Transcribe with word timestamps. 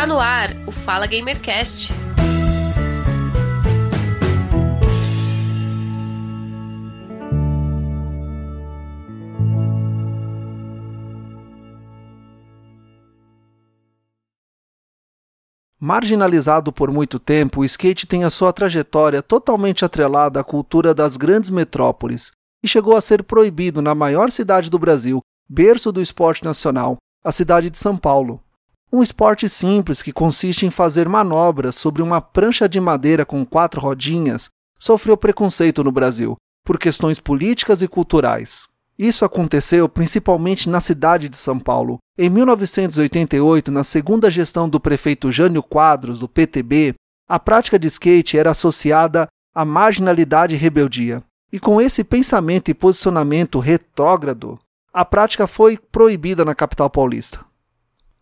Está 0.00 0.06
no 0.06 0.18
ar 0.18 0.48
o 0.66 0.72
Fala 0.72 1.06
Gamercast. 1.06 1.92
Marginalizado 15.78 16.72
por 16.72 16.90
muito 16.90 17.18
tempo, 17.18 17.60
o 17.60 17.64
skate 17.66 18.06
tem 18.06 18.24
a 18.24 18.30
sua 18.30 18.54
trajetória 18.54 19.22
totalmente 19.22 19.84
atrelada 19.84 20.40
à 20.40 20.42
cultura 20.42 20.94
das 20.94 21.18
grandes 21.18 21.50
metrópoles 21.50 22.32
e 22.64 22.68
chegou 22.68 22.96
a 22.96 23.02
ser 23.02 23.22
proibido 23.22 23.82
na 23.82 23.94
maior 23.94 24.30
cidade 24.30 24.70
do 24.70 24.78
Brasil, 24.78 25.20
berço 25.46 25.92
do 25.92 26.00
esporte 26.00 26.42
nacional, 26.42 26.96
a 27.22 27.30
cidade 27.30 27.68
de 27.68 27.78
São 27.78 27.98
Paulo. 27.98 28.42
Um 28.92 29.04
esporte 29.04 29.48
simples 29.48 30.02
que 30.02 30.12
consiste 30.12 30.66
em 30.66 30.70
fazer 30.70 31.08
manobras 31.08 31.76
sobre 31.76 32.02
uma 32.02 32.20
prancha 32.20 32.68
de 32.68 32.80
madeira 32.80 33.24
com 33.24 33.46
quatro 33.46 33.80
rodinhas 33.80 34.50
sofreu 34.76 35.16
preconceito 35.16 35.84
no 35.84 35.92
Brasil 35.92 36.36
por 36.64 36.76
questões 36.76 37.20
políticas 37.20 37.82
e 37.82 37.88
culturais. 37.88 38.66
Isso 38.98 39.24
aconteceu 39.24 39.88
principalmente 39.88 40.68
na 40.68 40.80
cidade 40.80 41.28
de 41.28 41.36
São 41.36 41.58
Paulo. 41.58 41.98
Em 42.18 42.28
1988, 42.28 43.70
na 43.70 43.84
segunda 43.84 44.28
gestão 44.28 44.68
do 44.68 44.80
prefeito 44.80 45.30
Jânio 45.30 45.62
Quadros, 45.62 46.18
do 46.18 46.28
PTB, 46.28 46.94
a 47.28 47.38
prática 47.38 47.78
de 47.78 47.86
skate 47.86 48.36
era 48.36 48.50
associada 48.50 49.28
à 49.54 49.64
marginalidade 49.64 50.56
e 50.56 50.58
rebeldia. 50.58 51.22
E 51.52 51.60
com 51.60 51.80
esse 51.80 52.02
pensamento 52.02 52.70
e 52.70 52.74
posicionamento 52.74 53.60
retrógrado, 53.60 54.58
a 54.92 55.04
prática 55.04 55.46
foi 55.46 55.78
proibida 55.78 56.44
na 56.44 56.54
capital 56.56 56.90
paulista. 56.90 57.49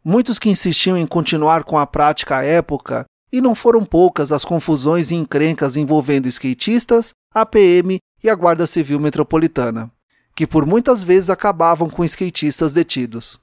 Muitos 0.04 0.38
que 0.38 0.48
insistiam 0.48 0.96
em 0.96 1.06
continuar 1.06 1.64
com 1.64 1.78
a 1.78 1.86
prática 1.86 2.38
à 2.38 2.44
época, 2.44 3.04
e 3.30 3.40
não 3.40 3.54
foram 3.54 3.84
poucas 3.84 4.32
as 4.32 4.44
confusões 4.44 5.10
e 5.10 5.14
encrencas 5.14 5.76
envolvendo 5.76 6.28
skatistas, 6.28 7.10
a 7.34 7.44
PM 7.44 7.98
e 8.22 8.30
a 8.30 8.34
Guarda 8.34 8.66
Civil 8.66 8.98
Metropolitana 8.98 9.90
que 10.38 10.46
por 10.46 10.64
muitas 10.64 11.02
vezes 11.02 11.30
acabavam 11.30 11.90
com 11.90 12.04
skatistas 12.04 12.72
detidos. 12.72 13.40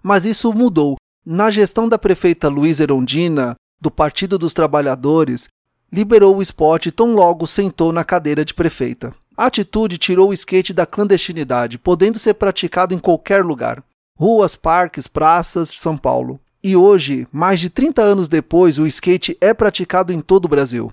Mas 0.00 0.24
isso 0.24 0.52
mudou. 0.52 0.94
Na 1.26 1.50
gestão 1.50 1.88
da 1.88 1.98
prefeita 1.98 2.46
Luísa 2.48 2.84
Erondina, 2.84 3.56
do 3.80 3.90
Partido 3.90 4.38
dos 4.38 4.52
Trabalhadores, 4.52 5.48
liberou 5.92 6.36
o 6.36 6.40
esporte 6.40 6.92
tão 6.92 7.12
logo 7.12 7.44
sentou 7.44 7.92
na 7.92 8.04
cadeira 8.04 8.44
de 8.44 8.54
prefeita. 8.54 9.12
A 9.36 9.46
atitude 9.46 9.98
tirou 9.98 10.28
o 10.28 10.32
skate 10.32 10.72
da 10.72 10.86
clandestinidade, 10.86 11.76
podendo 11.76 12.20
ser 12.20 12.34
praticado 12.34 12.94
em 12.94 13.00
qualquer 13.00 13.44
lugar 13.44 13.82
ruas, 14.18 14.56
parques, 14.56 15.06
praças 15.06 15.72
de 15.72 15.78
São 15.78 15.96
Paulo. 15.96 16.40
E 16.62 16.76
hoje, 16.76 17.28
mais 17.30 17.60
de 17.60 17.70
30 17.70 18.02
anos 18.02 18.28
depois, 18.28 18.76
o 18.78 18.86
skate 18.86 19.38
é 19.40 19.54
praticado 19.54 20.12
em 20.12 20.20
todo 20.20 20.46
o 20.46 20.48
Brasil. 20.48 20.92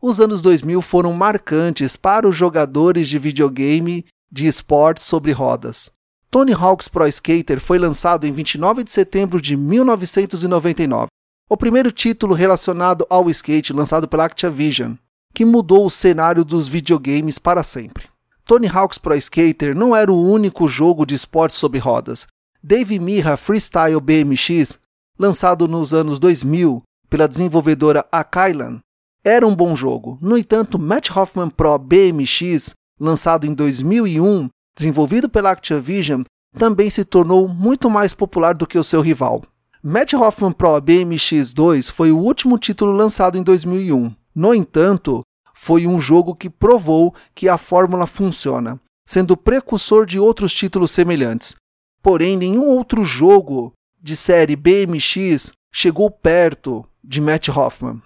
Os 0.00 0.20
anos 0.20 0.40
2000 0.40 0.80
foram 0.80 1.12
marcantes 1.12 1.96
para 1.96 2.28
os 2.28 2.36
jogadores 2.36 3.08
de 3.08 3.18
videogame 3.18 4.04
de 4.30 4.46
esportes 4.46 5.04
sobre 5.04 5.32
rodas. 5.32 5.90
Tony 6.30 6.52
Hawk's 6.52 6.88
Pro 6.88 7.08
Skater 7.08 7.60
foi 7.60 7.78
lançado 7.78 8.24
em 8.24 8.32
29 8.32 8.84
de 8.84 8.92
setembro 8.92 9.40
de 9.40 9.56
1999, 9.56 11.08
o 11.50 11.56
primeiro 11.56 11.90
título 11.90 12.34
relacionado 12.34 13.04
ao 13.10 13.28
skate 13.30 13.72
lançado 13.72 14.06
pela 14.06 14.26
Activision, 14.26 14.94
que 15.34 15.44
mudou 15.44 15.86
o 15.86 15.90
cenário 15.90 16.44
dos 16.44 16.68
videogames 16.68 17.38
para 17.38 17.64
sempre. 17.64 18.08
Tony 18.44 18.68
Hawk's 18.68 18.98
Pro 18.98 19.16
Skater 19.16 19.74
não 19.74 19.96
era 19.96 20.12
o 20.12 20.30
único 20.30 20.68
jogo 20.68 21.06
de 21.06 21.14
esportes 21.14 21.56
sobre 21.56 21.78
rodas. 21.78 22.26
Dave 22.66 22.98
Mirra 22.98 23.36
Freestyle 23.36 24.00
BMX, 24.00 24.78
lançado 25.18 25.68
nos 25.68 25.92
anos 25.92 26.18
2000 26.18 26.82
pela 27.10 27.28
desenvolvedora 27.28 28.06
Akailan, 28.10 28.80
era 29.22 29.46
um 29.46 29.54
bom 29.54 29.76
jogo. 29.76 30.16
No 30.22 30.38
entanto, 30.38 30.78
Matt 30.78 31.10
Hoffman 31.14 31.50
Pro 31.50 31.76
BMX 31.78 32.72
lançado 32.98 33.46
em 33.46 33.52
2001, 33.52 34.48
desenvolvido 34.74 35.28
pela 35.28 35.50
Activision, 35.50 36.22
também 36.56 36.88
se 36.88 37.04
tornou 37.04 37.46
muito 37.46 37.90
mais 37.90 38.14
popular 38.14 38.54
do 38.54 38.66
que 38.66 38.78
o 38.78 38.84
seu 38.84 39.02
rival. 39.02 39.42
Matt 39.82 40.14
Hoffman 40.14 40.52
Pro 40.52 40.80
BMX2 40.80 41.92
foi 41.92 42.12
o 42.12 42.18
último 42.18 42.58
título 42.58 42.92
lançado 42.92 43.36
em 43.36 43.42
2001. 43.42 44.10
No 44.34 44.54
entanto, 44.54 45.20
foi 45.52 45.86
um 45.86 46.00
jogo 46.00 46.34
que 46.34 46.48
provou 46.48 47.14
que 47.34 47.46
a 47.46 47.58
fórmula 47.58 48.06
funciona, 48.06 48.80
sendo 49.06 49.36
precursor 49.36 50.06
de 50.06 50.18
outros 50.18 50.54
títulos 50.54 50.92
semelhantes. 50.92 51.54
Porém, 52.04 52.36
nenhum 52.36 52.66
outro 52.66 53.02
jogo 53.02 53.72
de 54.00 54.14
série 54.14 54.54
BMX 54.54 55.52
chegou 55.74 56.08
perto 56.08 56.86
de 57.02 57.20
Matt 57.20 57.48
Hoffman. 57.48 58.00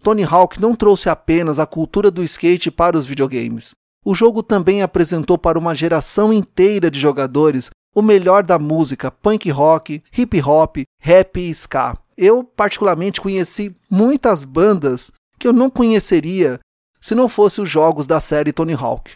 Tony 0.00 0.22
Hawk 0.22 0.60
não 0.60 0.76
trouxe 0.76 1.08
apenas 1.08 1.58
a 1.58 1.66
cultura 1.66 2.12
do 2.12 2.22
skate 2.22 2.70
para 2.70 2.96
os 2.96 3.06
videogames, 3.06 3.74
o 4.04 4.14
jogo 4.14 4.42
também 4.42 4.82
apresentou 4.82 5.36
para 5.36 5.58
uma 5.58 5.74
geração 5.74 6.32
inteira 6.32 6.90
de 6.90 6.98
jogadores 6.98 7.70
o 7.94 8.00
melhor 8.00 8.42
da 8.42 8.58
música 8.58 9.10
punk 9.10 9.50
rock, 9.50 10.02
hip 10.16 10.42
hop, 10.42 10.76
rap 11.00 11.40
e 11.40 11.50
ska. 11.50 11.96
Eu, 12.16 12.44
particularmente, 12.44 13.20
conheci 13.20 13.74
muitas 13.90 14.44
bandas 14.44 15.12
que 15.38 15.46
eu 15.46 15.52
não 15.52 15.68
conheceria 15.68 16.58
se 17.00 17.14
não 17.14 17.28
fossem 17.28 17.62
os 17.62 17.70
jogos 17.70 18.06
da 18.06 18.20
série 18.20 18.52
Tony 18.52 18.74
Hawk. 18.74 19.12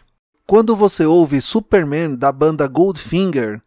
Quando 0.47 0.77
você 0.77 1.07
ouve 1.07 1.41
Superman 1.41 2.15
da 2.15 2.31
banda 2.31 2.67
Goldfinger, 2.67 3.63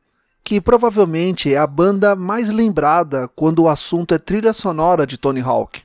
que 0.45 0.61
provavelmente 0.61 1.51
é 1.51 1.57
a 1.57 1.65
banda 1.65 2.15
mais 2.15 2.49
lembrada 2.49 3.27
quando 3.35 3.63
o 3.63 3.67
assunto 3.67 4.13
é 4.13 4.19
trilha 4.19 4.53
sonora 4.53 5.07
de 5.07 5.17
Tony 5.17 5.41
Hawk. 5.41 5.81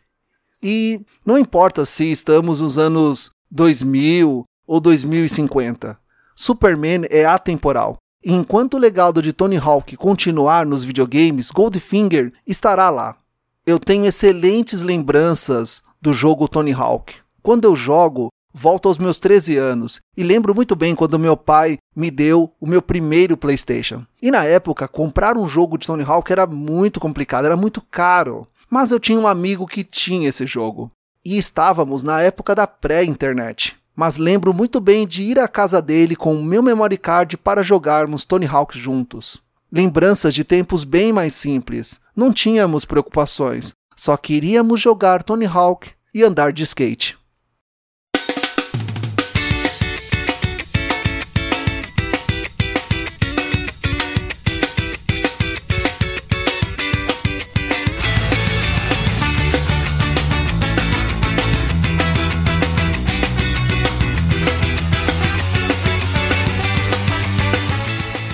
E 0.62 1.00
não 1.24 1.38
importa 1.38 1.86
se 1.86 2.04
estamos 2.12 2.60
nos 2.60 2.76
anos 2.76 3.30
2000 3.50 4.44
ou 4.66 4.80
2050. 4.80 5.98
Superman 6.36 7.06
é 7.08 7.24
atemporal. 7.24 7.96
E 8.22 8.34
enquanto 8.34 8.74
o 8.74 8.78
legado 8.78 9.22
de 9.22 9.32
Tony 9.32 9.56
Hawk 9.56 9.96
continuar 9.96 10.66
nos 10.66 10.84
videogames, 10.84 11.50
Goldfinger 11.50 12.30
estará 12.46 12.90
lá. 12.90 13.16
Eu 13.64 13.78
tenho 13.78 14.04
excelentes 14.04 14.82
lembranças 14.82 15.82
do 16.02 16.12
jogo 16.12 16.46
Tony 16.46 16.74
Hawk. 16.74 17.14
Quando 17.42 17.64
eu 17.64 17.74
jogo, 17.74 18.28
volto 18.52 18.88
aos 18.88 18.98
meus 18.98 19.18
13 19.18 19.56
anos 19.56 20.00
e 20.16 20.22
lembro 20.22 20.54
muito 20.54 20.74
bem 20.74 20.94
quando 20.94 21.18
meu 21.18 21.36
pai 21.36 21.78
me 21.94 22.10
deu 22.10 22.52
o 22.60 22.66
meu 22.66 22.82
primeiro 22.82 23.36
PlayStation. 23.36 24.04
E 24.20 24.30
na 24.30 24.44
época, 24.44 24.88
comprar 24.88 25.36
um 25.36 25.46
jogo 25.46 25.78
de 25.78 25.86
Tony 25.86 26.04
Hawk 26.04 26.30
era 26.30 26.46
muito 26.46 27.00
complicado, 27.00 27.44
era 27.44 27.56
muito 27.56 27.80
caro. 27.80 28.46
Mas 28.68 28.90
eu 28.90 29.00
tinha 29.00 29.18
um 29.18 29.26
amigo 29.26 29.66
que 29.66 29.82
tinha 29.82 30.28
esse 30.28 30.46
jogo. 30.46 30.90
E 31.24 31.36
estávamos 31.36 32.02
na 32.02 32.20
época 32.22 32.54
da 32.54 32.66
pré-internet 32.66 33.80
mas 34.00 34.16
lembro 34.16 34.54
muito 34.54 34.80
bem 34.80 35.06
de 35.06 35.22
ir 35.22 35.38
à 35.38 35.46
casa 35.46 35.82
dele 35.82 36.16
com 36.16 36.34
o 36.34 36.42
meu 36.42 36.62
memory 36.62 36.96
card 36.96 37.36
para 37.36 37.62
jogarmos 37.62 38.24
Tony 38.24 38.46
Hawk 38.46 38.78
juntos. 38.78 39.42
Lembranças 39.70 40.32
de 40.32 40.42
tempos 40.42 40.84
bem 40.84 41.12
mais 41.12 41.34
simples. 41.34 42.00
Não 42.16 42.32
tínhamos 42.32 42.86
preocupações, 42.86 43.74
só 43.94 44.16
queríamos 44.16 44.80
jogar 44.80 45.22
Tony 45.22 45.44
Hawk 45.44 45.90
e 46.14 46.22
andar 46.22 46.50
de 46.50 46.62
skate. 46.62 47.18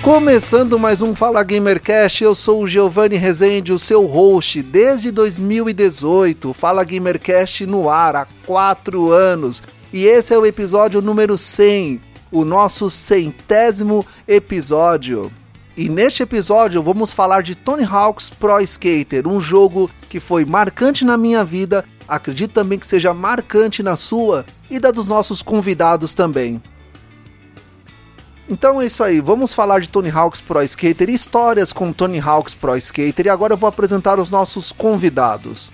Começando 0.07 0.79
mais 0.79 1.01
um 1.01 1.13
Fala 1.13 1.43
Gamercast, 1.43 2.23
eu 2.23 2.33
sou 2.33 2.61
o 2.61 2.67
Giovanni 2.67 3.17
Rezende, 3.17 3.73
o 3.73 3.77
seu 3.77 4.05
host 4.05 4.63
desde 4.63 5.11
2018. 5.11 6.53
Fala 6.53 6.85
Gamercast 6.85 7.65
no 7.65 7.89
ar 7.89 8.15
há 8.15 8.27
quatro 8.45 9.11
anos 9.11 9.61
e 9.91 10.05
esse 10.05 10.33
é 10.33 10.37
o 10.37 10.45
episódio 10.45 11.01
número 11.01 11.37
100, 11.37 11.99
o 12.31 12.45
nosso 12.45 12.89
centésimo 12.89 14.05
episódio. 14.25 15.29
E 15.75 15.89
neste 15.89 16.23
episódio 16.23 16.81
vamos 16.81 17.11
falar 17.11 17.43
de 17.43 17.53
Tony 17.53 17.83
Hawk's 17.83 18.29
Pro 18.29 18.61
Skater, 18.61 19.27
um 19.27 19.41
jogo 19.41 19.91
que 20.07 20.21
foi 20.21 20.45
marcante 20.45 21.03
na 21.03 21.17
minha 21.17 21.43
vida, 21.43 21.83
acredito 22.07 22.53
também 22.53 22.79
que 22.79 22.87
seja 22.87 23.13
marcante 23.13 23.83
na 23.83 23.97
sua 23.97 24.45
e 24.71 24.79
da 24.79 24.89
dos 24.89 25.05
nossos 25.05 25.41
convidados 25.41 26.13
também. 26.13 26.61
Então 28.49 28.81
é 28.81 28.85
isso 28.85 29.03
aí, 29.03 29.19
vamos 29.19 29.53
falar 29.53 29.81
de 29.81 29.89
Tony 29.89 30.09
Hawk's 30.09 30.39
Pro 30.39 30.63
Skater, 30.63 31.09
histórias 31.09 31.73
com 31.73 31.91
Tony 31.91 32.17
Hawk's 32.17 32.55
Pro 32.55 32.77
Skater 32.77 33.25
e 33.25 33.29
agora 33.29 33.53
eu 33.53 33.57
vou 33.57 33.67
apresentar 33.67 34.19
os 34.19 34.29
nossos 34.29 34.71
convidados. 34.71 35.69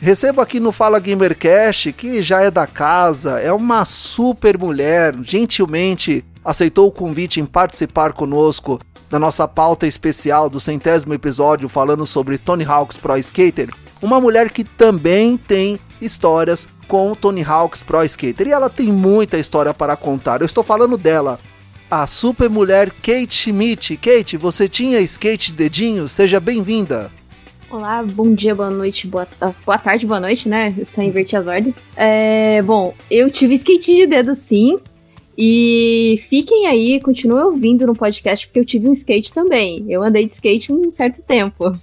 Recebo 0.00 0.40
aqui 0.40 0.58
no 0.58 0.72
Fala 0.72 0.98
Gamercast, 0.98 1.92
que 1.92 2.22
já 2.22 2.40
é 2.40 2.50
da 2.50 2.66
casa, 2.66 3.38
é 3.38 3.52
uma 3.52 3.84
super 3.84 4.56
mulher, 4.56 5.14
gentilmente 5.22 6.24
aceitou 6.42 6.88
o 6.88 6.92
convite 6.92 7.38
em 7.38 7.44
participar 7.44 8.14
conosco 8.14 8.80
da 9.10 9.18
nossa 9.18 9.46
pauta 9.46 9.86
especial 9.86 10.48
do 10.48 10.58
centésimo 10.58 11.12
episódio 11.12 11.68
falando 11.68 12.06
sobre 12.06 12.38
Tony 12.38 12.64
Hawk's 12.64 12.96
Pro 12.96 13.18
Skater, 13.18 13.68
uma 14.00 14.18
mulher 14.18 14.50
que 14.50 14.64
também 14.64 15.36
tem 15.36 15.78
histórias 16.00 16.66
com 16.88 17.14
Tony 17.14 17.44
Hawk's 17.44 17.82
Pro 17.82 18.02
Skater. 18.04 18.46
E 18.46 18.52
ela 18.52 18.70
tem 18.70 18.90
muita 18.90 19.36
história 19.36 19.74
para 19.74 19.96
contar. 19.96 20.40
Eu 20.40 20.46
estou 20.46 20.64
falando 20.64 20.96
dela, 20.96 21.38
a 21.90 22.06
super 22.06 22.48
mulher 22.48 22.90
Kate 23.02 23.34
Schmidt. 23.34 23.96
Kate, 23.96 24.36
você 24.36 24.68
tinha 24.68 25.00
skate 25.00 25.52
dedinho? 25.52 26.06
Seja 26.08 26.38
bem-vinda. 26.38 27.10
Olá, 27.68 28.02
bom 28.02 28.32
dia, 28.32 28.54
boa 28.54 28.70
noite, 28.70 29.06
boa, 29.06 29.26
boa 29.66 29.78
tarde, 29.78 30.06
boa 30.06 30.20
noite, 30.20 30.48
né? 30.48 30.74
Só 30.84 31.02
inverti 31.02 31.36
as 31.36 31.46
ordens. 31.46 31.82
É, 31.96 32.62
bom, 32.62 32.94
eu 33.10 33.30
tive 33.30 33.54
skate 33.54 33.94
de 33.94 34.06
dedo 34.06 34.34
sim. 34.34 34.78
E 35.36 36.16
fiquem 36.28 36.66
aí, 36.66 37.00
continuem 37.00 37.44
ouvindo 37.44 37.86
no 37.86 37.94
podcast, 37.94 38.46
porque 38.46 38.60
eu 38.60 38.64
tive 38.64 38.88
um 38.88 38.92
skate 38.92 39.32
também. 39.32 39.84
Eu 39.88 40.02
andei 40.02 40.26
de 40.26 40.34
skate 40.34 40.72
um 40.72 40.90
certo 40.90 41.22
tempo. 41.22 41.76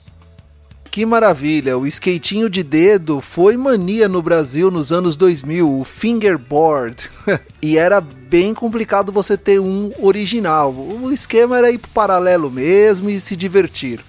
Que 0.91 1.05
maravilha! 1.05 1.77
O 1.77 1.85
skatinho 1.85 2.49
de 2.49 2.63
dedo 2.63 3.21
foi 3.21 3.55
mania 3.55 4.07
no 4.07 4.21
Brasil 4.21 4.71
nos 4.71 4.91
anos 4.91 5.15
2000, 5.15 5.79
o 5.79 5.83
fingerboard. 5.83 7.09
e 7.61 7.77
era 7.77 8.01
bem 8.01 8.53
complicado 8.53 9.11
você 9.11 9.37
ter 9.37 9.59
um 9.59 9.91
original. 9.99 10.73
O 10.73 11.11
esquema 11.11 11.57
era 11.57 11.69
ir 11.69 11.77
pro 11.77 11.91
paralelo 11.91 12.49
mesmo 12.49 13.09
e 13.09 13.19
se 13.19 13.35
divertir. 13.35 13.99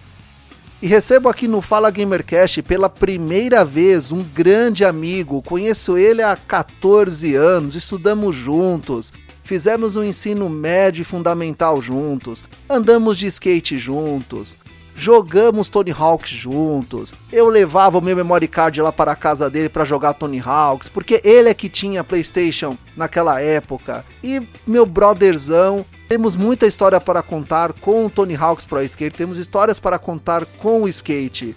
E 0.80 0.86
recebo 0.86 1.28
aqui 1.28 1.48
no 1.48 1.60
Fala 1.60 1.90
Gamercast 1.90 2.62
pela 2.62 2.88
primeira 2.88 3.64
vez 3.64 4.12
um 4.12 4.22
grande 4.22 4.84
amigo. 4.84 5.42
Conheço 5.42 5.98
ele 5.98 6.22
há 6.22 6.36
14 6.36 7.34
anos, 7.34 7.74
estudamos 7.74 8.36
juntos, 8.36 9.12
fizemos 9.42 9.96
um 9.96 10.04
ensino 10.04 10.48
médio 10.48 11.02
e 11.02 11.04
fundamental 11.04 11.82
juntos, 11.82 12.44
andamos 12.70 13.18
de 13.18 13.26
skate 13.26 13.76
juntos 13.76 14.56
jogamos 14.98 15.68
Tony 15.68 15.92
Hawks 15.92 16.30
juntos. 16.30 17.14
Eu 17.32 17.48
levava 17.48 17.98
o 17.98 18.02
meu 18.02 18.16
memory 18.16 18.48
card 18.48 18.82
lá 18.82 18.92
para 18.92 19.12
a 19.12 19.16
casa 19.16 19.48
dele 19.48 19.68
para 19.68 19.84
jogar 19.84 20.14
Tony 20.14 20.42
Hawks, 20.44 20.88
porque 20.88 21.20
ele 21.24 21.48
é 21.48 21.54
que 21.54 21.68
tinha 21.68 22.02
PlayStation 22.02 22.76
naquela 22.96 23.40
época. 23.40 24.04
E 24.22 24.42
meu 24.66 24.84
brotherzão, 24.84 25.86
temos 26.08 26.34
muita 26.34 26.66
história 26.66 27.00
para 27.00 27.22
contar 27.22 27.72
com 27.74 28.06
o 28.06 28.10
Tony 28.10 28.34
Hawks 28.34 28.64
Pro 28.66 28.82
Skate, 28.82 29.16
temos 29.16 29.38
histórias 29.38 29.78
para 29.78 29.98
contar 29.98 30.44
com 30.44 30.82
o 30.82 30.88
skate. 30.88 31.54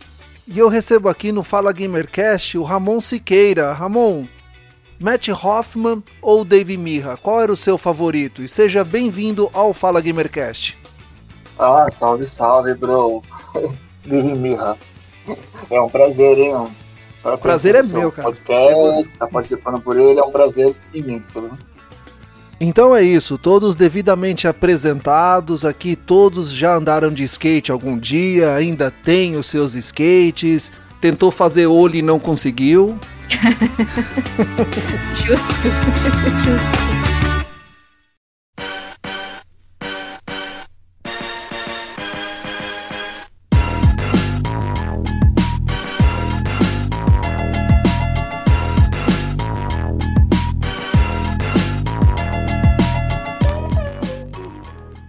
E 0.48 0.60
eu 0.60 0.68
recebo 0.68 1.10
aqui 1.10 1.32
no 1.32 1.44
Fala 1.44 1.72
Gamercast 1.72 2.58
o 2.58 2.64
Ramon 2.64 3.00
Siqueira. 3.00 3.74
Ramon, 3.74 4.26
Matt 5.00 5.30
Hoffman 5.30 6.04
ou 6.22 6.44
Dave 6.44 6.78
Mirra? 6.78 7.18
Qual 7.18 7.42
era 7.42 7.52
o 7.52 7.58
seu 7.58 7.78
favorito? 7.78 8.44
E 8.44 8.48
seja 8.48 8.84
bem-vindo 8.84 9.50
ao 9.54 9.74
Fala 9.74 10.02
Gamercast. 10.02 10.81
Ah, 11.62 11.88
salve, 11.92 12.26
salve, 12.26 12.74
bro. 12.74 13.22
Mirra. 14.04 14.76
É 15.70 15.80
um 15.80 15.88
prazer, 15.88 16.40
hein? 16.40 16.56
O 17.24 17.38
prazer 17.38 17.76
é 17.76 17.84
meu, 17.84 18.12
cara. 18.12 18.30
Podcast, 18.30 19.18
tá 19.20 19.28
participando 19.28 19.80
por 19.80 19.96
ele, 19.96 20.20
é 20.20 20.24
um 20.24 20.32
prazer 20.32 20.76
imenso, 20.92 21.40
né? 21.40 21.52
Então 22.60 22.96
é 22.96 23.04
isso, 23.04 23.38
todos 23.38 23.76
devidamente 23.76 24.48
apresentados 24.48 25.64
aqui, 25.64 25.96
todos 25.96 26.52
já 26.52 26.76
andaram 26.76 27.12
de 27.12 27.24
skate 27.24 27.72
algum 27.72 27.98
dia, 27.98 28.56
ainda 28.56 28.90
têm 28.90 29.36
os 29.36 29.48
seus 29.48 29.76
skates, 29.76 30.72
tentou 31.00 31.30
fazer 31.30 31.68
olho 31.68 31.96
e 31.96 32.02
não 32.02 32.20
conseguiu. 32.20 32.98
Justo. 35.14 35.54
Justo. 36.44 37.01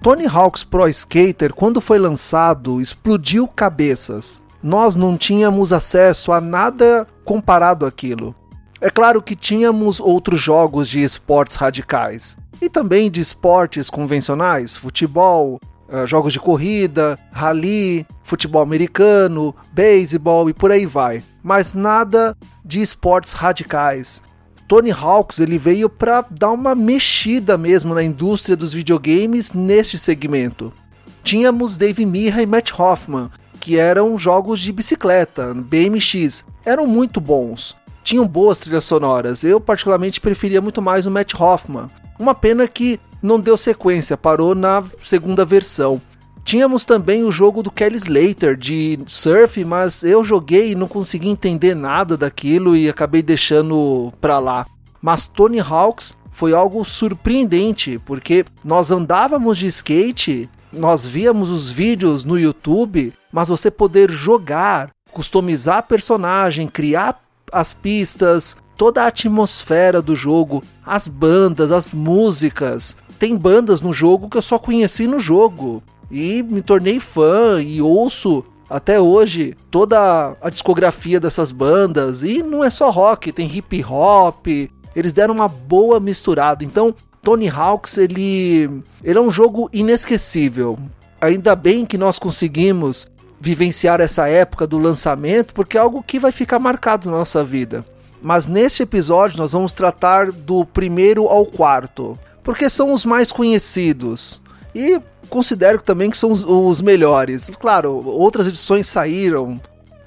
Tony 0.02 0.26
Hawk's 0.26 0.64
Pro 0.64 0.88
Skater, 0.88 1.54
quando 1.54 1.80
foi 1.80 1.96
lançado, 1.96 2.80
explodiu 2.80 3.46
cabeças. 3.46 4.42
Nós 4.60 4.96
não 4.96 5.16
tínhamos 5.16 5.72
acesso 5.72 6.32
a 6.32 6.40
nada 6.40 7.06
comparado 7.24 7.86
àquilo. 7.86 8.34
É 8.80 8.90
claro 8.90 9.22
que 9.22 9.36
tínhamos 9.36 10.00
outros 10.00 10.40
jogos 10.40 10.88
de 10.88 11.04
esportes 11.04 11.54
radicais 11.54 12.36
e 12.60 12.68
também 12.68 13.12
de 13.12 13.20
esportes 13.20 13.88
convencionais, 13.88 14.76
futebol, 14.76 15.60
eh, 15.88 16.04
jogos 16.04 16.32
de 16.32 16.40
corrida, 16.40 17.16
rally, 17.30 18.04
futebol 18.24 18.60
americano, 18.60 19.54
beisebol 19.72 20.50
e 20.50 20.52
por 20.52 20.72
aí 20.72 20.84
vai. 20.84 21.22
Mas 21.44 21.74
nada 21.74 22.36
de 22.64 22.80
esportes 22.80 23.34
radicais. 23.34 24.20
Tony 24.72 24.90
Hawks 24.90 25.38
ele 25.38 25.58
veio 25.58 25.86
para 25.86 26.24
dar 26.30 26.50
uma 26.50 26.74
mexida 26.74 27.58
mesmo 27.58 27.94
na 27.94 28.02
indústria 28.02 28.56
dos 28.56 28.72
videogames 28.72 29.52
neste 29.52 29.98
segmento. 29.98 30.72
Tínhamos 31.22 31.76
Dave 31.76 32.06
Mirra 32.06 32.40
e 32.40 32.46
Matt 32.46 32.72
Hoffman, 32.78 33.30
que 33.60 33.78
eram 33.78 34.16
jogos 34.16 34.60
de 34.60 34.72
bicicleta, 34.72 35.52
BMX, 35.52 36.46
eram 36.64 36.86
muito 36.86 37.20
bons. 37.20 37.76
Tinham 38.02 38.26
boas 38.26 38.60
trilhas 38.60 38.86
sonoras. 38.86 39.44
Eu 39.44 39.60
particularmente 39.60 40.22
preferia 40.22 40.62
muito 40.62 40.80
mais 40.80 41.04
o 41.04 41.10
Matt 41.10 41.34
Hoffman. 41.38 41.90
Uma 42.18 42.34
pena 42.34 42.66
que 42.66 42.98
não 43.22 43.38
deu 43.38 43.58
sequência, 43.58 44.16
parou 44.16 44.54
na 44.54 44.82
segunda 45.02 45.44
versão. 45.44 46.00
Tínhamos 46.44 46.84
também 46.84 47.22
o 47.22 47.32
jogo 47.32 47.62
do 47.62 47.70
Kelly 47.70 47.96
Slater 47.96 48.56
de 48.56 48.98
surf, 49.06 49.64
mas 49.64 50.02
eu 50.02 50.24
joguei 50.24 50.72
e 50.72 50.74
não 50.74 50.88
consegui 50.88 51.28
entender 51.28 51.74
nada 51.74 52.16
daquilo 52.16 52.76
e 52.76 52.88
acabei 52.88 53.22
deixando 53.22 54.12
pra 54.20 54.38
lá. 54.38 54.66
Mas 55.00 55.26
Tony 55.26 55.60
Hawks 55.60 56.14
foi 56.30 56.52
algo 56.52 56.84
surpreendente, 56.84 58.00
porque 58.04 58.44
nós 58.64 58.90
andávamos 58.90 59.58
de 59.58 59.66
skate, 59.68 60.50
nós 60.72 61.06
víamos 61.06 61.50
os 61.50 61.70
vídeos 61.70 62.24
no 62.24 62.38
YouTube, 62.38 63.12
mas 63.30 63.48
você 63.48 63.70
poder 63.70 64.10
jogar, 64.10 64.90
customizar 65.12 65.86
personagem, 65.86 66.66
criar 66.68 67.20
as 67.52 67.72
pistas, 67.72 68.56
toda 68.76 69.02
a 69.02 69.06
atmosfera 69.06 70.02
do 70.02 70.16
jogo, 70.16 70.62
as 70.84 71.06
bandas, 71.06 71.70
as 71.70 71.90
músicas. 71.92 72.96
Tem 73.18 73.36
bandas 73.36 73.80
no 73.80 73.92
jogo 73.92 74.28
que 74.28 74.36
eu 74.36 74.42
só 74.42 74.58
conheci 74.58 75.06
no 75.06 75.20
jogo 75.20 75.82
e 76.12 76.42
me 76.42 76.60
tornei 76.60 77.00
fã 77.00 77.62
e 77.62 77.80
ouço 77.80 78.44
até 78.68 79.00
hoje 79.00 79.56
toda 79.70 80.36
a 80.40 80.50
discografia 80.50 81.18
dessas 81.18 81.50
bandas 81.50 82.22
e 82.22 82.42
não 82.42 82.62
é 82.62 82.68
só 82.68 82.90
rock, 82.90 83.32
tem 83.32 83.46
hip 83.46 83.82
hop. 83.82 84.46
Eles 84.94 85.14
deram 85.14 85.34
uma 85.34 85.48
boa 85.48 85.98
misturada. 85.98 86.62
Então, 86.62 86.94
Tony 87.22 87.48
Hawks 87.48 87.96
ele, 87.96 88.82
ele 89.02 89.18
é 89.18 89.20
um 89.20 89.30
jogo 89.30 89.70
inesquecível. 89.72 90.78
Ainda 91.18 91.56
bem 91.56 91.86
que 91.86 91.96
nós 91.96 92.18
conseguimos 92.18 93.10
vivenciar 93.40 94.00
essa 94.00 94.28
época 94.28 94.66
do 94.66 94.78
lançamento, 94.78 95.54
porque 95.54 95.78
é 95.78 95.80
algo 95.80 96.02
que 96.02 96.18
vai 96.18 96.30
ficar 96.30 96.58
marcado 96.58 97.10
na 97.10 97.16
nossa 97.16 97.42
vida. 97.42 97.84
Mas 98.20 98.46
neste 98.46 98.82
episódio 98.82 99.38
nós 99.38 99.52
vamos 99.52 99.72
tratar 99.72 100.30
do 100.30 100.64
primeiro 100.64 101.26
ao 101.26 101.46
quarto, 101.46 102.18
porque 102.42 102.68
são 102.68 102.92
os 102.92 103.04
mais 103.04 103.32
conhecidos. 103.32 104.40
E 104.74 105.00
considero 105.32 105.80
também 105.80 106.10
que 106.10 106.18
são 106.18 106.30
os, 106.30 106.44
os 106.44 106.82
melhores. 106.82 107.50
Claro, 107.58 108.06
outras 108.06 108.46
edições 108.46 108.86
saíram. 108.86 109.58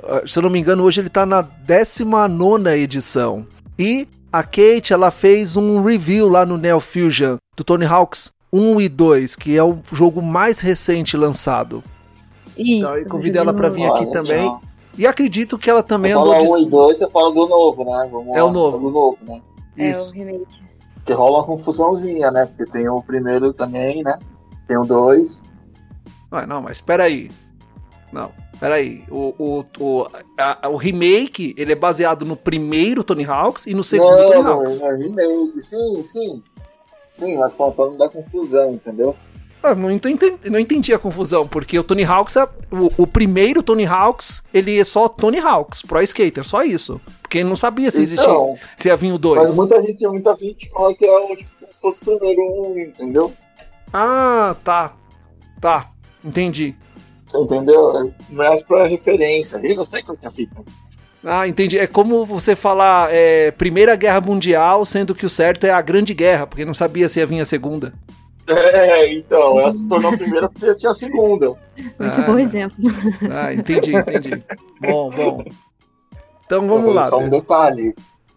Ah, 0.04 0.22
se 0.26 0.38
eu 0.38 0.44
não 0.44 0.52
me 0.52 0.60
engano, 0.60 0.84
hoje 0.84 1.02
ele 1.02 1.08
está 1.08 1.26
na 1.26 1.42
19 1.42 2.70
edição. 2.70 3.46
E 3.78 4.08
a 4.32 4.44
Kate 4.44 4.94
ela 4.94 5.10
fez 5.10 5.58
um 5.58 5.82
review 5.82 6.30
lá 6.30 6.46
no 6.46 6.58
Neo 6.58 6.80
Fusion 6.80 7.38
do 7.58 7.64
Tony 7.64 7.86
Hawks 7.86 8.32
1 8.54 8.82
e 8.82 8.88
2, 8.88 9.36
que 9.36 9.58
é 9.58 9.64
o 9.64 9.80
jogo 9.92 10.22
mais 10.22 10.60
recente 10.60 11.18
lançado. 11.18 11.84
Isso. 12.56 12.84
Então 12.84 12.96
eu 12.96 13.10
convidei 13.10 13.42
ela 13.42 13.54
para 13.54 13.70
vir 13.70 13.86
aqui 13.86 14.06
também. 14.12 14.56
E 14.98 15.08
acredito 15.08 15.58
que 15.58 15.70
ela 15.70 15.82
também 15.82 16.14
você 16.14 16.20
andou 16.20 16.34
fala 16.34 16.46
de... 16.46 16.52
1 16.52 16.60
e 16.60 16.70
2, 16.70 16.98
você 16.98 17.10
fala 17.10 17.34
do 17.34 17.48
novo, 17.48 17.84
né? 17.84 18.10
Vamos 18.12 18.36
é 18.36 18.42
lá, 18.42 18.48
o 18.48 18.54
novo. 18.54 18.78
Do 18.78 18.92
novo, 18.92 19.18
né? 19.24 19.42
Isso. 19.76 20.14
É 20.14 20.18
o 20.18 20.18
remake. 20.20 20.66
Que 21.04 21.14
rola 21.14 21.40
uma 21.40 21.46
confusãozinha, 21.46 22.32
né? 22.32 22.46
Porque 22.46 22.72
tem 22.72 22.88
o 22.88 23.02
primeiro 23.02 23.52
também, 23.52 24.04
né? 24.04 24.18
Tem 24.68 24.78
o 24.78 24.84
2. 24.84 25.44
Ah, 26.32 26.46
não, 26.46 26.62
mas 26.62 26.78
espera 26.78 27.04
aí. 27.04 27.32
Não, 28.12 28.32
peraí. 28.60 29.04
O, 29.10 29.34
o, 29.38 29.66
o, 29.80 30.08
a, 30.38 30.70
o 30.70 30.78
remake, 30.78 31.54
ele 31.58 31.72
é 31.72 31.76
baseado 31.76 32.26
no 32.26 32.36
primeiro 32.36 33.04
Tony 33.04 33.26
Hawks 33.26 33.68
e 33.68 33.74
no 33.74 33.84
segundo 33.84 34.16
não, 34.16 34.32
Tony 34.32 34.48
Hawks. 34.48 34.80
Não, 34.80 34.92
é 34.92 34.96
remake, 34.96 35.62
sim, 35.62 36.04
sim. 36.04 36.44
Sim, 37.14 37.38
mas 37.38 37.54
faltando 37.54 37.98
da 37.98 38.10
confusão, 38.10 38.74
entendeu? 38.74 39.16
Ah, 39.64 39.74
não, 39.74 39.90
entendi, 39.90 40.38
não 40.46 40.60
entendi 40.60 40.94
a 40.94 41.00
confusão, 41.00 41.48
porque 41.48 41.80
o 41.80 41.84
Tony 41.84 42.04
Hawks, 42.04 42.36
é, 42.36 42.44
o, 42.72 43.04
o, 43.04 43.08
primeiro 43.08 43.64
Tony 43.64 43.86
Hawks, 43.86 44.44
ele 44.54 44.80
é 44.80 44.84
só 44.84 45.08
Tony 45.08 45.40
Hawks, 45.40 45.82
Pro 45.82 46.02
Skater, 46.04 46.48
só 46.48 46.62
isso. 46.64 47.02
Porque 47.22 47.40
ele 47.40 47.50
não 47.50 47.56
sabia 47.56 47.90
se 47.90 48.02
existia, 48.02 48.30
então, 48.30 48.56
se 48.78 48.90
ia 48.90 48.96
vir 48.96 49.12
o 49.12 49.18
2. 49.18 49.42
Mas 49.42 49.56
muita 49.56 49.82
gente, 49.82 50.08
muita 50.08 50.36
gente 50.36 50.70
fala 50.70 50.94
que 50.94 51.06
é 51.06 51.18
o, 51.18 51.36
tipo, 51.36 51.50
se 51.72 51.82
fosse 51.82 52.00
o 52.02 52.06
primeiro 52.06 52.42
um, 52.42 52.78
entendeu? 52.78 53.34
Ah, 53.98 54.54
tá. 54.62 54.94
Tá, 55.62 55.90
entendi. 56.24 56.76
Você 57.26 57.38
entendeu? 57.40 58.14
Mais 58.30 58.62
pra 58.62 58.86
referência. 58.88 59.58
Eu 59.64 59.74
não 59.78 59.86
sei 59.86 60.04
qual 60.04 60.18
que 60.18 60.26
é 60.26 60.28
a 60.28 60.32
fita. 60.32 60.64
Ah, 61.24 61.48
entendi. 61.48 61.78
É 61.80 61.88
como 61.88 62.26
você 62.26 62.58
falar 62.58 63.08
é, 63.12 63.52
Primeira 63.52 63.96
Guerra 63.96 64.20
Mundial, 64.20 64.86
sendo 64.86 65.16
que 65.16 65.26
o 65.26 65.30
certo 65.30 65.64
é 65.64 65.72
a 65.72 65.82
Grande 65.82 66.14
Guerra, 66.14 66.46
porque 66.46 66.66
não 66.66 66.74
sabia 66.74 67.08
se 67.08 67.20
ia 67.20 67.26
vir 67.26 67.40
a 67.40 67.46
segunda. 67.46 67.94
É, 68.48 69.12
então, 69.14 69.60
ela 69.60 69.72
se 69.72 69.88
tornou 69.88 70.14
a 70.14 70.18
primeira 70.18 70.50
porque 70.50 70.76
tinha 70.76 70.92
a 70.92 70.94
segunda. 70.96 71.48
Muito 71.78 72.22
Ah. 72.22 72.26
bom 72.28 72.38
exemplo. 72.38 72.76
Ah, 73.32 73.54
entendi, 73.54 73.96
entendi. 73.96 74.44
bom, 74.82 75.10
bom. 75.10 75.44
Então 76.46 76.68
vamos 76.68 76.94
lá. 76.94 77.10
Só 77.10 77.18
um 77.20 77.30
detalhe. 77.30 77.96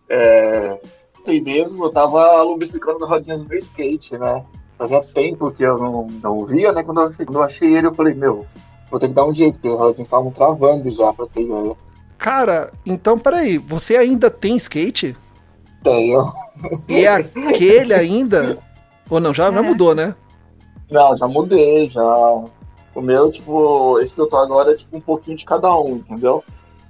É, 0.08 0.78
ontem 1.18 1.42
mesmo 1.42 1.84
eu 1.84 1.90
tava 1.90 2.40
lubrificando 2.42 3.04
as 3.04 3.10
rodinhas 3.10 3.42
do 3.42 3.48
meu 3.48 3.58
skate, 3.58 4.16
né? 4.16 4.42
Fazia 4.78 5.00
tempo 5.02 5.50
que 5.50 5.62
eu 5.64 5.76
não, 5.78 6.06
não 6.22 6.44
via, 6.46 6.72
né? 6.72 6.82
Quando 6.84 7.00
eu, 7.00 7.12
quando 7.12 7.34
eu 7.34 7.42
achei 7.42 7.76
ele, 7.76 7.88
eu 7.88 7.94
falei, 7.94 8.14
meu, 8.14 8.46
vou 8.90 9.00
ter 9.00 9.08
que 9.08 9.14
dar 9.14 9.24
um 9.26 9.34
jeito, 9.34 9.58
porque 9.58 9.76
rodinhas 9.76 10.06
estavam 10.06 10.30
travando 10.30 10.88
já 10.90 11.12
pra 11.12 11.26
ter 11.26 11.42
ideia. 11.42 11.74
Cara, 12.16 12.72
então 12.86 13.18
peraí, 13.18 13.58
você 13.58 13.96
ainda 13.96 14.30
tem 14.30 14.56
skate? 14.56 15.16
Tenho. 15.82 16.24
E 16.88 17.04
é 17.04 17.08
aquele 17.14 17.92
ainda? 17.94 18.58
Ou 19.10 19.20
não, 19.20 19.32
já, 19.34 19.50
já 19.50 19.58
É. 19.58 19.62
mudou, 19.62 19.94
né? 19.94 20.14
Não, 20.90 21.14
já 21.16 21.26
mudei, 21.28 21.88
já. 21.88 22.02
O 22.94 23.00
meu, 23.00 23.30
tipo, 23.30 23.98
esse 24.00 24.14
que 24.14 24.20
eu 24.20 24.26
tô 24.26 24.36
agora 24.36 24.72
é 24.72 24.76
tipo 24.76 24.96
um 24.96 25.00
pouquinho 25.00 25.36
de 25.36 25.44
cada 25.44 25.72
um, 25.78 25.96
entendeu? 25.96 26.42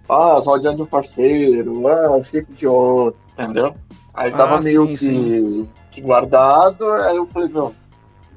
Ah, 0.09 0.38
as 0.38 0.47
rodinhas 0.47 0.76
de 0.76 0.83
um 0.83 0.87
parceiro, 0.87 1.87
ah, 1.88 2.16
o 2.16 2.23
shape 2.25 2.52
de 2.52 2.66
outro, 2.66 3.21
entendeu? 3.38 3.75
Aí 4.14 4.30
tava 4.30 4.57
Ah, 4.57 4.62
meio 4.62 4.85
sim, 4.87 4.92
que, 4.92 4.99
sim. 4.99 5.68
Que 6.00 6.07
guardado, 6.07 6.88
aí 6.90 7.17
eu 7.17 7.26
falei, 7.26 7.49
meu, 7.49 7.75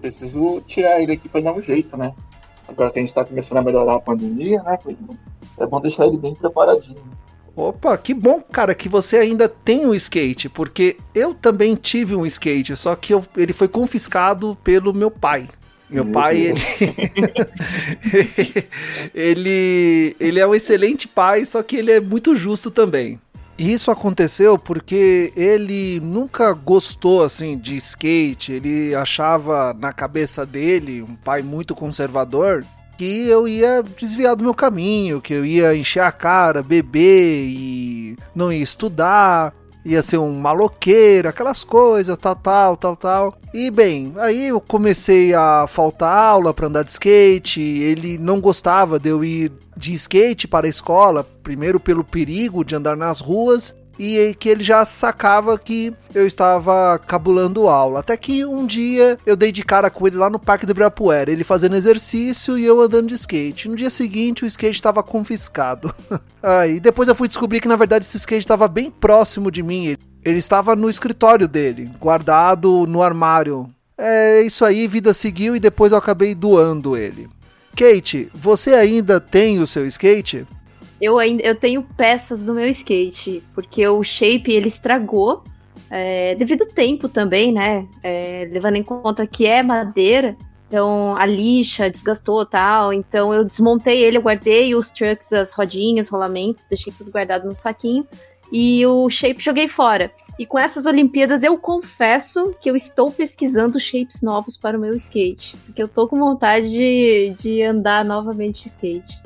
preciso 0.01 0.61
tirar 0.65 1.01
ele 1.01 1.13
aqui 1.13 1.29
pra 1.29 1.41
dar 1.41 1.53
um 1.53 1.61
jeito, 1.61 1.95
né? 1.95 2.13
Agora 2.67 2.89
que 2.89 2.99
a 2.99 3.01
gente 3.01 3.13
tá 3.13 3.23
começando 3.23 3.57
a 3.57 3.61
melhorar 3.61 3.95
a 3.95 3.99
pandemia, 3.99 4.61
né? 4.63 4.77
É 5.59 5.65
bom 5.65 5.79
deixar 5.79 6.07
ele 6.07 6.17
bem 6.17 6.33
preparadinho. 6.33 6.97
Opa, 7.55 7.97
que 7.97 8.13
bom, 8.13 8.41
cara, 8.41 8.73
que 8.73 8.87
você 8.87 9.17
ainda 9.17 9.47
tem 9.49 9.85
o 9.85 9.93
skate, 9.93 10.47
porque 10.49 10.97
eu 11.13 11.33
também 11.33 11.75
tive 11.75 12.15
um 12.15 12.25
skate, 12.25 12.75
só 12.77 12.95
que 12.95 13.13
eu- 13.13 13.25
ele 13.35 13.53
foi 13.53 13.67
confiscado 13.67 14.57
pelo 14.63 14.93
meu 14.93 15.11
pai. 15.11 15.47
Meu 15.89 16.05
Meu 16.05 16.13
pai, 16.13 16.37
ele... 16.37 16.61
ele 19.13 20.15
ele 20.19 20.39
é 20.39 20.47
um 20.47 20.55
excelente 20.55 21.07
pai, 21.07 21.45
só 21.45 21.61
que 21.61 21.75
ele 21.75 21.91
é 21.91 21.99
muito 21.99 22.35
justo 22.35 22.71
também. 22.71 23.19
Isso 23.61 23.91
aconteceu 23.91 24.57
porque 24.57 25.31
ele 25.35 25.99
nunca 25.99 26.51
gostou 26.51 27.23
assim 27.23 27.55
de 27.55 27.75
skate, 27.75 28.53
ele 28.53 28.95
achava 28.95 29.71
na 29.71 29.93
cabeça 29.93 30.47
dele, 30.47 31.03
um 31.03 31.15
pai 31.15 31.43
muito 31.43 31.75
conservador, 31.75 32.65
que 32.97 33.27
eu 33.27 33.47
ia 33.47 33.83
desviar 33.95 34.35
do 34.35 34.43
meu 34.43 34.55
caminho, 34.55 35.21
que 35.21 35.35
eu 35.35 35.45
ia 35.45 35.75
encher 35.75 36.01
a 36.01 36.11
cara, 36.11 36.63
beber 36.63 37.45
e 37.45 38.17
não 38.33 38.51
ia 38.51 38.63
estudar, 38.63 39.53
ia 39.83 40.01
ser 40.01 40.17
um 40.17 40.31
maloqueiro, 40.39 41.29
aquelas 41.29 41.63
coisas, 41.63 42.17
tal, 42.17 42.35
tal, 42.35 42.77
tal, 42.77 42.95
tal. 42.95 43.37
E 43.53 43.69
bem, 43.71 44.13
aí 44.17 44.47
eu 44.47 44.61
comecei 44.61 45.33
a 45.33 45.65
faltar 45.67 46.13
aula 46.13 46.53
para 46.53 46.67
andar 46.67 46.83
de 46.83 46.91
skate, 46.91 47.61
ele 47.61 48.17
não 48.17 48.39
gostava 48.39 48.99
de 48.99 49.09
eu 49.09 49.23
ir 49.23 49.51
de 49.75 49.93
skate 49.93 50.47
para 50.47 50.67
a 50.67 50.69
escola, 50.69 51.25
primeiro 51.43 51.79
pelo 51.79 52.03
perigo 52.03 52.63
de 52.63 52.75
andar 52.75 52.95
nas 52.95 53.19
ruas 53.19 53.73
e 54.01 54.33
que 54.33 54.49
ele 54.49 54.63
já 54.63 54.83
sacava 54.83 55.59
que 55.59 55.93
eu 56.15 56.25
estava 56.25 56.97
cabulando 56.97 57.67
aula. 57.67 57.99
Até 57.99 58.17
que 58.17 58.43
um 58.43 58.65
dia 58.65 59.15
eu 59.27 59.35
dei 59.35 59.51
de 59.51 59.63
cara 59.63 59.91
com 59.91 60.07
ele 60.07 60.15
lá 60.15 60.27
no 60.27 60.39
Parque 60.39 60.65
do 60.65 60.71
Ibirapuera, 60.71 61.29
ele 61.29 61.43
fazendo 61.43 61.75
exercício 61.75 62.57
e 62.57 62.65
eu 62.65 62.81
andando 62.81 63.09
de 63.09 63.13
skate. 63.13 63.69
No 63.69 63.75
dia 63.75 63.91
seguinte 63.91 64.43
o 64.43 64.47
skate 64.47 64.75
estava 64.75 65.03
confiscado. 65.03 65.93
Aí 66.41 66.79
depois 66.81 67.07
eu 67.09 67.13
fui 67.13 67.27
descobrir 67.27 67.59
que 67.59 67.67
na 67.67 67.75
verdade 67.75 68.03
esse 68.03 68.17
skate 68.17 68.43
estava 68.43 68.67
bem 68.67 68.89
próximo 68.89 69.51
de 69.51 69.61
mim. 69.61 69.95
Ele 70.25 70.37
estava 70.39 70.75
no 70.75 70.89
escritório 70.89 71.47
dele, 71.47 71.91
guardado 71.99 72.87
no 72.87 73.03
armário. 73.03 73.69
É 73.95 74.41
isso 74.41 74.65
aí, 74.65 74.87
vida 74.87 75.13
seguiu 75.13 75.55
e 75.55 75.59
depois 75.59 75.91
eu 75.91 75.99
acabei 75.99 76.33
doando 76.33 76.97
ele. 76.97 77.29
Kate, 77.75 78.31
você 78.33 78.73
ainda 78.73 79.19
tem 79.21 79.59
o 79.59 79.67
seu 79.67 79.85
skate? 79.85 80.47
Eu 81.01 81.17
ainda 81.17 81.41
eu 81.43 81.55
tenho 81.55 81.81
peças 81.97 82.43
do 82.43 82.53
meu 82.53 82.67
skate, 82.69 83.43
porque 83.55 83.85
o 83.87 84.03
shape 84.03 84.51
ele 84.51 84.67
estragou. 84.67 85.43
é, 85.89 86.35
devido 86.35 86.61
ao 86.61 86.69
tempo 86.69 87.09
também, 87.09 87.51
né? 87.51 87.85
É, 88.03 88.47
levando 88.51 88.75
em 88.77 88.83
conta 88.83 89.27
que 89.27 89.45
é 89.45 89.61
madeira, 89.61 90.37
então 90.67 91.17
a 91.17 91.25
lixa 91.25 91.89
desgastou 91.89 92.45
tal. 92.45 92.93
Então 92.93 93.33
eu 93.33 93.43
desmontei 93.43 94.01
ele, 94.03 94.17
eu 94.17 94.21
guardei 94.21 94.73
os 94.73 94.89
trucks, 94.89 95.33
as 95.33 95.53
rodinhas, 95.53 96.07
rolamento, 96.07 96.65
deixei 96.69 96.93
tudo 96.93 97.11
guardado 97.11 97.45
no 97.45 97.55
saquinho. 97.55 98.07
E 98.53 98.85
o 98.85 99.09
shape 99.09 99.41
joguei 99.41 99.67
fora. 99.67 100.11
E 100.37 100.45
com 100.45 100.59
essas 100.59 100.85
Olimpíadas 100.85 101.41
eu 101.41 101.57
confesso 101.57 102.53
que 102.59 102.69
eu 102.69 102.75
estou 102.75 103.09
pesquisando 103.11 103.79
shapes 103.79 104.21
novos 104.21 104.57
para 104.57 104.77
o 104.77 104.81
meu 104.81 104.93
skate. 104.95 105.57
Porque 105.65 105.81
eu 105.81 105.87
tô 105.87 106.07
com 106.07 106.17
vontade 106.17 106.69
de, 106.69 107.33
de 107.37 107.63
andar 107.63 108.05
novamente 108.05 108.63
de 108.63 108.67
skate. 108.67 109.21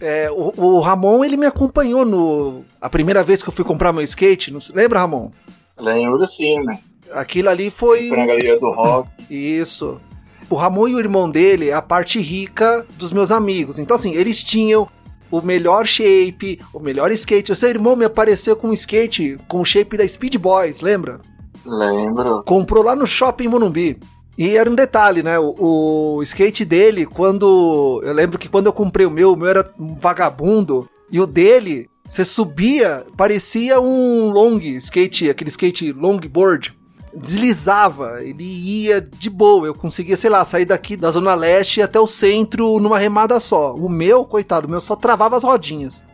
É, 0.00 0.30
o, 0.30 0.52
o 0.56 0.80
Ramon, 0.80 1.24
ele 1.24 1.36
me 1.36 1.46
acompanhou 1.46 2.04
no. 2.04 2.64
A 2.80 2.88
primeira 2.88 3.24
vez 3.24 3.42
que 3.42 3.48
eu 3.48 3.52
fui 3.52 3.64
comprar 3.64 3.92
meu 3.92 4.02
skate. 4.02 4.52
Não, 4.52 4.60
lembra, 4.74 5.00
Ramon? 5.00 5.30
Lembro 5.78 6.26
sim, 6.26 6.62
né? 6.62 6.78
Aquilo 7.12 7.48
ali 7.48 7.70
foi. 7.70 8.08
Foi 8.08 8.16
na 8.16 8.26
galeria 8.26 8.58
do 8.58 8.70
rock. 8.70 9.10
Isso. 9.30 10.00
O 10.48 10.54
Ramon 10.54 10.88
e 10.88 10.94
o 10.94 11.00
irmão 11.00 11.28
dele 11.28 11.70
é 11.70 11.74
a 11.74 11.82
parte 11.82 12.20
rica 12.20 12.86
dos 12.96 13.10
meus 13.10 13.30
amigos. 13.30 13.78
Então, 13.78 13.96
assim, 13.96 14.14
eles 14.14 14.44
tinham 14.44 14.88
o 15.30 15.40
melhor 15.40 15.86
shape, 15.86 16.60
o 16.72 16.78
melhor 16.78 17.10
skate. 17.12 17.50
O 17.50 17.56
seu 17.56 17.68
irmão 17.68 17.96
me 17.96 18.04
apareceu 18.04 18.54
com 18.54 18.68
um 18.68 18.72
skate 18.72 19.38
com 19.48 19.60
o 19.60 19.64
shape 19.64 19.96
da 19.96 20.06
Speed 20.06 20.36
Boys, 20.36 20.80
lembra? 20.80 21.20
Lembro. 21.64 22.44
Comprou 22.44 22.84
lá 22.84 22.94
no 22.94 23.06
shopping 23.06 23.48
Monumbi. 23.48 23.98
E 24.38 24.56
era 24.56 24.70
um 24.70 24.74
detalhe, 24.74 25.22
né? 25.22 25.38
O, 25.38 26.16
o 26.16 26.22
skate 26.22 26.64
dele, 26.64 27.06
quando. 27.06 28.00
Eu 28.04 28.12
lembro 28.12 28.38
que 28.38 28.48
quando 28.48 28.66
eu 28.66 28.72
comprei 28.72 29.06
o 29.06 29.10
meu, 29.10 29.32
o 29.32 29.36
meu 29.36 29.48
era 29.48 29.72
um 29.78 29.94
vagabundo. 29.94 30.88
E 31.10 31.20
o 31.20 31.26
dele, 31.26 31.88
você 32.06 32.24
subia, 32.24 33.06
parecia 33.16 33.80
um 33.80 34.30
long 34.30 34.58
skate, 34.58 35.30
aquele 35.30 35.50
skate 35.50 35.92
longboard. 35.92 36.76
Deslizava, 37.14 38.22
ele 38.22 38.44
ia 38.44 39.00
de 39.00 39.30
boa. 39.30 39.66
Eu 39.66 39.74
conseguia, 39.74 40.18
sei 40.18 40.28
lá, 40.28 40.44
sair 40.44 40.66
daqui 40.66 40.96
da 40.96 41.10
Zona 41.10 41.34
Leste 41.34 41.80
até 41.80 41.98
o 41.98 42.06
centro 42.06 42.78
numa 42.78 42.98
remada 42.98 43.40
só. 43.40 43.74
O 43.74 43.88
meu, 43.88 44.24
coitado, 44.26 44.66
o 44.66 44.70
meu 44.70 44.82
só 44.82 44.94
travava 44.94 45.34
as 45.34 45.44
rodinhas. 45.44 46.04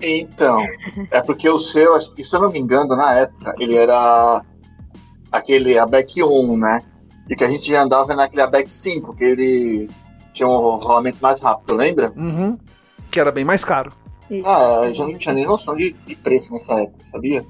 Então, 0.00 0.64
é 1.10 1.20
porque 1.20 1.48
o 1.48 1.58
seu, 1.58 2.00
se 2.00 2.12
eu 2.32 2.40
não 2.40 2.50
me 2.50 2.60
engano, 2.60 2.94
na 2.96 3.12
época, 3.12 3.54
ele 3.58 3.74
era 3.74 4.44
aquele 5.32 5.78
ABEC 5.78 6.22
1, 6.22 6.56
né? 6.56 6.82
E 7.28 7.36
que 7.36 7.44
a 7.44 7.48
gente 7.48 7.70
já 7.70 7.82
andava 7.82 8.14
naquele 8.14 8.42
ABEC 8.42 8.72
5, 8.72 9.14
que 9.14 9.24
ele 9.24 9.90
tinha 10.32 10.48
um 10.48 10.76
rolamento 10.76 11.18
mais 11.20 11.40
rápido, 11.40 11.74
lembra? 11.74 12.12
Uhum. 12.16 12.58
Que 13.10 13.20
era 13.20 13.30
bem 13.30 13.44
mais 13.44 13.64
caro. 13.64 13.92
Isso. 14.30 14.46
Ah, 14.46 14.82
eu 14.84 14.94
já 14.94 15.06
não 15.06 15.18
tinha 15.18 15.34
nem 15.34 15.46
noção 15.46 15.76
de, 15.76 15.92
de 16.06 16.16
preço 16.16 16.52
nessa 16.52 16.74
época, 16.74 17.04
sabia? 17.04 17.44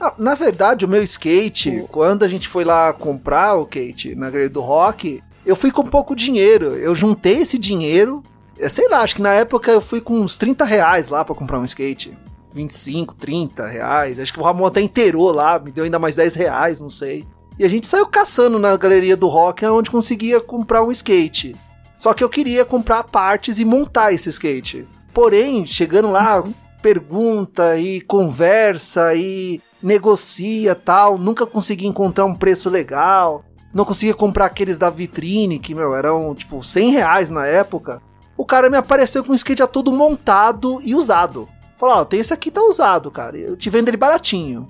Ah, 0.00 0.14
na 0.16 0.34
verdade, 0.34 0.84
o 0.84 0.88
meu 0.88 1.02
skate, 1.02 1.84
quando 1.90 2.24
a 2.24 2.28
gente 2.28 2.48
foi 2.48 2.64
lá 2.64 2.92
comprar 2.92 3.54
o 3.56 3.66
Kate 3.66 4.14
na 4.14 4.30
Grade 4.30 4.48
do 4.48 4.60
Rock, 4.60 5.22
eu 5.44 5.54
fui 5.54 5.70
com 5.70 5.84
pouco 5.84 6.14
dinheiro. 6.14 6.76
Eu 6.76 6.94
juntei 6.94 7.42
esse 7.42 7.58
dinheiro, 7.58 8.22
é, 8.58 8.68
sei 8.68 8.88
lá, 8.88 9.00
acho 9.00 9.16
que 9.16 9.22
na 9.22 9.32
época 9.32 9.70
eu 9.70 9.80
fui 9.80 10.00
com 10.00 10.20
uns 10.20 10.38
30 10.38 10.64
reais 10.64 11.08
lá 11.08 11.24
pra 11.24 11.34
comprar 11.34 11.58
um 11.58 11.64
skate. 11.64 12.16
25, 12.52 13.14
30 13.14 13.66
reais. 13.66 14.18
Acho 14.18 14.32
que 14.32 14.40
o 14.40 14.42
Ramon 14.42 14.66
até 14.66 14.80
inteirou 14.80 15.30
lá, 15.32 15.58
me 15.58 15.70
deu 15.70 15.84
ainda 15.84 15.98
mais 15.98 16.16
10 16.16 16.34
reais, 16.34 16.80
não 16.80 16.90
sei. 16.90 17.26
E 17.60 17.64
a 17.64 17.68
gente 17.68 17.86
saiu 17.86 18.06
caçando 18.06 18.58
na 18.58 18.74
galeria 18.74 19.14
do 19.14 19.28
rock 19.28 19.66
onde 19.66 19.90
conseguia 19.90 20.40
comprar 20.40 20.82
um 20.82 20.90
skate. 20.90 21.54
Só 21.94 22.14
que 22.14 22.24
eu 22.24 22.28
queria 22.30 22.64
comprar 22.64 23.04
partes 23.04 23.58
e 23.58 23.66
montar 23.66 24.14
esse 24.14 24.30
skate. 24.30 24.88
Porém, 25.12 25.66
chegando 25.66 26.10
lá, 26.10 26.42
pergunta 26.80 27.76
e 27.76 28.00
conversa 28.00 29.14
e 29.14 29.60
negocia 29.82 30.74
tal, 30.74 31.18
nunca 31.18 31.44
consegui 31.44 31.86
encontrar 31.86 32.24
um 32.24 32.34
preço 32.34 32.70
legal. 32.70 33.44
Não 33.74 33.84
conseguia 33.84 34.14
comprar 34.14 34.46
aqueles 34.46 34.78
da 34.78 34.88
vitrine, 34.88 35.58
que, 35.58 35.74
meu, 35.74 35.94
eram 35.94 36.34
tipo 36.34 36.62
100 36.62 36.92
reais 36.92 37.28
na 37.28 37.46
época. 37.46 38.00
O 38.38 38.46
cara 38.46 38.70
me 38.70 38.78
apareceu 38.78 39.22
com 39.22 39.32
um 39.32 39.36
skate 39.36 39.58
já 39.58 39.66
todo 39.66 39.92
montado 39.92 40.80
e 40.82 40.94
usado. 40.94 41.46
Falou, 41.76 41.96
ó, 41.96 42.04
tem 42.06 42.20
esse 42.20 42.32
aqui 42.32 42.50
tá 42.50 42.62
usado, 42.62 43.10
cara. 43.10 43.36
Eu 43.36 43.54
te 43.54 43.68
vendo 43.68 43.88
ele 43.88 43.98
baratinho. 43.98 44.66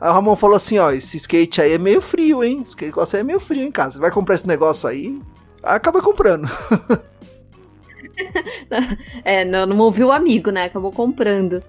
Aí 0.00 0.08
o 0.10 0.12
Ramon 0.12 0.36
falou 0.36 0.56
assim, 0.56 0.78
ó, 0.78 0.90
esse 0.90 1.16
skate 1.16 1.60
aí 1.60 1.72
é 1.72 1.78
meio 1.78 2.00
frio, 2.00 2.44
hein? 2.44 2.62
Esse 2.62 2.80
negócio 2.80 3.16
aí 3.16 3.20
é 3.20 3.24
meio 3.24 3.40
frio, 3.40 3.62
hein, 3.62 3.70
cara? 3.72 3.90
Você 3.90 3.98
vai 3.98 4.10
comprar 4.10 4.34
esse 4.36 4.46
negócio 4.46 4.88
aí? 4.88 5.20
Aí 5.62 5.76
acaba 5.76 6.00
comprando. 6.00 6.48
É, 9.24 9.44
não, 9.44 9.64
não 9.64 9.78
o 9.78 10.12
amigo, 10.12 10.50
né? 10.50 10.64
Acabou 10.64 10.90
comprando. 10.90 11.62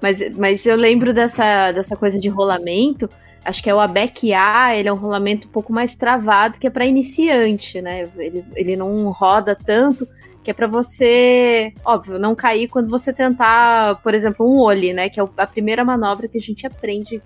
Mas, 0.00 0.20
mas 0.36 0.66
eu 0.66 0.76
lembro 0.76 1.14
dessa, 1.14 1.72
dessa 1.72 1.96
coisa 1.96 2.20
de 2.20 2.28
rolamento. 2.28 3.08
Acho 3.44 3.62
que 3.62 3.70
é 3.70 3.74
o 3.74 3.80
ABEC 3.80 4.32
A, 4.34 4.76
ele 4.76 4.88
é 4.88 4.92
um 4.92 4.96
rolamento 4.96 5.48
um 5.48 5.50
pouco 5.50 5.72
mais 5.72 5.94
travado, 5.94 6.58
que 6.58 6.66
é 6.66 6.70
para 6.70 6.86
iniciante, 6.86 7.80
né? 7.80 8.10
Ele, 8.16 8.44
ele 8.54 8.76
não 8.76 9.10
roda 9.10 9.56
tanto. 9.56 10.06
que 10.42 10.50
é 10.50 10.54
para 10.54 10.66
você, 10.66 11.72
óbvio, 11.84 12.18
não 12.18 12.34
cair 12.34 12.68
quando 12.68 12.90
você 12.90 13.14
tentar, 13.14 13.96
por 14.02 14.14
exemplo, 14.14 14.46
um 14.46 14.60
ollie, 14.60 14.92
né, 14.92 15.08
que 15.08 15.18
é 15.18 15.26
a 15.38 15.46
primeira 15.46 15.82
manobra 15.86 16.28
que 16.28 16.36
a 16.36 16.40
gente 16.40 16.66
aprende 16.66 17.22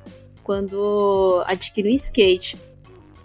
quando 0.48 1.44
adquire 1.46 1.90
o 1.90 1.92
skate. 1.92 2.58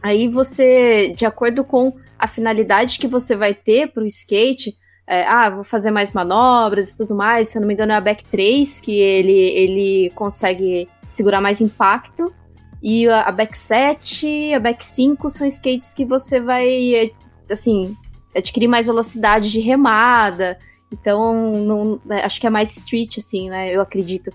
Aí 0.02 0.28
você, 0.28 1.14
de 1.16 1.26
acordo 1.26 1.64
com 1.64 1.94
a 2.20 2.28
finalidade 2.28 3.00
que 3.00 3.08
você 3.08 3.34
vai 3.34 3.54
ter 3.54 3.94
para 3.94 4.04
o 4.04 4.06
skate, 4.06 4.76
é, 5.08 5.26
ah, 5.26 5.50
vou 5.50 5.64
fazer 5.64 5.90
mais 5.90 6.12
manobras 6.12 6.92
e 6.92 6.98
tudo 6.98 7.16
mais. 7.16 7.48
Se 7.48 7.58
eu 7.58 7.62
não 7.62 7.68
me 7.70 7.76
engano, 7.76 7.94
é 7.94 7.96
a 7.96 8.02
back 8.02 8.26
3 8.26 8.82
que 8.82 9.00
ele, 9.00 9.32
ele 9.32 10.10
consegue 10.16 10.90
segurar 11.10 11.40
mais 11.40 11.62
impacto. 11.62 12.34
E 12.82 13.08
a, 13.08 13.32
back 13.32 13.58
7, 13.58 14.54
a 14.54 14.60
back 14.60 14.84
5 14.84 15.30
são 15.30 15.48
skates 15.48 15.94
que 15.94 16.04
você 16.04 16.42
vai, 16.42 17.14
assim, 17.50 17.96
adquirir 18.36 18.68
mais 18.68 18.86
velocidade 18.86 19.50
de 19.50 19.62
remada. 19.62 20.60
Então, 20.92 21.54
não, 21.54 22.02
né, 22.04 22.22
acho 22.26 22.42
que 22.42 22.48
é 22.48 22.50
mais 22.50 22.76
street, 22.76 23.20
assim, 23.20 23.50
né? 23.50 23.74
Eu 23.74 23.80
acredito. 23.80 24.30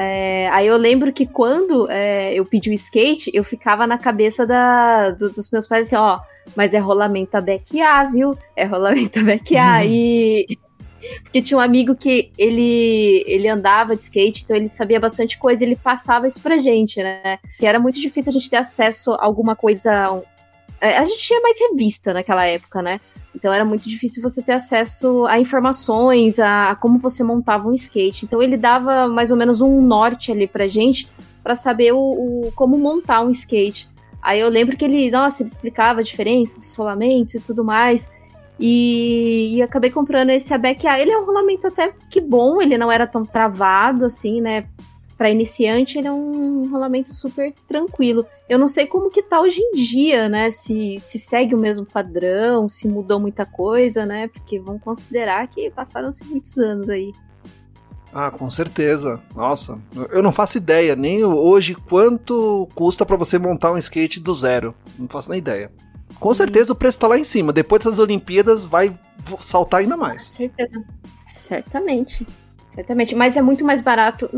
É, 0.00 0.48
aí 0.52 0.64
eu 0.64 0.76
lembro 0.76 1.12
que 1.12 1.26
quando 1.26 1.90
é, 1.90 2.32
eu 2.32 2.46
pedi 2.46 2.70
o 2.70 2.72
skate, 2.72 3.32
eu 3.34 3.42
ficava 3.42 3.84
na 3.84 3.98
cabeça 3.98 4.46
da, 4.46 5.10
do, 5.10 5.28
dos 5.28 5.50
meus 5.50 5.66
pais 5.66 5.88
assim, 5.88 5.96
ó, 5.96 6.20
mas 6.54 6.72
é 6.72 6.78
rolamento 6.78 7.36
a 7.36 7.40
back 7.40 7.82
A, 7.82 8.04
viu? 8.04 8.38
É 8.54 8.64
rolamento 8.64 9.18
a 9.18 9.22
back 9.24 9.56
A. 9.56 9.78
Uhum. 9.78 9.84
E. 9.86 10.58
Porque 11.24 11.42
tinha 11.42 11.58
um 11.58 11.60
amigo 11.60 11.96
que 11.96 12.30
ele, 12.38 13.24
ele 13.26 13.48
andava 13.48 13.96
de 13.96 14.04
skate, 14.04 14.44
então 14.44 14.56
ele 14.56 14.68
sabia 14.68 15.00
bastante 15.00 15.36
coisa, 15.36 15.64
ele 15.64 15.74
passava 15.74 16.28
isso 16.28 16.40
pra 16.40 16.58
gente, 16.58 17.02
né? 17.02 17.38
Que 17.58 17.66
era 17.66 17.80
muito 17.80 18.00
difícil 18.00 18.30
a 18.30 18.32
gente 18.34 18.50
ter 18.50 18.56
acesso 18.56 19.12
a 19.14 19.24
alguma 19.24 19.56
coisa. 19.56 20.22
É, 20.80 20.96
a 20.96 21.04
gente 21.04 21.22
tinha 21.22 21.40
mais 21.40 21.58
revista 21.58 22.14
naquela 22.14 22.46
época, 22.46 22.82
né? 22.82 23.00
Então 23.38 23.52
era 23.52 23.64
muito 23.64 23.88
difícil 23.88 24.20
você 24.20 24.42
ter 24.42 24.52
acesso 24.52 25.24
a 25.26 25.38
informações, 25.38 26.40
a, 26.40 26.70
a, 26.70 26.76
como 26.76 26.98
você 26.98 27.22
montava 27.22 27.68
um 27.68 27.72
skate. 27.72 28.24
Então 28.24 28.42
ele 28.42 28.56
dava 28.56 29.06
mais 29.06 29.30
ou 29.30 29.36
menos 29.36 29.60
um 29.60 29.80
norte 29.80 30.32
ali 30.32 30.48
pra 30.48 30.66
gente 30.66 31.08
para 31.40 31.54
saber 31.54 31.92
o, 31.92 31.98
o, 31.98 32.52
como 32.56 32.76
montar 32.76 33.22
um 33.22 33.30
skate. 33.30 33.88
Aí 34.20 34.40
eu 34.40 34.48
lembro 34.48 34.76
que 34.76 34.84
ele, 34.84 35.08
nossa, 35.08 35.42
ele 35.42 35.50
explicava 35.50 36.00
a 36.00 36.02
diferença 36.02 36.56
dos 36.56 36.74
rolamentos 36.74 37.34
e 37.34 37.40
tudo 37.40 37.64
mais. 37.64 38.12
E, 38.58 39.54
e 39.54 39.62
acabei 39.62 39.90
comprando 39.90 40.30
esse 40.30 40.52
ABEC. 40.52 40.88
Ah, 40.88 41.00
ele 41.00 41.12
é 41.12 41.18
um 41.18 41.24
rolamento 41.24 41.68
até 41.68 41.94
que 42.10 42.20
bom, 42.20 42.60
ele 42.60 42.76
não 42.76 42.90
era 42.90 43.06
tão 43.06 43.24
travado 43.24 44.04
assim, 44.04 44.40
né? 44.40 44.66
Para 45.18 45.30
iniciante, 45.30 45.98
ele 45.98 46.06
é 46.06 46.12
um 46.12 46.70
rolamento 46.70 47.12
super 47.12 47.52
tranquilo. 47.66 48.24
Eu 48.48 48.56
não 48.56 48.68
sei 48.68 48.86
como 48.86 49.10
que 49.10 49.20
tá 49.20 49.40
hoje 49.40 49.60
em 49.60 49.72
dia, 49.72 50.28
né? 50.28 50.48
Se, 50.48 50.96
se 51.00 51.18
segue 51.18 51.56
o 51.56 51.58
mesmo 51.58 51.84
padrão, 51.84 52.68
se 52.68 52.86
mudou 52.86 53.18
muita 53.18 53.44
coisa, 53.44 54.06
né? 54.06 54.28
Porque 54.28 54.60
vão 54.60 54.78
considerar 54.78 55.48
que 55.48 55.70
passaram-se 55.72 56.24
muitos 56.24 56.56
anos 56.56 56.88
aí. 56.88 57.12
Ah, 58.14 58.30
com 58.30 58.48
certeza. 58.48 59.20
Nossa, 59.34 59.76
eu 60.10 60.22
não 60.22 60.30
faço 60.30 60.56
ideia 60.56 60.94
nem 60.94 61.24
hoje 61.24 61.74
quanto 61.74 62.68
custa 62.72 63.04
para 63.04 63.16
você 63.16 63.38
montar 63.38 63.72
um 63.72 63.76
skate 63.76 64.20
do 64.20 64.32
zero. 64.32 64.72
Não 64.96 65.08
faço 65.08 65.30
nem 65.30 65.40
ideia. 65.40 65.70
Com 66.20 66.32
certeza 66.32 66.72
o 66.72 66.76
preço 66.76 67.00
tá 67.00 67.08
lá 67.08 67.18
em 67.18 67.24
cima. 67.24 67.52
Depois 67.52 67.82
das 67.82 67.98
Olimpíadas 67.98 68.64
vai 68.64 68.94
saltar 69.40 69.80
ainda 69.80 69.96
mais. 69.96 70.26
Certeza. 70.26 70.80
Certamente. 71.26 72.24
Certamente. 72.70 73.16
Mas 73.16 73.36
é 73.36 73.42
muito 73.42 73.64
mais 73.64 73.82
barato 73.82 74.30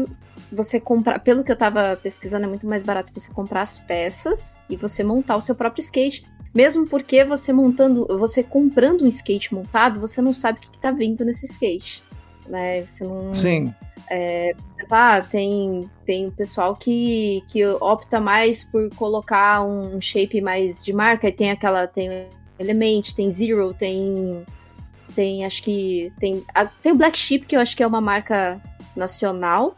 você 0.52 0.80
comprar, 0.80 1.18
pelo 1.20 1.44
que 1.44 1.52
eu 1.52 1.56
tava 1.56 1.98
pesquisando, 2.02 2.44
é 2.44 2.48
muito 2.48 2.66
mais 2.66 2.82
barato 2.82 3.12
você 3.14 3.32
comprar 3.32 3.62
as 3.62 3.78
peças 3.78 4.58
e 4.68 4.76
você 4.76 5.02
montar 5.04 5.36
o 5.36 5.42
seu 5.42 5.54
próprio 5.54 5.82
skate. 5.82 6.24
Mesmo 6.54 6.86
porque 6.86 7.24
você 7.24 7.52
montando, 7.52 8.06
você 8.18 8.42
comprando 8.42 9.02
um 9.02 9.06
skate 9.06 9.54
montado, 9.54 10.00
você 10.00 10.20
não 10.20 10.32
sabe 10.32 10.58
o 10.58 10.62
que, 10.62 10.70
que 10.70 10.78
tá 10.78 10.90
vindo 10.90 11.24
nesse 11.24 11.46
skate. 11.46 12.02
Né? 12.48 12.84
Você 12.84 13.04
não. 13.04 13.32
Sim. 13.32 13.72
É, 14.10 14.54
ah, 14.90 15.20
tem, 15.20 15.88
tem 16.04 16.26
o 16.26 16.32
pessoal 16.32 16.74
que, 16.74 17.44
que 17.46 17.64
opta 17.64 18.20
mais 18.20 18.64
por 18.64 18.92
colocar 18.96 19.62
um 19.62 20.00
shape 20.00 20.40
mais 20.40 20.82
de 20.82 20.92
marca, 20.92 21.28
e 21.28 21.32
tem 21.32 21.52
aquela. 21.52 21.86
Tem 21.86 22.26
Element, 22.58 23.14
tem 23.14 23.30
Zero, 23.30 23.72
tem. 23.72 24.44
Tem, 25.14 25.44
acho 25.44 25.62
que. 25.62 26.12
Tem, 26.18 26.44
tem 26.82 26.92
o 26.92 26.96
Black 26.96 27.16
Sheep, 27.16 27.46
que 27.46 27.54
eu 27.54 27.60
acho 27.60 27.76
que 27.76 27.82
é 27.84 27.86
uma 27.86 28.00
marca 28.00 28.60
nacional. 28.96 29.76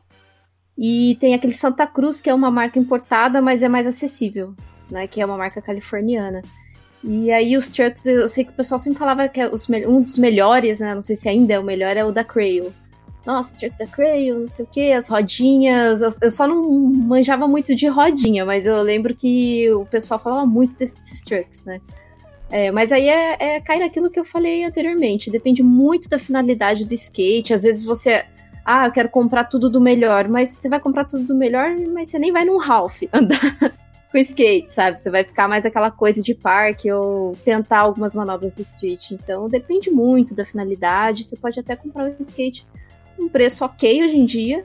E 0.77 1.17
tem 1.21 1.35
aquele 1.35 1.53
Santa 1.53 1.87
Cruz, 1.87 2.21
que 2.21 2.31
é 2.31 2.35
uma 2.35 2.51
marca 2.51 2.79
importada, 2.79 3.43
mas 3.43 3.63
é 3.63 3.69
mais 3.69 3.87
acessível, 3.87 4.55
né? 4.91 5.07
Que 5.07 5.21
é 5.21 5.27
uma 5.27 5.37
marca 5.37 5.61
californiana. 5.61 6.43
E 7.05 7.31
aí 7.33 7.57
os 7.57 7.69
trucks, 7.69 8.07
eu 8.07 8.29
sei 8.29 8.45
que 8.45 8.53
o 8.53 8.55
pessoal 8.55 8.79
sempre 8.79 8.99
falava 8.99 9.29
que 9.29 9.41
é 9.41 9.49
os, 9.49 9.69
um 9.69 10.01
dos 10.01 10.17
melhores, 10.17 10.81
né? 10.81 10.95
Não 10.95 11.03
sei 11.03 11.17
se 11.17 11.29
ainda 11.29 11.55
é 11.55 11.59
o 11.59 11.65
melhor, 11.65 11.97
é 11.97 12.05
o 12.05 12.13
da 12.13 12.25
Crail. 12.25 12.73
Nossa, 13.27 13.57
trucks 13.57 13.79
da 13.79 13.87
Crail, 13.87 14.41
não 14.41 14.49
sei 14.49 14.65
o 14.65 14.69
que, 14.69 14.93
as 14.93 15.09
rodinhas. 15.09 16.01
Eu 16.21 16.31
só 16.31 16.47
não 16.47 16.63
manjava 16.71 17.47
muito 17.47 17.75
de 17.75 17.87
rodinha, 17.87 18.45
mas 18.45 18.67
eu 18.67 18.81
lembro 18.83 19.15
que 19.15 19.71
o 19.73 19.85
pessoal 19.87 20.19
falava 20.19 20.47
muito 20.47 20.77
desses 20.77 21.23
trucks, 21.23 21.65
né? 21.65 21.81
É, 22.51 22.71
mas 22.71 22.93
aí 22.93 23.09
é, 23.09 23.37
é 23.39 23.61
cair 23.61 23.81
naquilo 23.81 24.11
que 24.11 24.21
eu 24.21 24.25
falei 24.25 24.65
anteriormente. 24.65 25.31
Depende 25.31 25.63
muito 25.63 26.09
da 26.09 26.19
finalidade 26.19 26.85
do 26.85 26.95
skate. 26.95 27.55
Às 27.55 27.63
vezes 27.63 27.85
você 27.85 28.27
ah, 28.65 28.87
eu 28.87 28.93
quero 28.93 29.09
comprar 29.09 29.45
tudo 29.45 29.69
do 29.69 29.81
melhor, 29.81 30.29
mas 30.29 30.51
você 30.51 30.69
vai 30.69 30.81
comprar 30.81 31.05
tudo 31.05 31.25
do 31.25 31.35
melhor, 31.35 31.77
mas 31.93 32.09
você 32.09 32.19
nem 32.19 32.33
vai 32.33 32.45
num 32.45 32.59
Ralph 32.59 33.03
andar 33.13 33.57
com 34.11 34.19
skate, 34.19 34.69
sabe? 34.69 35.01
Você 35.01 35.11
vai 35.11 35.25
ficar 35.25 35.49
mais 35.49 35.65
aquela 35.65 35.91
coisa 35.91 36.23
de 36.23 36.35
parque 36.35 36.93
ou 36.93 37.33
tentar 37.45 37.81
algumas 37.81 38.15
manobras 38.15 38.57
de 38.57 38.63
street. 38.63 39.13
Então 39.13 39.49
depende 39.49 39.91
muito 39.91 40.35
da 40.35 40.45
finalidade. 40.45 41.25
Você 41.25 41.37
pode 41.37 41.59
até 41.59 41.75
comprar 41.75 42.05
um 42.05 42.15
skate 42.21 42.67
um 43.19 43.29
preço 43.29 43.65
ok 43.65 44.05
hoje 44.05 44.17
em 44.17 44.25
dia 44.25 44.65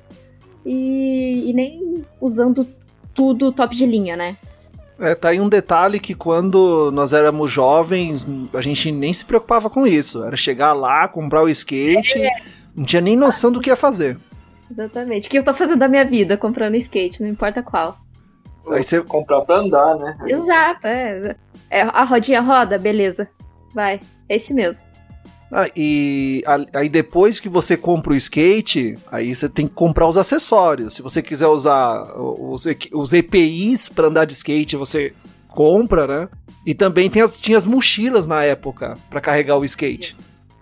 e, 0.65 1.49
e 1.49 1.53
nem 1.53 2.03
usando 2.19 2.67
tudo 3.13 3.51
top 3.51 3.75
de 3.75 3.85
linha, 3.85 4.15
né? 4.15 4.37
É, 4.99 5.13
tá 5.13 5.29
aí 5.29 5.39
um 5.39 5.47
detalhe 5.47 5.99
que 5.99 6.15
quando 6.15 6.91
nós 6.91 7.13
éramos 7.13 7.51
jovens, 7.51 8.25
a 8.53 8.61
gente 8.61 8.91
nem 8.91 9.13
se 9.13 9.23
preocupava 9.23 9.69
com 9.69 9.85
isso. 9.85 10.23
Era 10.23 10.35
chegar 10.35 10.73
lá, 10.73 11.07
comprar 11.07 11.43
o 11.43 11.49
skate, 11.49 12.19
é. 12.19 12.29
Não 12.77 12.85
tinha 12.85 13.01
nem 13.01 13.15
noção 13.15 13.51
do 13.51 13.59
que 13.59 13.71
ia 13.71 13.75
fazer. 13.75 14.19
Exatamente. 14.69 15.27
O 15.27 15.31
que 15.31 15.39
eu 15.39 15.43
tô 15.43 15.53
fazendo 15.53 15.79
da 15.79 15.87
minha 15.87 16.05
vida? 16.05 16.37
Comprando 16.37 16.75
skate, 16.75 17.23
não 17.23 17.29
importa 17.29 17.63
qual. 17.63 17.97
Aí 18.69 18.83
você 18.83 19.01
comprar 19.01 19.41
pra 19.41 19.57
andar, 19.57 19.95
né? 19.95 20.17
Exato, 20.27 20.85
é. 20.85 21.35
é. 21.69 21.81
A 21.81 22.03
rodinha 22.03 22.41
roda, 22.41 22.77
beleza. 22.77 23.27
Vai. 23.73 23.99
É 24.29 24.35
esse 24.35 24.53
mesmo. 24.53 24.85
Ah, 25.51 25.69
e 25.75 26.43
aí 26.75 26.89
depois 26.89 27.39
que 27.39 27.47
você 27.47 27.77
compra 27.77 28.11
o 28.11 28.15
skate, 28.15 28.97
aí 29.09 29.33
você 29.33 29.47
tem 29.47 29.65
que 29.65 29.73
comprar 29.73 30.05
os 30.05 30.17
acessórios. 30.17 30.95
Se 30.95 31.01
você 31.01 31.21
quiser 31.21 31.47
usar 31.47 32.13
os, 32.19 32.65
os 32.93 33.13
EPIs 33.13 33.87
para 33.87 34.07
andar 34.07 34.25
de 34.25 34.33
skate, 34.33 34.75
você 34.75 35.13
compra, 35.47 36.05
né? 36.05 36.29
E 36.65 36.75
também 36.75 37.09
tem 37.09 37.21
as, 37.21 37.39
tinha 37.39 37.57
as 37.57 37.65
mochilas 37.65 38.27
na 38.27 38.43
época 38.43 38.97
para 39.09 39.21
carregar 39.21 39.57
o 39.57 39.63
skate. 39.63 40.17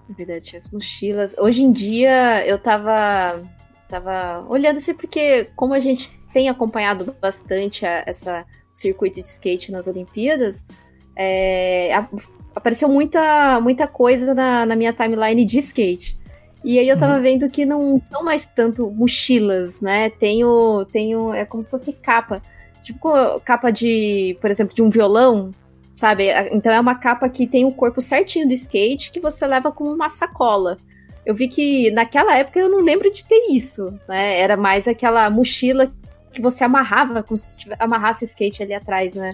É 0.10 0.13
verdade, 0.13 0.56
as 0.56 0.70
mochilas. 0.72 1.36
Hoje 1.38 1.63
em 1.63 1.72
dia 1.72 2.46
eu 2.46 2.58
tava, 2.58 3.44
tava 3.89 4.46
olhando 4.48 4.78
assim, 4.78 4.94
porque 4.94 5.50
como 5.56 5.74
a 5.74 5.80
gente 5.80 6.12
tem 6.34 6.50
acompanhado 6.50 7.15
bastante 7.20 7.86
a, 7.86 8.04
essa 8.06 8.46
circuito 8.74 9.22
de 9.22 9.28
skate 9.28 9.72
nas 9.72 9.88
Olimpíadas, 9.88 10.68
é, 11.15 11.94
a, 11.94 12.08
apareceu 12.54 12.89
muita, 12.89 13.60
muita 13.62 13.88
coisa 13.88 14.34
na, 14.34 14.65
na 14.65 14.76
minha 14.76 14.94
timeline 14.94 15.44
de 15.46 15.60
skate. 15.60 16.20
E 16.63 16.80
aí 16.80 16.89
eu 16.89 16.98
tava 16.98 17.18
uhum. 17.18 17.22
vendo 17.22 17.50
que 17.50 17.65
não 17.65 17.98
são 18.00 18.24
mais 18.24 18.48
tanto 18.48 18.89
mochilas, 18.89 19.82
né? 19.82 20.10
Tem 20.10 20.44
o, 20.44 20.84
tem 20.86 21.15
o, 21.15 21.34
é 21.34 21.46
como 21.46 21.63
se 21.63 21.72
fosse 21.72 21.94
capa. 21.94 22.41
Tipo 22.84 23.39
capa 23.41 23.72
de, 23.72 24.38
por 24.41 24.50
exemplo, 24.50 24.76
de 24.76 24.82
um 24.82 24.89
violão, 24.89 25.52
sabe? 25.95 26.27
Então 26.51 26.71
é 26.71 26.79
uma 26.79 26.93
capa 26.93 27.27
que 27.29 27.47
tem 27.47 27.65
o 27.65 27.71
corpo 27.71 28.01
certinho 28.01 28.47
do 28.47 28.53
skate 28.53 29.12
que 29.12 29.19
você 29.19 29.47
leva 29.47 29.71
como 29.71 29.91
uma 29.91 30.10
sacola. 30.10 30.77
Eu 31.25 31.34
vi 31.34 31.47
que 31.47 31.89
naquela 31.91 32.38
época 32.38 32.60
eu 32.60 32.69
não 32.69 32.81
lembro 32.81 33.12
de 33.12 33.25
ter 33.25 33.47
isso, 33.49 33.97
né? 34.08 34.38
Era 34.38 34.55
mais 34.55 34.88
aquela 34.88 35.27
mochila 35.29 35.91
que 36.31 36.41
você 36.41 36.65
amarrava, 36.65 37.23
como 37.23 37.38
se 37.38 37.58
amarrasse 37.79 38.23
o 38.23 38.27
skate 38.27 38.62
ali 38.62 38.73
atrás, 38.73 39.15
né? 39.15 39.31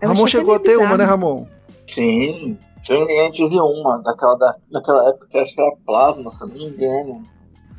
Eu 0.00 0.10
Ramon 0.10 0.26
chegou 0.26 0.54
a 0.54 0.58
ter 0.58 0.72
bizarro. 0.72 0.86
uma, 0.86 0.96
né, 0.98 1.04
Ramon? 1.04 1.46
Sim, 1.86 2.58
eu 2.88 3.30
tive 3.30 3.58
uma, 3.58 3.98
daquela, 4.02 4.34
da, 4.36 4.54
daquela 4.70 5.08
época 5.08 5.26
que 5.30 5.38
acho 5.38 5.54
que 5.54 5.60
era 5.60 5.74
Plasma, 5.86 6.30
se 6.30 6.40
não 6.42 6.48
me 6.48 6.64
engano. 6.64 7.26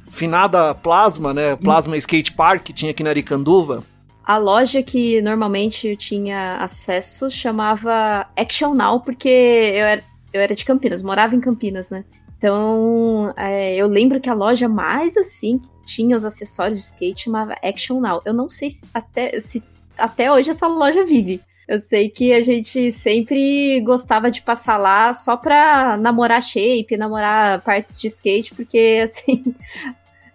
Finada 0.10 0.74
Plasma, 0.74 1.34
né? 1.34 1.56
Plasma 1.56 1.96
Skate 1.98 2.34
Park, 2.34 2.70
tinha 2.70 2.92
aqui 2.92 3.04
na 3.04 3.12
Aricanduva. 3.12 3.84
A 4.26 4.38
loja 4.38 4.82
que 4.82 5.22
normalmente 5.22 5.88
eu 5.88 5.96
tinha 5.96 6.58
acesso 6.58 7.30
chamava 7.30 8.28
Action 8.36 8.74
Now, 8.74 9.00
porque 9.00 9.30
eu 9.30 9.86
era, 9.86 10.04
eu 10.34 10.42
era 10.42 10.56
de 10.56 10.66
Campinas, 10.66 11.04
morava 11.04 11.36
em 11.36 11.40
Campinas, 11.40 11.92
né? 11.92 12.04
Então, 12.38 13.32
é, 13.38 13.76
eu 13.76 13.88
lembro 13.88 14.20
que 14.20 14.30
a 14.30 14.34
loja 14.34 14.68
mais 14.68 15.16
assim 15.16 15.60
que 15.60 15.70
tinha 15.86 16.18
os 16.18 16.26
acessórios 16.26 16.80
de 16.80 16.86
skate 16.86 17.26
chamava 17.26 17.56
Action 17.64 18.00
Now. 18.00 18.22
Eu 18.26 18.34
não 18.34 18.50
sei 18.50 18.70
se 18.72 18.86
até, 18.94 19.40
se 19.40 19.64
até 19.98 20.32
hoje 20.32 20.50
essa 20.50 20.68
loja 20.68 21.06
vive, 21.06 21.40
Eu 21.68 21.80
sei 21.80 22.10
que 22.10 22.34
a 22.34 22.42
gente 22.42 22.92
sempre 22.92 23.80
gostava 23.82 24.30
de 24.30 24.42
passar 24.42 24.78
lá 24.78 25.14
só 25.14 25.38
pra 25.38 25.98
namorar 25.98 26.42
shape, 26.42 26.98
namorar 26.98 27.62
partes 27.62 27.98
de 27.98 28.08
skate, 28.08 28.54
porque 28.56 29.02
assim. 29.06 29.56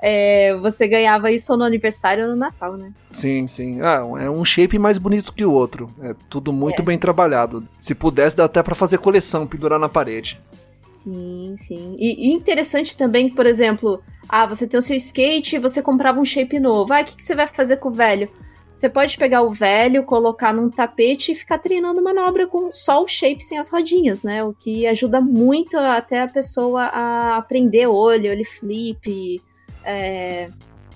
É, 0.03 0.57
você 0.57 0.89
ganhava 0.89 1.31
isso 1.31 1.55
no 1.57 1.65
aniversário 1.65 2.25
ou 2.25 2.31
no 2.31 2.37
Natal, 2.37 2.77
né? 2.77 2.93
Sim, 3.11 3.47
sim. 3.47 3.81
Ah, 3.83 4.03
é 4.19 4.31
um 4.31 4.45
shape 4.45 4.79
mais 4.79 4.97
bonito 4.97 5.33
que 5.33 5.45
o 5.45 5.53
outro. 5.53 5.91
É 6.03 6.15
tudo 6.29 6.53
muito 6.53 6.81
é. 6.81 6.85
bem 6.85 6.99
trabalhado. 6.99 7.67
Se 7.81 7.95
pudesse, 7.95 8.37
dá 8.37 8.45
até 8.45 8.63
para 8.63 8.75
fazer 8.75 8.99
coleção, 8.99 9.47
pendurar 9.47 9.79
na 9.79 9.89
parede. 9.89 10.41
Sim, 10.69 11.55
sim. 11.59 11.97
E, 11.99 12.29
e, 12.29 12.33
interessante 12.33 12.97
também, 12.97 13.29
por 13.29 13.47
exemplo, 13.47 14.03
ah, 14.29 14.47
você 14.47 14.67
tem 14.67 14.79
o 14.79 14.83
seu 14.83 14.97
skate 14.97 15.57
e 15.57 15.59
você 15.59 15.83
comprava 15.83 16.21
um 16.21 16.25
shape 16.25 16.59
novo. 16.61 16.93
Ah, 16.93 17.01
o 17.01 17.05
que, 17.05 17.17
que 17.17 17.25
você 17.25 17.35
vai 17.35 17.47
fazer 17.47 17.77
com 17.77 17.89
o 17.89 17.93
velho? 17.93 18.29
Você 18.73 18.89
pode 18.89 19.19
pegar 19.19 19.43
o 19.43 19.53
velho, 19.53 20.05
colocar 20.05 20.55
num 20.55 20.71
tapete 20.71 21.33
e 21.33 21.35
ficar 21.35 21.59
treinando 21.59 22.03
manobra 22.03 22.47
com 22.47 22.71
só 22.71 23.03
o 23.03 23.09
shape 23.09 23.45
sem 23.45 23.59
as 23.59 23.69
rodinhas, 23.69 24.23
né? 24.23 24.43
O 24.45 24.55
que 24.55 24.87
ajuda 24.87 25.21
muito 25.21 25.77
até 25.77 26.23
a 26.23 26.29
pessoa 26.29 26.85
a 26.85 27.37
aprender 27.37 27.87
olho, 27.87 28.31
olho 28.31 28.45
flip, 28.45 29.43
é, 29.90 30.50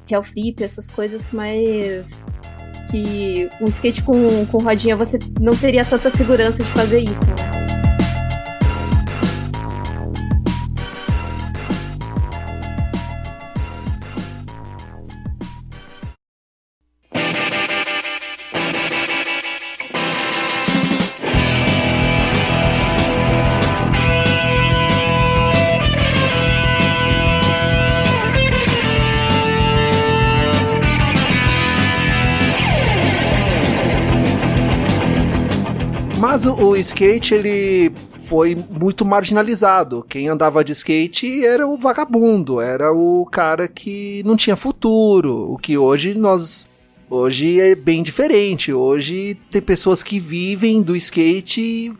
que 0.06 0.14
é 0.14 0.18
o 0.18 0.22
flip, 0.22 0.62
essas 0.62 0.90
coisas 0.90 1.30
mais 1.30 2.26
que 2.90 3.50
o 3.60 3.68
skate 3.68 4.02
com, 4.02 4.46
com 4.46 4.58
rodinha 4.58 4.96
você 4.96 5.18
não 5.40 5.56
teria 5.56 5.84
tanta 5.84 6.10
segurança 6.10 6.62
de 6.62 6.70
fazer 6.70 7.00
isso, 7.00 7.26
né? 7.26 7.93
Mas 36.34 36.46
o, 36.46 36.74
skate, 36.74 37.32
ele 37.32 37.92
foi 38.24 38.56
muito 38.56 39.04
marginalizado. 39.04 40.04
Quem 40.08 40.26
andava 40.26 40.64
de 40.64 40.72
skate 40.72 41.46
era 41.46 41.64
o 41.64 41.76
vagabundo, 41.76 42.60
era 42.60 42.92
o 42.92 43.24
cara 43.24 43.68
que 43.68 44.20
não 44.24 44.36
tinha 44.36 44.56
futuro. 44.56 45.52
O 45.52 45.56
que 45.56 45.78
hoje 45.78 46.12
nós. 46.12 46.68
Hoje 47.08 47.60
é 47.60 47.76
bem 47.76 48.02
diferente. 48.02 48.72
Hoje 48.72 49.38
tem 49.48 49.62
pessoas 49.62 50.02
que 50.02 50.18
vivem 50.18 50.82
do 50.82 50.96
skate 50.96 51.94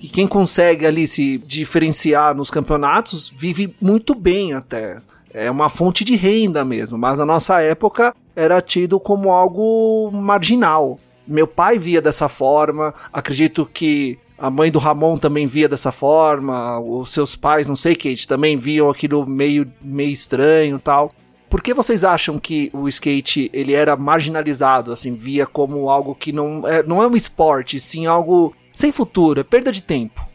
e 0.00 0.08
quem 0.08 0.26
consegue 0.26 0.84
ali 0.84 1.06
se 1.06 1.38
diferenciar 1.38 2.34
nos 2.34 2.50
campeonatos 2.50 3.32
vive 3.38 3.72
muito 3.80 4.16
bem 4.16 4.52
até. 4.52 5.00
É 5.32 5.48
uma 5.48 5.68
fonte 5.70 6.02
de 6.02 6.16
renda 6.16 6.64
mesmo, 6.64 6.98
mas 6.98 7.18
na 7.18 7.24
nossa 7.24 7.60
época 7.60 8.12
era 8.34 8.60
tido 8.60 8.98
como 8.98 9.30
algo 9.30 10.10
marginal. 10.10 10.98
Meu 11.26 11.46
pai 11.46 11.78
via 11.78 12.00
dessa 12.00 12.28
forma, 12.28 12.94
acredito 13.12 13.66
que 13.66 14.18
a 14.38 14.50
mãe 14.50 14.70
do 14.70 14.78
Ramon 14.78 15.18
também 15.18 15.46
via 15.46 15.68
dessa 15.68 15.90
forma, 15.90 16.78
os 16.78 17.10
seus 17.10 17.34
pais, 17.34 17.68
não 17.68 17.76
sei, 17.76 17.94
Kate, 17.94 18.28
também 18.28 18.56
viam 18.56 18.90
aquilo 18.90 19.26
meio, 19.26 19.70
meio 19.80 20.10
estranho 20.10 20.78
tal. 20.78 21.12
Por 21.48 21.62
que 21.62 21.72
vocês 21.72 22.04
acham 22.04 22.38
que 22.38 22.70
o 22.72 22.88
skate 22.88 23.50
ele 23.52 23.72
era 23.72 23.96
marginalizado, 23.96 24.92
assim, 24.92 25.14
via 25.14 25.46
como 25.46 25.88
algo 25.88 26.14
que 26.14 26.32
não 26.32 26.66
é, 26.66 26.82
não 26.82 27.02
é 27.02 27.06
um 27.06 27.16
esporte, 27.16 27.80
sim 27.80 28.04
algo 28.04 28.54
sem 28.74 28.92
futuro, 28.92 29.40
é 29.40 29.44
perda 29.44 29.72
de 29.72 29.82
tempo? 29.82 30.26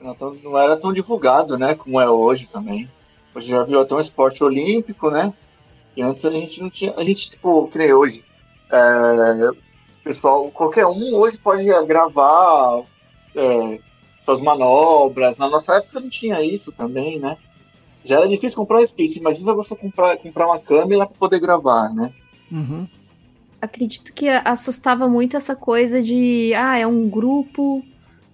Não, 0.00 0.58
era 0.58 0.76
tão 0.76 0.92
divulgado, 0.92 1.56
né, 1.56 1.74
como 1.74 2.00
é 2.00 2.10
hoje 2.10 2.48
também. 2.48 2.90
Hoje 3.34 3.48
já 3.48 3.62
virou 3.62 3.82
até 3.82 3.94
um 3.94 4.00
esporte 4.00 4.42
olímpico, 4.42 5.10
né? 5.10 5.32
E 5.96 6.02
antes 6.02 6.24
a 6.24 6.30
gente 6.30 6.60
não 6.60 6.70
tinha, 6.70 6.92
a 6.96 7.04
gente, 7.04 7.30
tipo, 7.30 7.68
que 7.68 7.94
hoje, 7.94 8.24
é, 8.70 9.50
pessoal, 10.02 10.50
qualquer 10.50 10.86
um 10.86 11.14
hoje 11.14 11.38
pode 11.38 11.64
gravar 11.86 12.82
é, 13.34 13.78
suas 14.24 14.40
manobras. 14.40 15.38
Na 15.38 15.48
nossa 15.48 15.76
época 15.76 16.00
não 16.00 16.08
tinha 16.08 16.42
isso 16.42 16.72
também, 16.72 17.18
né? 17.18 17.36
Já 18.04 18.16
era 18.16 18.28
difícil 18.28 18.58
comprar 18.58 18.80
um 18.80 18.84
skate. 18.84 19.18
Imagina 19.18 19.54
você 19.54 19.76
comprar, 19.76 20.16
comprar 20.16 20.46
uma 20.46 20.58
câmera 20.58 21.06
para 21.06 21.16
poder 21.16 21.40
gravar, 21.40 21.92
né? 21.94 22.12
Uhum. 22.50 22.86
Acredito 23.60 24.12
que 24.12 24.28
assustava 24.28 25.08
muito 25.08 25.36
essa 25.36 25.54
coisa 25.54 26.02
de, 26.02 26.52
ah, 26.54 26.76
é 26.76 26.86
um 26.86 27.08
grupo, 27.08 27.82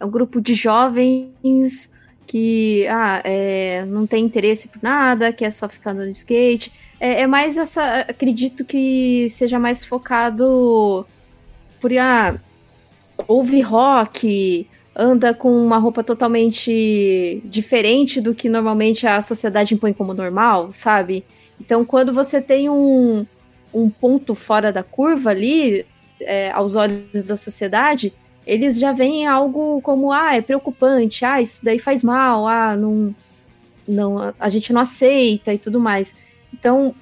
é 0.00 0.04
um 0.04 0.10
grupo 0.10 0.40
de 0.40 0.54
jovens 0.54 1.92
que, 2.26 2.86
ah, 2.88 3.20
é, 3.24 3.84
não 3.84 4.06
tem 4.06 4.24
interesse 4.24 4.68
por 4.68 4.82
nada, 4.82 5.32
que 5.32 5.44
é 5.44 5.50
só 5.50 5.68
ficar 5.68 5.92
no 5.92 6.06
skate. 6.08 6.72
É, 6.98 7.22
é 7.22 7.26
mais 7.26 7.58
essa, 7.58 8.00
acredito 8.00 8.64
que 8.64 9.28
seja 9.28 9.58
mais 9.58 9.84
focado 9.84 11.06
por 11.80 11.92
ah, 11.96 12.38
ouve 13.26 13.60
rock, 13.60 14.68
anda 14.94 15.32
com 15.32 15.50
uma 15.64 15.78
roupa 15.78 16.02
totalmente 16.02 17.40
diferente 17.44 18.20
do 18.20 18.34
que 18.34 18.48
normalmente 18.48 19.06
a 19.06 19.22
sociedade 19.22 19.74
impõe 19.74 19.92
como 19.92 20.12
normal, 20.12 20.72
sabe? 20.72 21.24
Então, 21.60 21.84
quando 21.84 22.12
você 22.12 22.40
tem 22.40 22.68
um, 22.68 23.26
um 23.72 23.88
ponto 23.88 24.34
fora 24.34 24.72
da 24.72 24.82
curva 24.82 25.30
ali, 25.30 25.86
é, 26.20 26.50
aos 26.50 26.74
olhos 26.74 27.24
da 27.24 27.36
sociedade, 27.36 28.12
eles 28.46 28.78
já 28.78 28.92
veem 28.92 29.26
algo 29.26 29.80
como, 29.82 30.12
ah, 30.12 30.34
é 30.34 30.40
preocupante, 30.40 31.24
ah, 31.24 31.40
isso 31.40 31.64
daí 31.64 31.78
faz 31.78 32.02
mal, 32.02 32.46
ah, 32.48 32.76
não, 32.76 33.14
não, 33.86 34.34
a 34.38 34.48
gente 34.48 34.72
não 34.72 34.80
aceita 34.80 35.52
e 35.52 35.58
tudo 35.58 35.78
mais. 35.78 36.16
Então, 36.52 36.94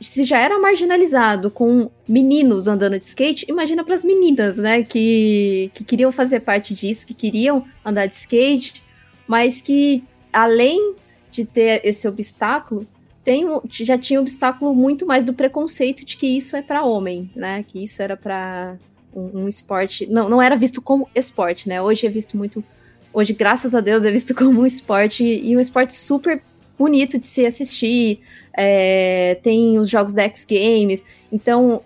se 0.00 0.24
já 0.24 0.38
era 0.38 0.58
marginalizado 0.58 1.50
com 1.50 1.90
meninos 2.08 2.66
andando 2.66 2.98
de 2.98 3.06
skate, 3.06 3.46
imagina 3.48 3.84
para 3.84 3.94
as 3.94 4.02
meninas, 4.02 4.56
né, 4.56 4.82
que, 4.82 5.70
que 5.74 5.84
queriam 5.84 6.10
fazer 6.10 6.40
parte 6.40 6.74
disso, 6.74 7.06
que 7.06 7.14
queriam 7.14 7.64
andar 7.84 8.06
de 8.06 8.14
skate, 8.14 8.82
mas 9.28 9.60
que 9.60 10.02
além 10.32 10.94
de 11.30 11.44
ter 11.44 11.82
esse 11.84 12.08
obstáculo, 12.08 12.86
tem, 13.22 13.46
já 13.68 13.98
tinha 13.98 14.20
obstáculo 14.20 14.74
muito 14.74 15.06
mais 15.06 15.22
do 15.22 15.34
preconceito 15.34 16.04
de 16.04 16.16
que 16.16 16.26
isso 16.26 16.56
é 16.56 16.62
para 16.62 16.82
homem, 16.82 17.30
né, 17.36 17.62
que 17.62 17.84
isso 17.84 18.02
era 18.02 18.16
para 18.16 18.78
um, 19.14 19.42
um, 19.42 19.48
esporte, 19.48 20.06
não, 20.06 20.28
não 20.28 20.40
era 20.40 20.56
visto 20.56 20.80
como 20.80 21.08
esporte, 21.14 21.68
né, 21.68 21.80
hoje 21.82 22.06
é 22.06 22.10
visto 22.10 22.38
muito, 22.38 22.64
hoje 23.12 23.34
graças 23.34 23.74
a 23.74 23.80
Deus 23.80 24.02
é 24.02 24.10
visto 24.10 24.32
como 24.34 24.62
um 24.62 24.66
esporte 24.66 25.22
e 25.24 25.54
um 25.54 25.60
esporte 25.60 25.94
super 25.94 26.42
bonito 26.80 27.18
de 27.18 27.26
se 27.26 27.44
assistir, 27.44 28.20
é, 28.56 29.38
tem 29.42 29.78
os 29.78 29.86
jogos 29.86 30.14
da 30.14 30.22
X 30.22 30.46
Games. 30.46 31.04
Então, 31.30 31.82